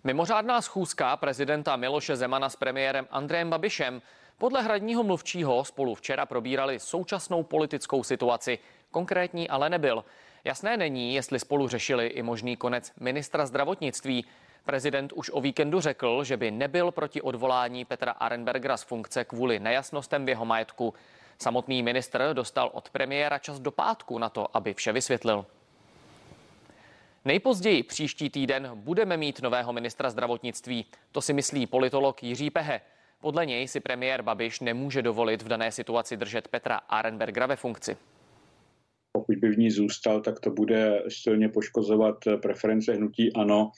Mimořádná 0.05 0.61
schůzka 0.61 1.17
prezidenta 1.17 1.77
Miloše 1.77 2.17
Zemana 2.17 2.49
s 2.49 2.57
premiérem 2.57 3.07
Andrejem 3.11 3.51
Babišem 3.51 4.03
podle 4.39 4.63
hradního 4.63 5.03
mluvčího 5.03 5.65
spolu 5.65 5.95
včera 5.95 6.27
probírali 6.27 6.79
současnou 6.79 7.43
politickou 7.43 8.05
situaci. 8.05 8.59
Konkrétní 8.91 9.49
ale 9.49 9.71
nebyl. 9.71 10.05
Jasné 10.45 10.77
není, 10.77 11.15
jestli 11.15 11.39
spolu 11.39 11.69
řešili 11.69 12.07
i 12.07 12.23
možný 12.23 12.57
konec 12.57 12.93
ministra 13.01 13.47
zdravotnictví. 13.47 14.25
Prezident 14.65 15.13
už 15.13 15.31
o 15.35 15.41
víkendu 15.41 15.81
řekl, 15.81 16.25
že 16.25 16.37
by 16.37 16.51
nebyl 16.51 16.91
proti 16.91 17.23
odvolání 17.23 17.85
Petra 17.85 18.13
Arenbergera 18.13 18.77
z 18.77 18.83
funkce 18.83 19.25
kvůli 19.25 19.59
nejasnostem 19.59 20.27
v 20.27 20.29
jeho 20.29 20.45
majetku. 20.45 20.95
Samotný 21.39 21.83
ministr 21.83 22.31
dostal 22.33 22.71
od 22.73 22.91
premiéra 22.91 23.39
čas 23.39 23.61
do 23.61 23.71
pátku 23.71 24.19
na 24.19 24.29
to, 24.29 24.57
aby 24.57 24.75
vše 24.75 24.93
vysvětlil. 24.93 25.47
Nejpozději 27.25 27.83
příští 27.83 28.31
týden 28.31 28.71
budeme 28.75 29.17
mít 29.17 29.43
nového 29.43 29.73
ministra 29.73 30.11
zdravotnictví. 30.11 30.87
To 31.13 31.21
si 31.21 31.33
myslí 31.33 31.67
politolog 31.67 32.23
Jiří 32.23 32.51
Pehe. 32.51 32.81
Podle 33.21 33.47
něj 33.47 33.69
si 33.69 33.81
premiér 33.81 34.23
Babiš 34.23 34.61
nemůže 34.61 35.03
dovolit 35.03 35.43
v 35.43 35.49
dané 35.49 35.73
situaci 35.73 36.17
držet 36.17 36.49
Petra 36.49 36.77
Arenbergera 36.77 37.47
ve 37.47 37.57
funkci. 37.57 37.97
Pokud 39.13 39.37
by 39.37 39.49
v 39.49 39.59
ní 39.59 39.71
zůstal, 39.71 40.21
tak 40.21 40.41
to 40.41 40.51
bude 40.51 41.03
silně 41.09 41.49
poškozovat 41.49 42.17
preference 42.43 42.93
hnutí 42.93 43.33
ANO 43.33 43.71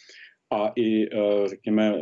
a 0.53 0.73
i, 0.77 1.07
eh, 1.07 1.49
řekněme, 1.49 1.95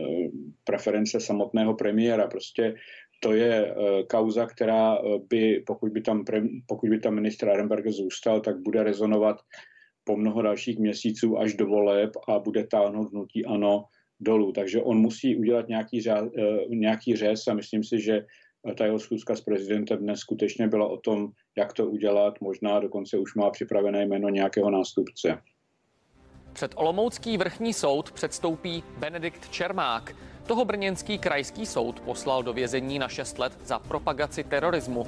preference 0.64 1.20
samotného 1.20 1.74
premiéra. 1.74 2.26
Prostě 2.26 2.74
to 3.22 3.32
je 3.32 3.66
eh, 3.66 4.02
kauza, 4.02 4.46
která 4.46 4.96
eh, 4.96 5.18
by, 5.28 5.62
pokud 5.66 5.92
by 5.92 6.00
tam, 6.00 6.24
pokud 6.66 6.90
by 6.90 6.98
tam 6.98 7.14
ministr 7.14 7.48
Arenberger 7.48 7.92
zůstal, 7.92 8.40
tak 8.40 8.58
bude 8.58 8.82
rezonovat 8.82 9.36
po 10.04 10.16
mnoho 10.16 10.42
dalších 10.42 10.78
měsíců 10.78 11.38
až 11.38 11.54
do 11.54 11.66
voleb 11.66 12.10
a 12.28 12.38
bude 12.38 12.66
táhnout 12.66 13.12
hnutí 13.12 13.44
ANO 13.44 13.84
dolů. 14.20 14.52
Takže 14.52 14.82
on 14.82 14.98
musí 14.98 15.36
udělat 15.36 15.68
nějaký, 15.68 16.00
řád, 16.00 16.28
nějaký 16.68 17.16
řez 17.16 17.48
a 17.48 17.54
myslím 17.54 17.84
si, 17.84 18.00
že 18.00 18.26
ta 18.76 18.84
jeho 18.84 18.98
schůzka 18.98 19.36
s 19.36 19.40
prezidentem 19.40 19.98
dnes 19.98 20.18
skutečně 20.18 20.68
byla 20.68 20.88
o 20.88 20.96
tom, 20.96 21.28
jak 21.58 21.72
to 21.72 21.86
udělat. 21.86 22.40
Možná 22.40 22.80
dokonce 22.80 23.18
už 23.18 23.34
má 23.34 23.50
připravené 23.50 24.06
jméno 24.06 24.28
nějakého 24.28 24.70
nástupce. 24.70 25.42
Před 26.52 26.72
Olomoucký 26.76 27.36
vrchní 27.36 27.72
soud 27.72 28.12
předstoupí 28.12 28.82
Benedikt 28.98 29.48
Čermák. 29.48 30.16
Toho 30.46 30.64
brněnský 30.64 31.18
krajský 31.18 31.66
soud 31.66 32.00
poslal 32.00 32.42
do 32.42 32.52
vězení 32.52 32.98
na 32.98 33.08
6 33.08 33.38
let 33.38 33.52
za 33.64 33.78
propagaci 33.78 34.44
terorismu. 34.44 35.06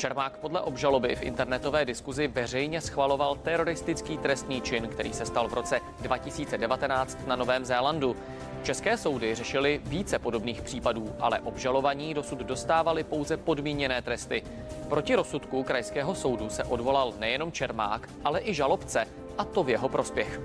Čermák 0.00 0.38
podle 0.38 0.60
obžaloby 0.60 1.16
v 1.16 1.22
internetové 1.22 1.84
diskuzi 1.84 2.28
veřejně 2.28 2.80
schvaloval 2.80 3.36
teroristický 3.36 4.18
trestný 4.18 4.60
čin, 4.60 4.88
který 4.88 5.12
se 5.12 5.26
stal 5.26 5.48
v 5.48 5.54
roce 5.54 5.80
2019 6.00 7.18
na 7.26 7.36
Novém 7.36 7.64
Zélandu. 7.64 8.16
České 8.62 8.96
soudy 8.96 9.34
řešily 9.34 9.80
více 9.84 10.18
podobných 10.18 10.62
případů, 10.62 11.12
ale 11.20 11.40
obžalovaní 11.40 12.14
dosud 12.14 12.38
dostávali 12.38 13.04
pouze 13.04 13.36
podmíněné 13.36 14.02
tresty. 14.02 14.42
Proti 14.88 15.14
rozsudku 15.14 15.62
krajského 15.62 16.14
soudu 16.14 16.50
se 16.50 16.64
odvolal 16.64 17.14
nejenom 17.18 17.52
Čermák, 17.52 18.08
ale 18.24 18.40
i 18.44 18.54
žalobce, 18.54 19.06
a 19.38 19.44
to 19.44 19.62
v 19.62 19.68
jeho 19.68 19.88
prospěch. 19.88 20.40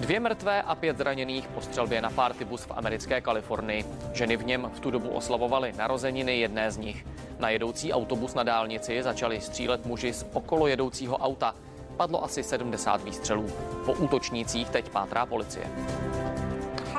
Dvě 0.00 0.20
mrtvé 0.20 0.62
a 0.62 0.74
pět 0.74 0.98
zraněných 0.98 1.48
po 1.48 1.60
střelbě 1.60 2.02
na 2.02 2.10
partybus 2.10 2.62
v 2.62 2.70
americké 2.70 3.20
Kalifornii. 3.20 3.84
Ženy 4.12 4.36
v 4.36 4.46
něm 4.46 4.70
v 4.74 4.80
tu 4.80 4.90
dobu 4.90 5.08
oslavovaly 5.08 5.72
narozeniny 5.76 6.40
jedné 6.40 6.70
z 6.70 6.76
nich. 6.76 7.06
Na 7.38 7.50
jedoucí 7.50 7.92
autobus 7.92 8.34
na 8.34 8.42
dálnici 8.42 9.02
začali 9.02 9.40
střílet 9.40 9.86
muži 9.86 10.12
z 10.12 10.26
okolo 10.32 10.66
jedoucího 10.66 11.16
auta. 11.16 11.54
Padlo 11.96 12.24
asi 12.24 12.42
70 12.42 13.04
výstřelů. 13.04 13.46
Po 13.84 13.92
útočnících 13.92 14.70
teď 14.70 14.88
pátrá 14.88 15.26
policie. 15.26 15.66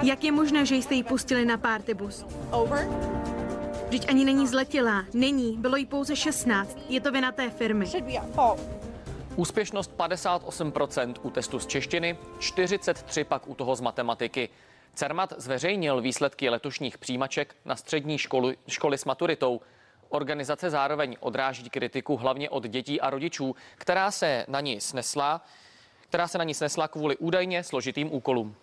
Jak 0.04 0.24
je 0.24 0.32
možné, 0.32 0.66
že 0.66 0.76
jste 0.76 0.96
ji 0.96 1.04
pustili 1.04 1.46
na 1.46 1.58
partybus? 1.58 2.26
Over? 2.52 2.88
Vždyť 3.88 4.10
ani 4.10 4.26
není 4.26 4.48
zletilá. 4.48 5.06
Není, 5.14 5.58
bylo 5.58 5.76
jí 5.76 5.86
pouze 5.86 6.16
16. 6.16 6.78
Je 6.90 7.02
to 7.02 7.12
vina 7.12 7.32
té 7.32 7.50
firmy. 7.50 7.86
Úspěšnost 9.40 9.92
58% 9.98 11.14
u 11.24 11.30
testu 11.30 11.60
z 11.60 11.66
češtiny, 11.68 12.18
43 12.40 13.24
pak 13.24 13.48
u 13.48 13.56
toho 13.56 13.76
z 13.76 13.82
matematiky. 13.82 14.50
Cermat 14.96 15.34
zveřejnil 15.38 16.02
výsledky 16.02 16.50
letošních 16.50 16.98
přijímaček 16.98 17.56
na 17.66 17.76
střední 17.76 18.18
školy, 18.18 18.58
školy 18.68 18.98
s 18.98 19.06
maturitou. 19.06 19.62
Organizace 20.10 20.70
zároveň 20.70 21.16
odráží 21.20 21.70
kritiku 21.70 22.18
hlavně 22.18 22.50
od 22.50 22.68
dětí 22.68 23.02
a 23.02 23.10
rodičů, 23.10 23.56
která 23.78 24.12
se 24.12 24.46
na 24.48 24.62
ní 24.62 24.82
snesla, 24.82 25.42
která 26.10 26.28
se 26.28 26.38
na 26.38 26.44
ní 26.44 26.54
snesla 26.54 26.88
kvůli 26.88 27.18
údajně 27.18 27.64
složitým 27.64 28.14
úkolům. 28.14 28.56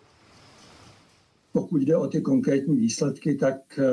Pokud 1.51 1.81
jde 1.81 1.97
o 1.97 2.07
ty 2.07 2.21
konkrétní 2.21 2.77
výsledky, 2.77 3.35
tak 3.35 3.79
e, 3.79 3.83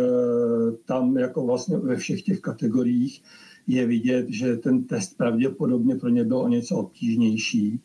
tam 0.85 1.16
jako 1.16 1.47
vlastně 1.47 1.76
ve 1.76 1.97
všech 1.97 2.22
těch 2.22 2.41
kategoriích 2.41 3.22
je 3.67 3.87
vidět, 3.87 4.27
že 4.29 4.57
ten 4.57 4.85
test 4.85 5.17
pravděpodobně 5.17 5.97
pro 5.97 6.09
ně 6.09 6.25
byl 6.25 6.39
o 6.39 6.49
něco 6.49 6.77
obtížnější, 6.77 7.81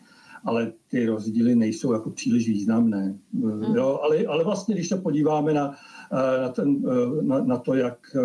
ale 0.45 0.73
ty 0.87 1.05
rozdíly 1.05 1.55
nejsou 1.55 1.93
jako 1.93 2.09
příliš 2.09 2.49
významné. 2.49 3.17
Mm. 3.33 3.75
Jo, 3.75 3.99
ale, 4.03 4.25
ale 4.25 4.43
vlastně, 4.43 4.75
když 4.75 4.89
se 4.89 4.97
podíváme 4.97 5.53
na, 5.53 5.75
eh, 6.11 6.41
na, 6.41 6.49
ten, 6.49 6.83
eh, 6.87 7.23
na, 7.23 7.43
na 7.43 7.57
to, 7.57 7.73
jak 7.73 8.15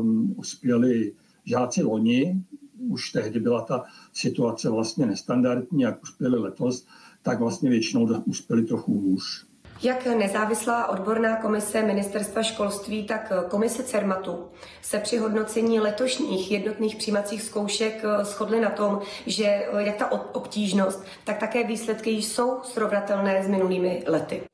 um, 0.00 0.34
uspěli 0.36 1.12
žáci 1.44 1.82
loni, 1.82 2.42
už 2.88 3.12
tehdy 3.12 3.40
byla 3.40 3.60
ta 3.60 3.84
situace 4.12 4.70
vlastně 4.70 5.06
nestandardní, 5.06 5.82
jak 5.82 6.02
uspěli 6.02 6.38
letos, 6.38 6.86
tak 7.22 7.40
vlastně 7.40 7.70
většinou 7.70 8.22
uspěli 8.24 8.62
trochu 8.62 9.00
hůř. 9.00 9.49
Jak 9.82 10.06
nezávislá 10.06 10.86
odborná 10.86 11.36
komise 11.36 11.82
Ministerstva 11.82 12.42
školství, 12.42 13.04
tak 13.04 13.32
komise 13.48 13.82
CERMATu 13.82 14.48
se 14.82 14.98
při 14.98 15.16
hodnocení 15.18 15.80
letošních 15.80 16.50
jednotných 16.50 16.96
přijímacích 16.96 17.42
zkoušek 17.42 18.02
shodly 18.22 18.60
na 18.60 18.70
tom, 18.70 19.00
že 19.26 19.66
jak 19.78 19.96
ta 19.96 20.12
obtížnost, 20.12 21.04
tak 21.24 21.38
také 21.38 21.64
výsledky 21.64 22.10
jsou 22.10 22.60
srovnatelné 22.62 23.44
s 23.44 23.48
minulými 23.48 24.04
lety. 24.06 24.49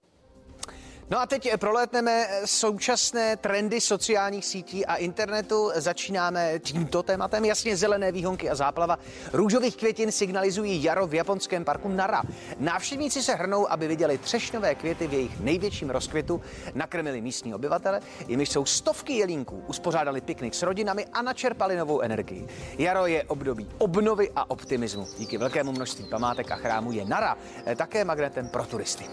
No 1.11 1.21
a 1.21 1.27
teď 1.27 1.51
prolétneme 1.57 2.29
současné 2.45 3.37
trendy 3.37 3.81
sociálních 3.81 4.47
sítí 4.47 4.87
a 4.87 4.95
internetu. 4.95 5.71
Začínáme 5.75 6.59
tímto 6.59 7.03
tématem. 7.03 7.45
Jasně 7.45 7.77
zelené 7.77 8.13
výhonky 8.13 8.51
a 8.51 8.55
záplava 8.55 8.99
růžových 9.33 9.77
květin 9.77 10.13
signalizují 10.13 10.83
jaro 10.83 11.07
v 11.07 11.15
japonském 11.15 11.65
parku 11.65 11.89
Nara. 11.89 12.23
Návštěvníci 12.59 13.23
se 13.23 13.35
hrnou, 13.35 13.71
aby 13.71 13.89
viděli 13.89 14.19
třešňové 14.19 14.75
květy 14.75 15.07
v 15.07 15.13
jejich 15.13 15.41
největším 15.41 15.91
rozkvětu, 15.91 16.41
nakrmili 16.75 17.21
místní 17.21 17.55
obyvatele, 17.55 18.01
jimiž 18.29 18.49
jsou 18.49 18.65
stovky 18.65 19.13
jelínků, 19.13 19.65
uspořádali 19.67 20.21
piknik 20.21 20.55
s 20.55 20.63
rodinami 20.63 21.07
a 21.13 21.23
načerpali 21.23 21.77
novou 21.77 22.01
energii. 22.01 22.47
Jaro 22.79 23.07
je 23.07 23.25
období 23.25 23.69
obnovy 23.79 24.31
a 24.37 24.51
optimismu. 24.51 25.07
Díky 25.19 25.39
velkému 25.39 25.73
množství 25.73 26.05
památek 26.05 26.51
a 26.51 26.57
chrámů 26.57 26.93
je 26.93 27.05
Nara 27.05 27.37
také 27.77 28.05
magnetem 28.05 28.49
pro 28.49 28.65
turisty. 28.65 29.05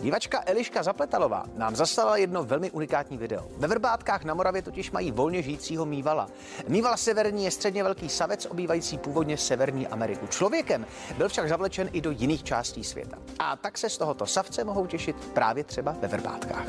Divačka 0.00 0.42
Eliška 0.46 0.82
Zapletalová 0.82 1.44
nám 1.56 1.76
zaslala 1.76 2.16
jedno 2.16 2.44
velmi 2.44 2.70
unikátní 2.70 3.18
video. 3.18 3.46
Ve 3.56 3.68
Vrbátkách 3.68 4.24
na 4.24 4.34
Moravě 4.34 4.62
totiž 4.62 4.90
mají 4.90 5.12
volně 5.12 5.42
žijícího 5.42 5.86
mývala. 5.86 6.28
Mýval 6.68 6.96
severní 6.96 7.44
je 7.44 7.50
středně 7.50 7.82
velký 7.82 8.08
savec, 8.08 8.46
obývající 8.50 8.98
původně 8.98 9.36
Severní 9.36 9.86
Ameriku. 9.86 10.26
Člověkem 10.26 10.86
byl 11.18 11.28
však 11.28 11.48
zavlečen 11.48 11.88
i 11.92 12.00
do 12.00 12.10
jiných 12.10 12.44
částí 12.44 12.84
světa. 12.84 13.18
A 13.38 13.56
tak 13.56 13.78
se 13.78 13.90
z 13.90 13.98
tohoto 13.98 14.26
savce 14.26 14.64
mohou 14.64 14.86
těšit 14.86 15.16
právě 15.16 15.64
třeba 15.64 15.96
ve 16.00 16.08
Vrbátkách. 16.08 16.66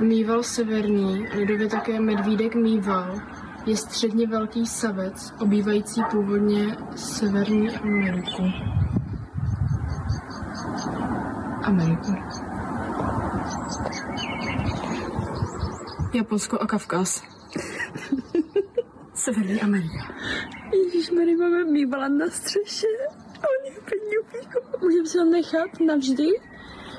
Mýval 0.00 0.42
severní, 0.42 1.26
lidově 1.34 1.68
také 1.68 2.00
medvídek 2.00 2.54
mýval, 2.54 3.20
je 3.66 3.76
středně 3.76 4.26
velký 4.26 4.66
savec, 4.66 5.32
obývající 5.40 6.02
původně 6.10 6.76
Severní 6.96 7.70
Ameriku. 7.70 8.42
Ameriku. 11.62 12.14
Japonsko 16.14 16.58
a 16.58 16.66
Kavkaz. 16.66 17.22
Severní 19.14 19.60
Amerika. 19.60 20.14
Ježíš, 20.72 21.10
Mary, 21.10 21.36
máme 21.36 21.64
mývala 21.64 22.08
na 22.08 22.26
střeše. 22.30 22.86
On 23.38 23.66
je 23.66 23.72
Můžeme 24.82 25.06
se 25.06 25.18
ho 25.18 25.24
nechat 25.24 25.80
navždy? 25.86 26.49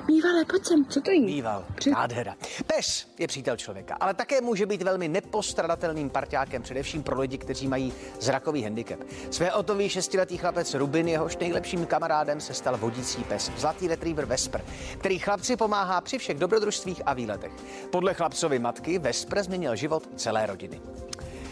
Bývalé, 0.07 0.45
pojď 0.45 0.65
sem, 0.65 0.85
co 0.85 1.01
to 1.01 1.11
je? 1.11 1.21
Býval, 1.21 1.65
nádhera. 1.91 2.35
Pes 2.67 3.07
je 3.19 3.27
přítel 3.27 3.57
člověka, 3.57 3.97
ale 3.99 4.13
také 4.13 4.41
může 4.41 4.65
být 4.65 4.81
velmi 4.81 5.07
nepostradatelným 5.07 6.09
parťákem, 6.09 6.61
především 6.61 7.03
pro 7.03 7.19
lidi, 7.19 7.37
kteří 7.37 7.67
mají 7.67 7.93
zrakový 8.19 8.63
handicap. 8.63 8.99
Své 9.31 9.53
otový 9.53 9.89
šestiletý 9.89 10.37
chlapec 10.37 10.73
Rubin, 10.73 11.07
jehož 11.07 11.37
nejlepším 11.37 11.85
kamarádem 11.85 12.41
se 12.41 12.53
stal 12.53 12.77
vodící 12.77 13.23
pes, 13.23 13.51
zlatý 13.57 13.87
retriever 13.87 14.25
Vesper, 14.25 14.61
který 14.99 15.19
chlapci 15.19 15.55
pomáhá 15.57 16.01
při 16.01 16.17
všech 16.17 16.39
dobrodružstvích 16.39 17.01
a 17.05 17.13
výletech. 17.13 17.51
Podle 17.91 18.13
chlapcovy 18.13 18.59
matky 18.59 18.99
Vesper 18.99 19.43
změnil 19.43 19.75
život 19.75 20.09
celé 20.15 20.45
rodiny. 20.45 20.81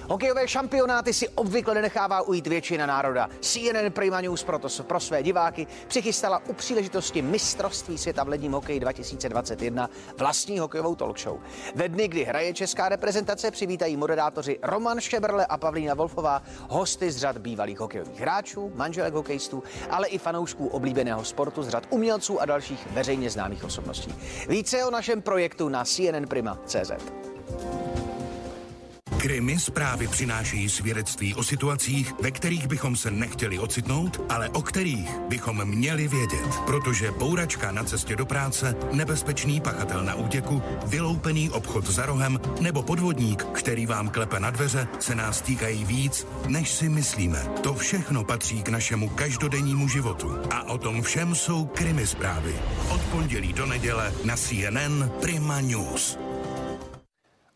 Hokejové 0.09 0.47
šampionáty 0.47 1.13
si 1.13 1.29
obvykle 1.29 1.73
nenechává 1.73 2.21
ujít 2.21 2.47
většina 2.47 2.85
národa. 2.85 3.29
CNN 3.41 3.91
Prima 3.93 4.21
News 4.21 4.43
proto 4.43 4.83
pro 4.83 4.99
své 4.99 5.23
diváky 5.23 5.67
přichystala 5.87 6.41
u 6.47 6.53
příležitosti 6.53 7.21
mistrovství 7.21 7.97
světa 7.97 8.23
v 8.23 8.27
ledním 8.27 8.51
hokeji 8.51 8.79
2021 8.79 9.89
vlastní 10.17 10.59
hokejovou 10.59 10.95
talk 10.95 11.19
show. 11.19 11.39
Ve 11.75 11.89
dny, 11.89 12.07
kdy 12.07 12.23
hraje 12.23 12.53
česká 12.53 12.89
reprezentace, 12.89 13.51
přivítají 13.51 13.97
moderátoři 13.97 14.59
Roman 14.63 14.99
Šebrle 14.99 15.45
a 15.45 15.57
Pavlína 15.57 15.93
Wolfová, 15.93 16.41
hosty 16.69 17.11
z 17.11 17.17
řad 17.17 17.37
bývalých 17.37 17.79
hokejových 17.79 18.19
hráčů, 18.19 18.71
manželek 18.75 19.13
hokejistů, 19.13 19.63
ale 19.89 20.07
i 20.07 20.17
fanoušků 20.17 20.67
oblíbeného 20.67 21.23
sportu 21.23 21.63
z 21.63 21.69
řad 21.69 21.83
umělců 21.89 22.41
a 22.41 22.45
dalších 22.45 22.87
veřejně 22.91 23.29
známých 23.29 23.63
osobností. 23.63 24.15
Více 24.47 24.85
o 24.85 24.91
našem 24.91 25.21
projektu 25.21 25.69
na 25.69 25.85
cnnprima.cz. 25.85 26.91
Krimi 29.19 29.59
zprávy 29.59 30.07
přinášejí 30.07 30.69
svědectví 30.69 31.35
o 31.35 31.43
situacích, 31.43 32.13
ve 32.21 32.31
kterých 32.31 32.67
bychom 32.67 32.95
se 32.95 33.11
nechtěli 33.11 33.59
ocitnout, 33.59 34.21
ale 34.29 34.49
o 34.49 34.61
kterých 34.61 35.19
bychom 35.29 35.65
měli 35.65 36.07
vědět. 36.07 36.59
Protože 36.65 37.11
bouračka 37.11 37.71
na 37.71 37.83
cestě 37.83 38.15
do 38.15 38.25
práce, 38.25 38.75
nebezpečný 38.91 39.61
pachatel 39.61 40.03
na 40.03 40.15
útěku, 40.15 40.61
vyloupený 40.85 41.49
obchod 41.49 41.85
za 41.85 42.05
rohem 42.05 42.39
nebo 42.59 42.83
podvodník, 42.83 43.43
který 43.43 43.85
vám 43.85 44.09
klepe 44.09 44.39
na 44.39 44.51
dveře, 44.51 44.87
se 44.99 45.15
nás 45.15 45.41
týkají 45.41 45.85
víc, 45.85 46.27
než 46.47 46.69
si 46.69 46.89
myslíme. 46.89 47.45
To 47.63 47.73
všechno 47.73 48.23
patří 48.23 48.63
k 48.63 48.69
našemu 48.69 49.09
každodennímu 49.09 49.87
životu. 49.87 50.37
A 50.51 50.63
o 50.63 50.77
tom 50.77 51.01
všem 51.01 51.35
jsou 51.35 51.65
krimi 51.65 52.07
zprávy. 52.07 52.55
Od 52.89 53.01
pondělí 53.01 53.53
do 53.53 53.65
neděle 53.65 54.13
na 54.23 54.35
CNN 54.35 55.11
Prima 55.21 55.61
News. 55.61 56.28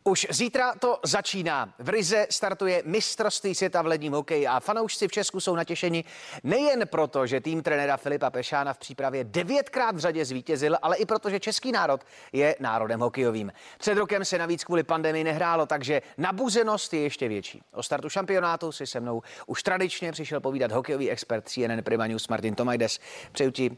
Už 0.06 0.28
zítra 0.30 0.76
to 0.76 1.00
začíná. 1.04 1.74
V 1.80 1.90
Rize 1.90 2.28
startuje 2.30 2.84
mistrovství 2.86 3.56
světa 3.56 3.82
v 3.82 3.86
ledním 3.86 4.14
hokeji 4.14 4.48
a 4.48 4.60
fanoušci 4.60 5.08
v 5.08 5.12
Česku 5.12 5.40
jsou 5.40 5.56
natěšeni 5.56 6.04
nejen 6.44 6.88
proto, 6.88 7.28
že 7.28 7.42
tým 7.42 7.64
trenéra 7.64 7.98
Filipa 7.98 8.30
Pešána 8.30 8.74
v 8.74 8.78
přípravě 8.78 9.24
devětkrát 9.24 9.96
v 9.96 10.00
řadě 10.00 10.26
zvítězil, 10.26 10.78
ale 10.82 10.98
i 10.98 11.06
proto, 11.06 11.30
že 11.30 11.40
český 11.40 11.72
národ 11.72 12.02
je 12.34 12.56
národem 12.60 13.00
hokejovým. 13.00 13.52
Před 13.80 13.98
rokem 13.98 14.26
se 14.26 14.38
navíc 14.38 14.64
kvůli 14.64 14.84
pandemii 14.84 15.24
nehrálo, 15.24 15.66
takže 15.66 16.02
nabuzenost 16.18 16.94
je 16.94 17.00
ještě 17.00 17.28
větší. 17.28 17.62
O 17.74 17.84
startu 17.84 18.10
šampionátu 18.10 18.72
si 18.72 18.88
se 18.88 19.00
mnou 19.00 19.22
už 19.48 19.64
tradičně 19.64 20.12
přišel 20.12 20.40
povídat 20.40 20.72
hokejový 20.72 21.10
expert 21.12 21.50
CNN 21.50 21.84
Prima 21.84 22.08
News 22.08 22.28
Martin 22.28 22.56
Tomajdes. 22.56 23.00
Přeju 23.32 23.52
ti 23.52 23.78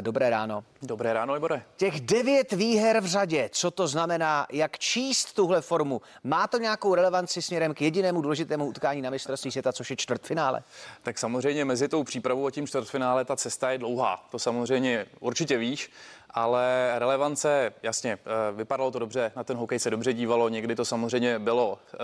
Dobré 0.00 0.30
ráno. 0.30 0.64
Dobré 0.82 1.12
ráno, 1.12 1.34
Libore. 1.34 1.62
Těch 1.76 2.00
devět 2.00 2.52
výher 2.52 3.00
v 3.00 3.06
řadě, 3.06 3.50
co 3.52 3.70
to 3.70 3.88
znamená, 3.88 4.46
jak 4.52 4.78
číst 4.78 5.32
tuhle 5.32 5.60
formu? 5.60 6.02
Má 6.24 6.46
to 6.46 6.58
nějakou 6.58 6.94
relevanci 6.94 7.42
směrem 7.42 7.74
k 7.74 7.82
jedinému 7.82 8.22
důležitému 8.22 8.66
utkání 8.66 9.02
na 9.02 9.10
mistrovství 9.10 9.50
světa, 9.50 9.72
což 9.72 9.90
je 9.90 9.96
čtvrtfinále? 9.96 10.62
Tak 11.02 11.18
samozřejmě 11.18 11.64
mezi 11.64 11.88
tou 11.88 12.04
přípravou 12.04 12.46
a 12.46 12.50
tím 12.50 12.66
čtvrtfinále 12.66 13.24
ta 13.24 13.36
cesta 13.36 13.70
je 13.70 13.78
dlouhá. 13.78 14.26
To 14.30 14.38
samozřejmě 14.38 15.06
určitě 15.20 15.56
víš 15.56 15.90
ale 16.34 16.92
relevance, 16.98 17.72
jasně, 17.82 18.12
eh, 18.12 18.52
vypadalo 18.52 18.90
to 18.90 18.98
dobře, 18.98 19.32
na 19.36 19.44
ten 19.44 19.56
hokej 19.56 19.78
se 19.78 19.90
dobře 19.90 20.12
dívalo, 20.12 20.48
někdy 20.48 20.74
to 20.74 20.84
samozřejmě 20.84 21.38
bylo 21.38 21.78
eh, 21.94 21.96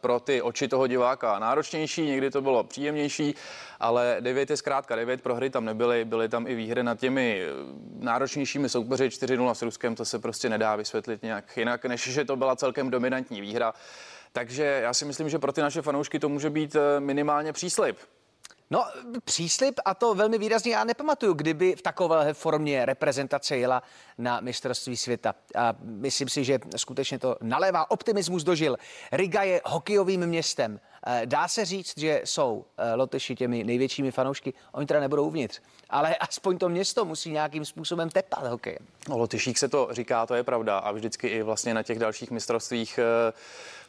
pro 0.00 0.20
ty 0.20 0.42
oči 0.42 0.68
toho 0.68 0.86
diváka 0.86 1.38
náročnější, 1.38 2.06
někdy 2.06 2.30
to 2.30 2.42
bylo 2.42 2.64
příjemnější, 2.64 3.34
ale 3.80 4.16
9 4.20 4.50
je 4.50 4.56
zkrátka 4.56 4.96
9, 4.96 5.22
prohry 5.22 5.50
tam 5.50 5.64
nebyly, 5.64 6.04
byly 6.04 6.28
tam 6.28 6.46
i 6.46 6.54
výhry 6.54 6.82
nad 6.82 6.98
těmi 6.98 7.42
eh, 7.42 7.48
náročnějšími 7.98 8.68
soupeři 8.68 9.08
4-0 9.08 9.54
s 9.54 9.62
Ruskem, 9.62 9.94
to 9.94 10.04
se 10.04 10.18
prostě 10.18 10.48
nedá 10.48 10.76
vysvětlit 10.76 11.22
nějak 11.22 11.56
jinak, 11.56 11.84
než 11.84 12.12
že 12.12 12.24
to 12.24 12.36
byla 12.36 12.56
celkem 12.56 12.90
dominantní 12.90 13.40
výhra. 13.40 13.74
Takže 14.32 14.64
já 14.64 14.94
si 14.94 15.04
myslím, 15.04 15.28
že 15.28 15.38
pro 15.38 15.52
ty 15.52 15.60
naše 15.60 15.82
fanoušky 15.82 16.18
to 16.18 16.28
může 16.28 16.50
být 16.50 16.76
minimálně 16.98 17.52
příslip. 17.52 17.96
No, 18.70 18.84
příslip 19.24 19.80
a 19.84 19.94
to 19.94 20.14
velmi 20.14 20.38
výrazně. 20.38 20.72
Já 20.72 20.84
nepamatuju, 20.84 21.34
kdyby 21.34 21.76
v 21.76 21.82
takové 21.82 22.34
formě 22.34 22.86
reprezentace 22.86 23.56
jela 23.56 23.82
na 24.18 24.40
mistrovství 24.40 24.96
světa. 24.96 25.34
A 25.56 25.74
myslím 25.80 26.28
si, 26.28 26.44
že 26.44 26.58
skutečně 26.76 27.18
to 27.18 27.36
nalévá 27.42 27.90
optimismus 27.90 28.44
dožil. 28.44 28.76
Riga 29.12 29.42
je 29.42 29.60
hokejovým 29.64 30.26
městem. 30.26 30.80
Eh, 31.06 31.22
dá 31.24 31.48
se 31.48 31.64
říct, 31.64 31.98
že 31.98 32.20
jsou 32.24 32.64
eh, 32.78 32.94
Lotyši 32.94 33.34
těmi 33.34 33.64
největšími 33.64 34.10
fanoušky. 34.10 34.54
Oni 34.72 34.86
teda 34.86 35.00
nebudou 35.00 35.26
uvnitř, 35.26 35.60
ale 35.90 36.16
aspoň 36.20 36.58
to 36.58 36.68
město 36.68 37.04
musí 37.04 37.30
nějakým 37.32 37.64
způsobem 37.64 38.10
tepat 38.10 38.46
hokejem. 38.46 38.86
O 39.10 39.18
Lotyších 39.18 39.58
se 39.58 39.68
to 39.68 39.88
říká, 39.90 40.26
to 40.26 40.34
je 40.34 40.42
pravda. 40.42 40.78
A 40.78 40.92
vždycky 40.92 41.28
i 41.28 41.42
vlastně 41.42 41.74
na 41.74 41.82
těch 41.82 41.98
dalších 41.98 42.30
mistrovstvích 42.30 42.98
eh, 42.98 43.32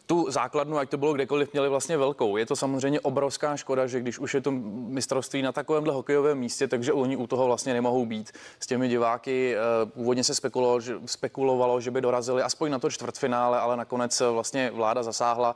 tu 0.06 0.32
základnu, 0.32 0.78
ať 0.78 0.89
to 0.89 0.97
bylo 0.97 1.14
kdekoliv, 1.14 1.53
měli 1.53 1.70
vlastně 1.70 1.97
velkou. 1.97 2.38
Je 2.38 2.45
to 2.45 2.56
samozřejmě 2.56 2.99
obrovská 2.99 3.58
škoda, 3.58 3.88
že 3.88 3.99
když 3.99 4.20
už 4.20 4.34
je 4.34 4.41
to 4.41 4.51
mistrovství 4.88 5.41
na 5.41 5.51
takovémhle 5.51 5.93
hokejovém 5.93 6.38
místě, 6.38 6.68
takže 6.68 6.93
oni 6.93 7.16
u 7.16 7.28
toho 7.28 7.45
vlastně 7.45 7.74
nemohou 7.74 8.06
být. 8.06 8.32
S 8.60 8.68
těmi 8.68 8.88
diváky 8.88 9.56
eh, 9.56 9.86
původně 9.86 10.24
se 10.24 10.36
spekulovalo, 10.36 10.82
že, 10.82 10.95
spekulovalo, 11.06 11.82
že 11.82 11.91
by 11.91 12.01
dorazili 12.01 12.41
aspoň 12.41 12.72
na 12.72 12.80
to 12.80 12.91
čtvrtfinále, 12.91 13.60
ale 13.60 13.78
nakonec 13.78 14.22
vlastně 14.32 14.72
vláda 14.72 15.03
zasáhla 15.03 15.56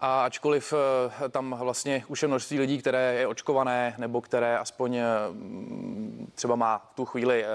a 0.00 0.24
ačkoliv 0.24 0.74
eh, 1.24 1.28
tam 1.28 1.56
vlastně 1.58 2.04
už 2.08 2.22
je 2.22 2.28
množství 2.28 2.60
lidí, 2.60 2.78
které 2.78 3.14
je 3.14 3.26
očkované 3.26 3.94
nebo 3.98 4.20
které 4.20 4.58
aspoň 4.58 4.96
eh, 4.96 5.04
třeba 6.34 6.56
má 6.56 6.78
v 6.92 6.94
tu 6.94 7.04
chvíli 7.04 7.44
eh, 7.44 7.48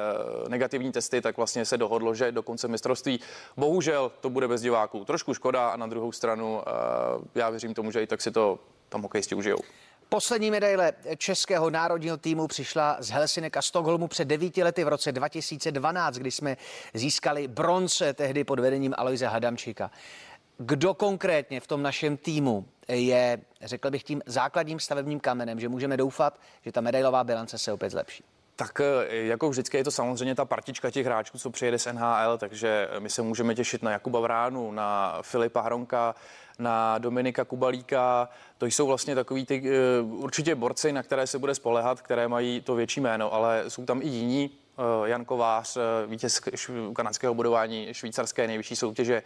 negativní 0.50 0.92
testy, 0.92 1.22
tak 1.22 1.38
vlastně 1.38 1.66
se 1.66 1.78
dohodlo, 1.78 2.16
že 2.16 2.32
do 2.32 2.44
konce 2.44 2.68
mistrovství 2.68 3.20
bohužel 3.58 4.12
to 4.22 4.30
bude 4.30 4.48
bez 4.48 4.62
diváků. 4.62 5.06
Trošku 5.06 5.34
škoda 5.34 5.70
a 5.70 5.78
na 5.78 5.88
druhou 5.88 6.12
stranu 6.12 6.62
já 7.36 7.50
věřím 7.50 7.74
tomu, 7.74 7.92
že 7.92 8.04
i 8.04 8.08
tak 8.08 8.22
si 8.22 8.32
to 8.32 8.60
tam 8.90 9.02
hokejisti 9.02 9.36
užijou. 9.36 9.58
Poslední 10.10 10.52
medaile 10.52 10.94
českého 11.18 11.70
národního 11.70 12.18
týmu 12.18 12.48
přišla 12.48 12.98
z 13.00 13.10
Helsinek 13.10 13.58
a 13.58 13.62
Stockholmu 13.62 14.08
před 14.08 14.26
devíti 14.26 14.64
lety 14.64 14.84
v 14.84 14.88
roce 14.88 15.12
2012, 15.12 16.16
kdy 16.16 16.32
jsme 16.32 16.58
získali 16.94 17.48
bronze 17.48 18.14
tehdy 18.14 18.44
pod 18.44 18.60
vedením 18.60 18.94
Aloise 18.98 19.28
Hadamčíka. 19.28 19.92
Kdo 20.58 20.94
konkrétně 20.94 21.60
v 21.60 21.68
tom 21.68 21.84
našem 21.84 22.18
týmu 22.18 22.66
je, 22.88 23.42
řekl 23.62 23.92
bych, 23.92 24.04
tím 24.04 24.22
základním 24.26 24.80
stavebním 24.80 25.20
kamenem, 25.20 25.60
že 25.60 25.70
můžeme 25.70 25.98
doufat, 25.98 26.40
že 26.66 26.72
ta 26.72 26.82
medailová 26.82 27.24
bilance 27.24 27.58
se 27.58 27.74
opět 27.74 27.90
zlepší? 27.90 28.24
Tak 28.56 28.80
eh, 28.80 29.16
jako 29.16 29.50
vždycky 29.50 29.78
je 29.78 29.84
to 29.84 29.92
samozřejmě 29.92 30.36
ta 30.36 30.46
partička 30.46 30.92
těch 30.92 31.06
hráčů, 31.06 31.38
co 31.38 31.50
přijede 31.50 31.80
z 31.80 31.86
NHL, 31.94 32.38
takže 32.38 32.88
my 33.00 33.10
se 33.10 33.22
můžeme 33.22 33.56
těšit 33.56 33.84
na 33.84 33.92
Jakuba 33.92 34.20
Vránu, 34.20 34.72
na 34.72 35.20
Filipa 35.22 35.62
Hronka, 35.62 36.16
na 36.60 36.98
Dominika 36.98 37.46
Kubalíka. 37.46 38.30
To 38.58 38.66
jsou 38.66 38.88
vlastně 38.88 39.16
takový 39.16 39.46
ty 39.46 39.64
eh, 39.66 40.02
určitě 40.02 40.56
borci, 40.56 40.92
na 40.92 41.04
které 41.04 41.28
se 41.28 41.40
bude 41.40 41.56
spolehat, 41.56 42.02
které 42.02 42.28
mají 42.28 42.62
to 42.62 42.76
větší 42.76 43.02
jméno, 43.02 43.34
ale 43.34 43.64
jsou 43.68 43.86
tam 43.86 44.02
i 44.02 44.08
jiní, 44.08 44.52
Jan 45.06 45.26
Kovář, 45.26 45.78
eh, 45.78 46.08
vítěz 46.08 46.42
kanadského 46.96 47.34
budování 47.34 47.88
švýcarské 47.92 48.48
nejvyšší 48.48 48.76
soutěže, 48.76 49.24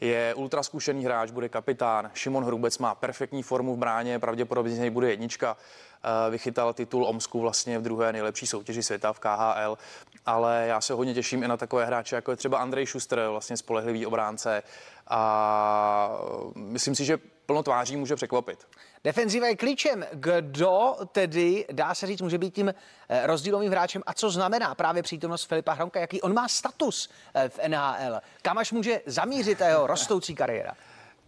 je 0.00 0.34
ultra 0.34 0.62
zkušený 0.62 1.04
hráč, 1.04 1.30
bude 1.30 1.48
kapitán. 1.48 2.10
Šimon 2.14 2.44
Hrubec 2.44 2.78
má 2.78 2.94
perfektní 2.94 3.42
formu 3.42 3.74
v 3.74 3.78
bráně, 3.78 4.18
pravděpodobně 4.18 4.74
z 4.74 4.78
něj 4.78 4.90
bude 4.90 5.10
jednička. 5.10 5.56
Eh, 6.02 6.30
vychytal 6.30 6.74
titul 6.74 7.04
Omsku 7.04 7.40
vlastně 7.40 7.78
v 7.78 7.82
druhé 7.82 8.12
nejlepší 8.12 8.46
soutěži 8.46 8.82
světa 8.82 9.12
v 9.12 9.18
KHL, 9.18 9.78
ale 10.26 10.64
já 10.68 10.80
se 10.80 10.92
hodně 10.92 11.14
těším 11.14 11.42
i 11.42 11.48
na 11.48 11.56
takové 11.56 11.86
hráče, 11.86 12.16
jako 12.16 12.30
je 12.30 12.36
třeba 12.36 12.58
Andrej 12.58 12.86
Schuster, 12.86 13.28
vlastně 13.28 13.56
spolehlivý 13.56 14.06
obránce 14.06 14.62
a 15.08 16.10
myslím 16.54 16.94
si, 16.94 17.04
že 17.04 17.18
plno 17.48 17.62
tváří 17.62 17.96
může 17.96 18.16
překvapit. 18.16 18.66
Defenziva 19.04 19.46
je 19.46 19.56
klíčem. 19.56 20.06
Kdo 20.12 20.96
tedy, 21.12 21.66
dá 21.72 21.94
se 21.94 22.06
říct, 22.06 22.20
může 22.20 22.38
být 22.38 22.54
tím 22.54 22.74
eh, 23.08 23.26
rozdílovým 23.26 23.70
hráčem 23.70 24.02
a 24.06 24.14
co 24.14 24.30
znamená 24.30 24.74
právě 24.74 25.02
přítomnost 25.02 25.44
Filipa 25.44 25.72
Hronka, 25.72 26.00
jaký 26.00 26.22
on 26.22 26.34
má 26.34 26.48
status 26.48 27.10
eh, 27.34 27.48
v 27.48 27.68
NHL, 27.68 28.20
kam 28.42 28.58
až 28.58 28.72
může 28.72 29.00
zamířit 29.06 29.60
jeho 29.60 29.86
rostoucí 29.86 30.34
kariéra? 30.34 30.72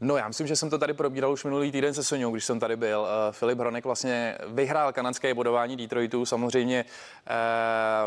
No 0.03 0.17
já 0.17 0.29
myslím, 0.29 0.47
že 0.47 0.57
jsem 0.57 0.71
to 0.71 0.79
tady 0.79 0.95
probíral 0.95 1.33
už 1.33 1.45
minulý 1.45 1.73
týden 1.73 1.95
se 1.95 2.05
Soňou, 2.05 2.31
když 2.31 2.45
jsem 2.45 2.61
tady 2.61 2.77
byl. 2.77 3.01
Uh, 3.01 3.33
Filip 3.33 3.59
Hronek 3.59 3.85
vlastně 3.85 4.39
vyhrál 4.47 4.93
kanadské 4.93 5.35
bodování 5.35 5.77
Detroitu. 5.77 6.27
Samozřejmě 6.27 6.85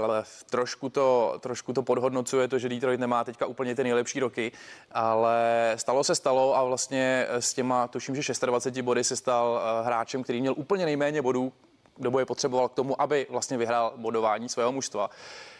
uh, 0.08 0.16
trošku, 0.50 0.90
to, 0.90 1.38
trošku 1.40 1.74
to 1.74 1.84
podhodnocuje 1.84 2.48
to, 2.48 2.60
že 2.60 2.70
Detroit 2.70 3.00
nemá 3.00 3.24
teďka 3.24 3.46
úplně 3.46 3.76
ty 3.76 3.84
nejlepší 3.84 4.20
roky, 4.20 4.52
ale 4.92 5.74
stalo 5.76 6.04
se 6.04 6.16
stalo 6.16 6.58
a 6.58 6.64
vlastně 6.64 7.28
s 7.30 7.54
těma, 7.54 7.88
tuším, 7.88 8.16
že 8.16 8.34
26 8.46 8.84
body 8.84 9.04
se 9.04 9.16
stal 9.16 9.62
uh, 9.80 9.86
hráčem, 9.86 10.24
který 10.24 10.42
měl 10.42 10.54
úplně 10.58 10.86
nejméně 10.86 11.22
bodů, 11.22 11.54
kdo 11.96 12.20
je 12.20 12.26
potřeboval 12.26 12.70
k 12.70 12.74
tomu, 12.74 13.02
aby 13.02 13.28
vlastně 13.30 13.58
vyhrál 13.58 13.94
bodování 13.98 14.50
svého 14.50 14.72
mužstva. 14.72 15.08
Uh, 15.08 15.14
Eh, 15.16 15.53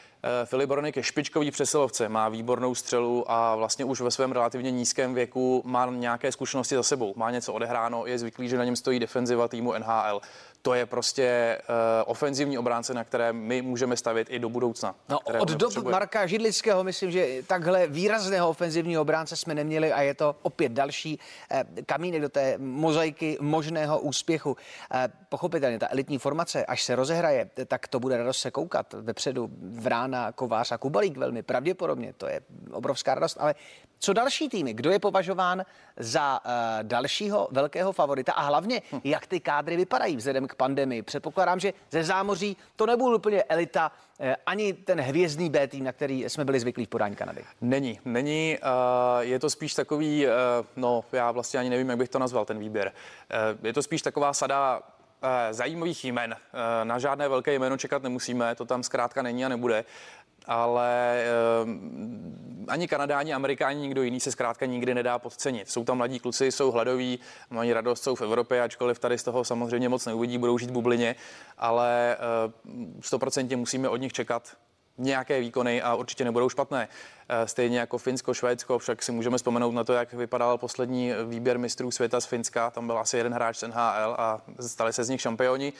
Filip 0.46 0.68
Boronek 0.68 0.98
je 0.98 1.04
špičkový 1.04 1.52
přesilovce, 1.52 2.10
má 2.10 2.30
výbornou 2.30 2.76
střelu 2.76 3.32
a 3.32 3.56
vlastně 3.56 3.86
už 3.86 4.02
ve 4.02 4.12
svém 4.12 4.32
relativně 4.32 4.72
nízkém 4.72 5.14
věku 5.14 5.62
má 5.66 5.86
nějaké 5.86 6.32
zkušenosti 6.32 6.76
za 6.76 6.84
sebou, 6.84 7.14
má 7.16 7.32
něco 7.32 7.54
odehráno, 7.54 8.06
je 8.06 8.20
zvyklý, 8.20 8.50
že 8.50 8.58
na 8.58 8.64
něm 8.64 8.76
stojí 8.76 9.00
defenziva 9.00 9.48
týmu 9.48 9.74
NHL 9.74 10.22
to 10.64 10.74
je 10.74 10.86
prostě 10.86 11.58
uh, 11.70 11.76
ofenzivní 12.06 12.58
obránce, 12.58 12.94
na 12.94 13.04
které 13.04 13.34
my 13.34 13.62
můžeme 13.62 13.98
stavět 13.98 14.28
i 14.30 14.40
do 14.40 14.50
budoucna. 14.50 14.96
No, 15.10 15.20
od 15.20 15.52
dob 15.52 15.78
Marka 15.78 16.28
Židlického 16.28 16.84
myslím, 16.84 17.12
že 17.12 17.44
takhle 17.48 17.88
výrazného 17.88 18.50
ofenzivního 18.50 19.02
obránce 19.02 19.36
jsme 19.36 19.56
neměli 19.56 19.94
a 19.94 20.02
je 20.02 20.14
to 20.14 20.36
opět 20.42 20.72
další 20.72 21.20
uh, 21.52 21.60
kamínek 21.86 22.22
do 22.22 22.30
té 22.30 22.58
mozaiky 22.58 23.38
možného 23.42 24.00
úspěchu. 24.00 24.52
Uh, 24.52 24.58
pochopitelně 25.30 25.80
ta 25.80 25.88
elitní 25.92 26.18
formace, 26.18 26.66
až 26.66 26.84
se 26.84 26.96
rozehraje, 26.96 27.50
tak 27.68 27.88
to 27.88 28.00
bude 28.00 28.18
radost 28.18 28.40
se 28.40 28.52
koukat. 28.52 28.94
Vepředu 28.94 29.50
Vrána, 30.14 30.32
Kovář 30.32 30.72
a 30.72 30.78
Kubalík 30.78 31.18
velmi 31.18 31.44
pravděpodobně, 31.44 32.14
to 32.18 32.28
je 32.28 32.42
obrovská 32.72 33.16
radost, 33.16 33.38
ale 33.40 33.56
co 34.00 34.14
další 34.14 34.50
týmy? 34.50 34.74
Kdo 34.74 34.92
je 34.92 35.00
považován 35.00 35.66
za 35.98 36.40
uh, 36.46 36.52
dalšího 36.84 37.48
velkého 37.52 37.92
favorita 37.92 38.34
a 38.34 38.42
hlavně, 38.42 38.82
hm. 38.92 39.00
jak 39.04 39.28
ty 39.28 39.40
kádry 39.40 39.78
vypadají 39.78 40.16
vzhledem 40.16 40.48
k 40.48 40.56
pandemii? 40.56 41.02
Předpokládám, 41.02 41.60
že 41.60 41.74
ze 41.92 42.04
zámoří 42.04 42.58
to 42.76 42.86
nebude 42.86 43.16
úplně 43.16 43.44
elita, 43.44 43.92
uh, 44.20 44.28
ani 44.46 44.74
ten 44.74 45.02
hvězdný 45.02 45.50
B 45.50 45.68
tým, 45.68 45.84
na 45.84 45.92
který 45.92 46.24
jsme 46.24 46.46
byli 46.46 46.60
zvyklí 46.60 46.86
v 46.86 46.90
podání 46.90 47.16
Kanady. 47.16 47.44
Není, 47.62 48.00
není. 48.06 48.58
Uh, 48.62 49.20
je 49.20 49.40
to 49.40 49.50
spíš 49.50 49.74
takový, 49.74 50.28
uh, 50.28 50.32
no 50.76 51.04
já 51.12 51.32
vlastně 51.32 51.60
ani 51.60 51.70
nevím, 51.70 51.90
jak 51.90 51.98
bych 51.98 52.10
to 52.10 52.20
nazval, 52.20 52.46
ten 52.46 52.60
výběr. 52.60 52.92
Uh, 53.54 53.66
je 53.66 53.74
to 53.74 53.84
spíš 53.84 54.02
taková 54.02 54.34
sada 54.34 54.82
zajímavých 55.52 56.06
jmen. 56.06 56.36
Na 56.84 57.00
žádné 57.00 57.28
velké 57.28 57.54
jméno 57.54 57.78
čekat 57.78 58.04
nemusíme, 58.04 58.56
to 58.56 58.66
tam 58.66 58.84
zkrátka 58.84 59.22
není 59.22 59.46
a 59.46 59.50
nebude 59.50 59.86
ale 60.46 61.18
eh, 61.18 62.68
ani 62.68 62.88
Kanadáni, 62.88 63.34
Amerikáni, 63.34 63.82
nikdo 63.82 64.04
jiný 64.04 64.20
se 64.20 64.32
zkrátka 64.32 64.66
nikdy 64.66 64.94
nedá 64.94 65.20
podcenit. 65.20 65.70
Jsou 65.70 65.84
tam 65.84 65.98
mladí 65.98 66.20
kluci, 66.20 66.52
jsou 66.52 66.72
hladoví, 66.72 67.20
mají 67.50 67.74
radost, 67.74 68.04
jsou 68.04 68.16
v 68.16 68.22
Evropě, 68.22 68.62
ačkoliv 68.62 69.00
tady 69.00 69.18
z 69.18 69.24
toho 69.24 69.44
samozřejmě 69.44 69.90
moc 69.90 70.06
neuvidí, 70.06 70.38
budou 70.38 70.58
žít 70.58 70.70
v 70.70 70.74
bublině, 70.74 71.16
ale 71.58 72.16
eh, 72.16 72.20
stoprocentně 73.02 73.58
musíme 73.58 73.90
od 73.90 73.98
nich 73.98 74.14
čekat 74.14 74.58
nějaké 74.98 75.40
výkony 75.40 75.82
a 75.82 75.96
určitě 75.96 76.26
nebudou 76.26 76.50
špatné. 76.50 76.88
Eh, 77.30 77.48
stejně 77.48 77.80
jako 77.80 77.98
Finsko, 77.98 78.34
Švédsko, 78.34 78.80
však 78.80 79.04
si 79.04 79.12
můžeme 79.12 79.38
vzpomenout 79.38 79.72
na 79.72 79.84
to, 79.84 79.94
jak 79.94 80.14
vypadal 80.14 80.58
poslední 80.58 81.12
výběr 81.28 81.60
mistrů 81.60 81.92
světa 81.92 82.22
z 82.22 82.26
Finska. 82.26 82.72
Tam 82.72 82.88
byl 82.88 82.98
asi 82.98 83.18
jeden 83.18 83.34
hráč 83.34 83.58
z 83.58 83.68
NHL 83.68 84.16
a 84.18 84.42
stali 84.60 84.94
se 84.94 85.04
z 85.04 85.10
nich 85.10 85.22
šampioni. 85.22 85.74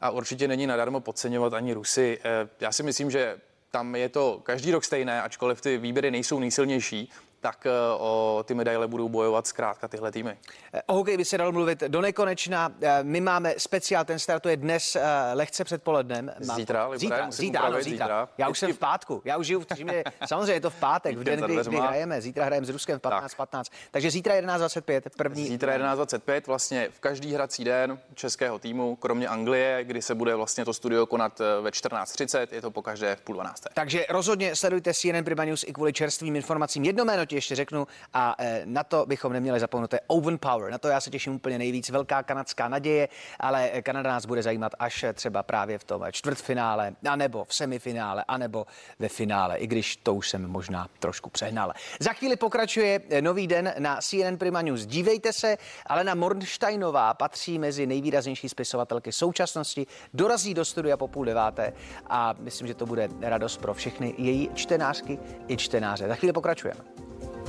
A 0.00 0.10
určitě 0.10 0.48
není 0.48 0.66
nadarmo 0.66 1.00
podceňovat 1.00 1.54
ani 1.54 1.72
Rusy. 1.72 2.18
Eh, 2.24 2.48
já 2.60 2.72
si 2.72 2.82
myslím, 2.82 3.10
že 3.10 3.38
tam 3.70 3.96
je 3.96 4.08
to 4.08 4.40
každý 4.42 4.70
rok 4.70 4.84
stejné, 4.84 5.22
ačkoliv 5.22 5.60
ty 5.60 5.78
výběry 5.78 6.10
nejsou 6.10 6.38
nejsilnější, 6.38 7.10
tak 7.40 7.66
eh, 7.66 7.70
o 7.98 8.44
ty 8.46 8.54
medaile 8.54 8.88
budou 8.88 9.08
bojovat 9.08 9.46
zkrátka 9.46 9.88
tyhle 9.88 10.12
týmy. 10.12 10.38
Eh, 10.74 10.82
o 10.86 10.94
hokej 10.94 11.16
by 11.16 11.24
se 11.24 11.38
dalo 11.38 11.52
mluvit 11.52 11.80
do 11.80 12.00
nekonečna. 12.00 12.72
Eh, 12.82 12.98
my 13.02 13.20
máme 13.20 13.54
speciál, 13.58 14.04
ten 14.04 14.18
startuje 14.18 14.56
dnes 14.56 14.96
lehce 15.32 15.64
předpolednem. 15.64 16.32
Zítra, 16.40 16.90
zítra, 16.96 17.30
zítra, 17.30 17.60
ano, 17.60 17.76
zítra. 17.82 18.06
zítra. 18.06 18.28
Já 18.38 18.48
už 18.48 18.58
jsem 18.58 18.72
v 18.72 18.78
pátku. 18.78 19.22
Já 19.24 19.36
už 19.36 19.46
žiju 19.46 19.60
v 19.60 19.66
týmě. 19.66 20.04
Samozřejmě 20.26 20.52
je 20.52 20.60
to 20.60 20.70
v 20.70 20.74
pátek, 20.74 21.16
v 21.18 21.24
den, 21.24 21.40
kdy, 21.40 21.56
kdy 21.56 21.76
hrajeme. 21.76 22.20
Zítra 22.20 22.44
hrajeme 22.44 22.66
s 22.66 22.70
Ruskem 22.70 22.98
v 22.98 23.02
15.15. 23.02 23.36
15. 23.36 23.72
Takže 23.90 24.10
zítra 24.10 24.34
11.25, 24.34 25.02
první. 25.16 25.46
Zítra 25.46 25.78
11.25, 25.78 26.42
vlastně 26.46 26.88
v 26.90 27.00
každý 27.00 27.32
hrací 27.34 27.64
den 27.64 27.98
českého 28.14 28.58
týmu, 28.58 28.96
kromě 28.96 29.28
Anglie, 29.28 29.84
kdy 29.84 30.02
se 30.02 30.14
bude 30.14 30.34
vlastně 30.34 30.64
to 30.64 30.74
studio 30.74 31.06
konat 31.06 31.38
ve 31.38 31.70
14.30, 31.70 32.46
je 32.52 32.62
to 32.62 32.70
po 32.70 32.82
každé 32.82 33.16
v 33.16 33.20
půl 33.20 33.34
12. 33.34 33.64
Takže 33.74 34.06
rozhodně 34.08 34.56
sledujte 34.56 34.94
CNN 34.94 35.24
Prima 35.24 35.44
News 35.44 35.64
i 35.66 35.72
kvůli 35.72 35.92
čerstvým 35.92 36.36
informacím. 36.36 36.84
Jedno 36.84 37.04
jméno 37.04 37.26
ti 37.30 37.34
ještě 37.36 37.54
řeknu 37.54 37.86
a 38.14 38.34
e, 38.38 38.62
na 38.64 38.84
to 38.84 39.06
bychom 39.06 39.32
neměli 39.32 39.60
zapomenout. 39.60 39.90
To 39.90 39.96
je 39.96 40.00
Owen 40.06 40.38
Power. 40.38 40.72
Na 40.72 40.78
to 40.78 40.88
já 40.88 41.00
se 41.00 41.10
těším 41.10 41.34
úplně 41.34 41.58
nejvíc. 41.58 41.90
Velká 41.90 42.22
kanadská 42.22 42.68
naděje, 42.68 43.08
ale 43.40 43.70
Kanada 43.82 44.10
nás 44.10 44.26
bude 44.26 44.42
zajímat 44.42 44.72
až 44.78 45.04
třeba 45.14 45.42
právě 45.42 45.78
v 45.78 45.84
tom 45.84 46.02
čtvrtfinále, 46.10 46.92
anebo 47.08 47.44
v 47.44 47.54
semifinále, 47.54 48.24
anebo 48.28 48.66
ve 48.98 49.08
finále, 49.08 49.56
i 49.56 49.66
když 49.66 49.96
to 49.96 50.14
už 50.14 50.28
jsem 50.30 50.46
možná 50.46 50.88
trošku 50.98 51.30
přehnal. 51.30 51.72
Za 52.00 52.12
chvíli 52.12 52.36
pokračuje 52.36 53.00
nový 53.20 53.46
den 53.46 53.74
na 53.78 53.98
CNN 54.00 54.36
Prima 54.36 54.62
News. 54.62 54.86
Dívejte 54.86 55.32
se, 55.32 55.56
ale 55.86 56.04
na 56.04 56.14
Mornsteinová 56.14 57.14
patří 57.14 57.58
mezi 57.58 57.86
nejvýraznější 57.86 58.48
spisovatelky 58.48 59.12
současnosti. 59.12 59.86
Dorazí 60.14 60.54
do 60.54 60.64
studia 60.64 60.96
po 60.96 61.08
půl 61.08 61.24
deváté 61.24 61.72
a 62.06 62.34
myslím, 62.38 62.66
že 62.66 62.74
to 62.74 62.86
bude 62.86 63.08
radost 63.20 63.56
pro 63.56 63.74
všechny 63.74 64.14
její 64.18 64.50
čtenářky 64.54 65.18
i 65.48 65.56
čtenáře. 65.56 66.08
Za 66.08 66.14
chvíli 66.14 66.32
pokračujeme. 66.32 67.09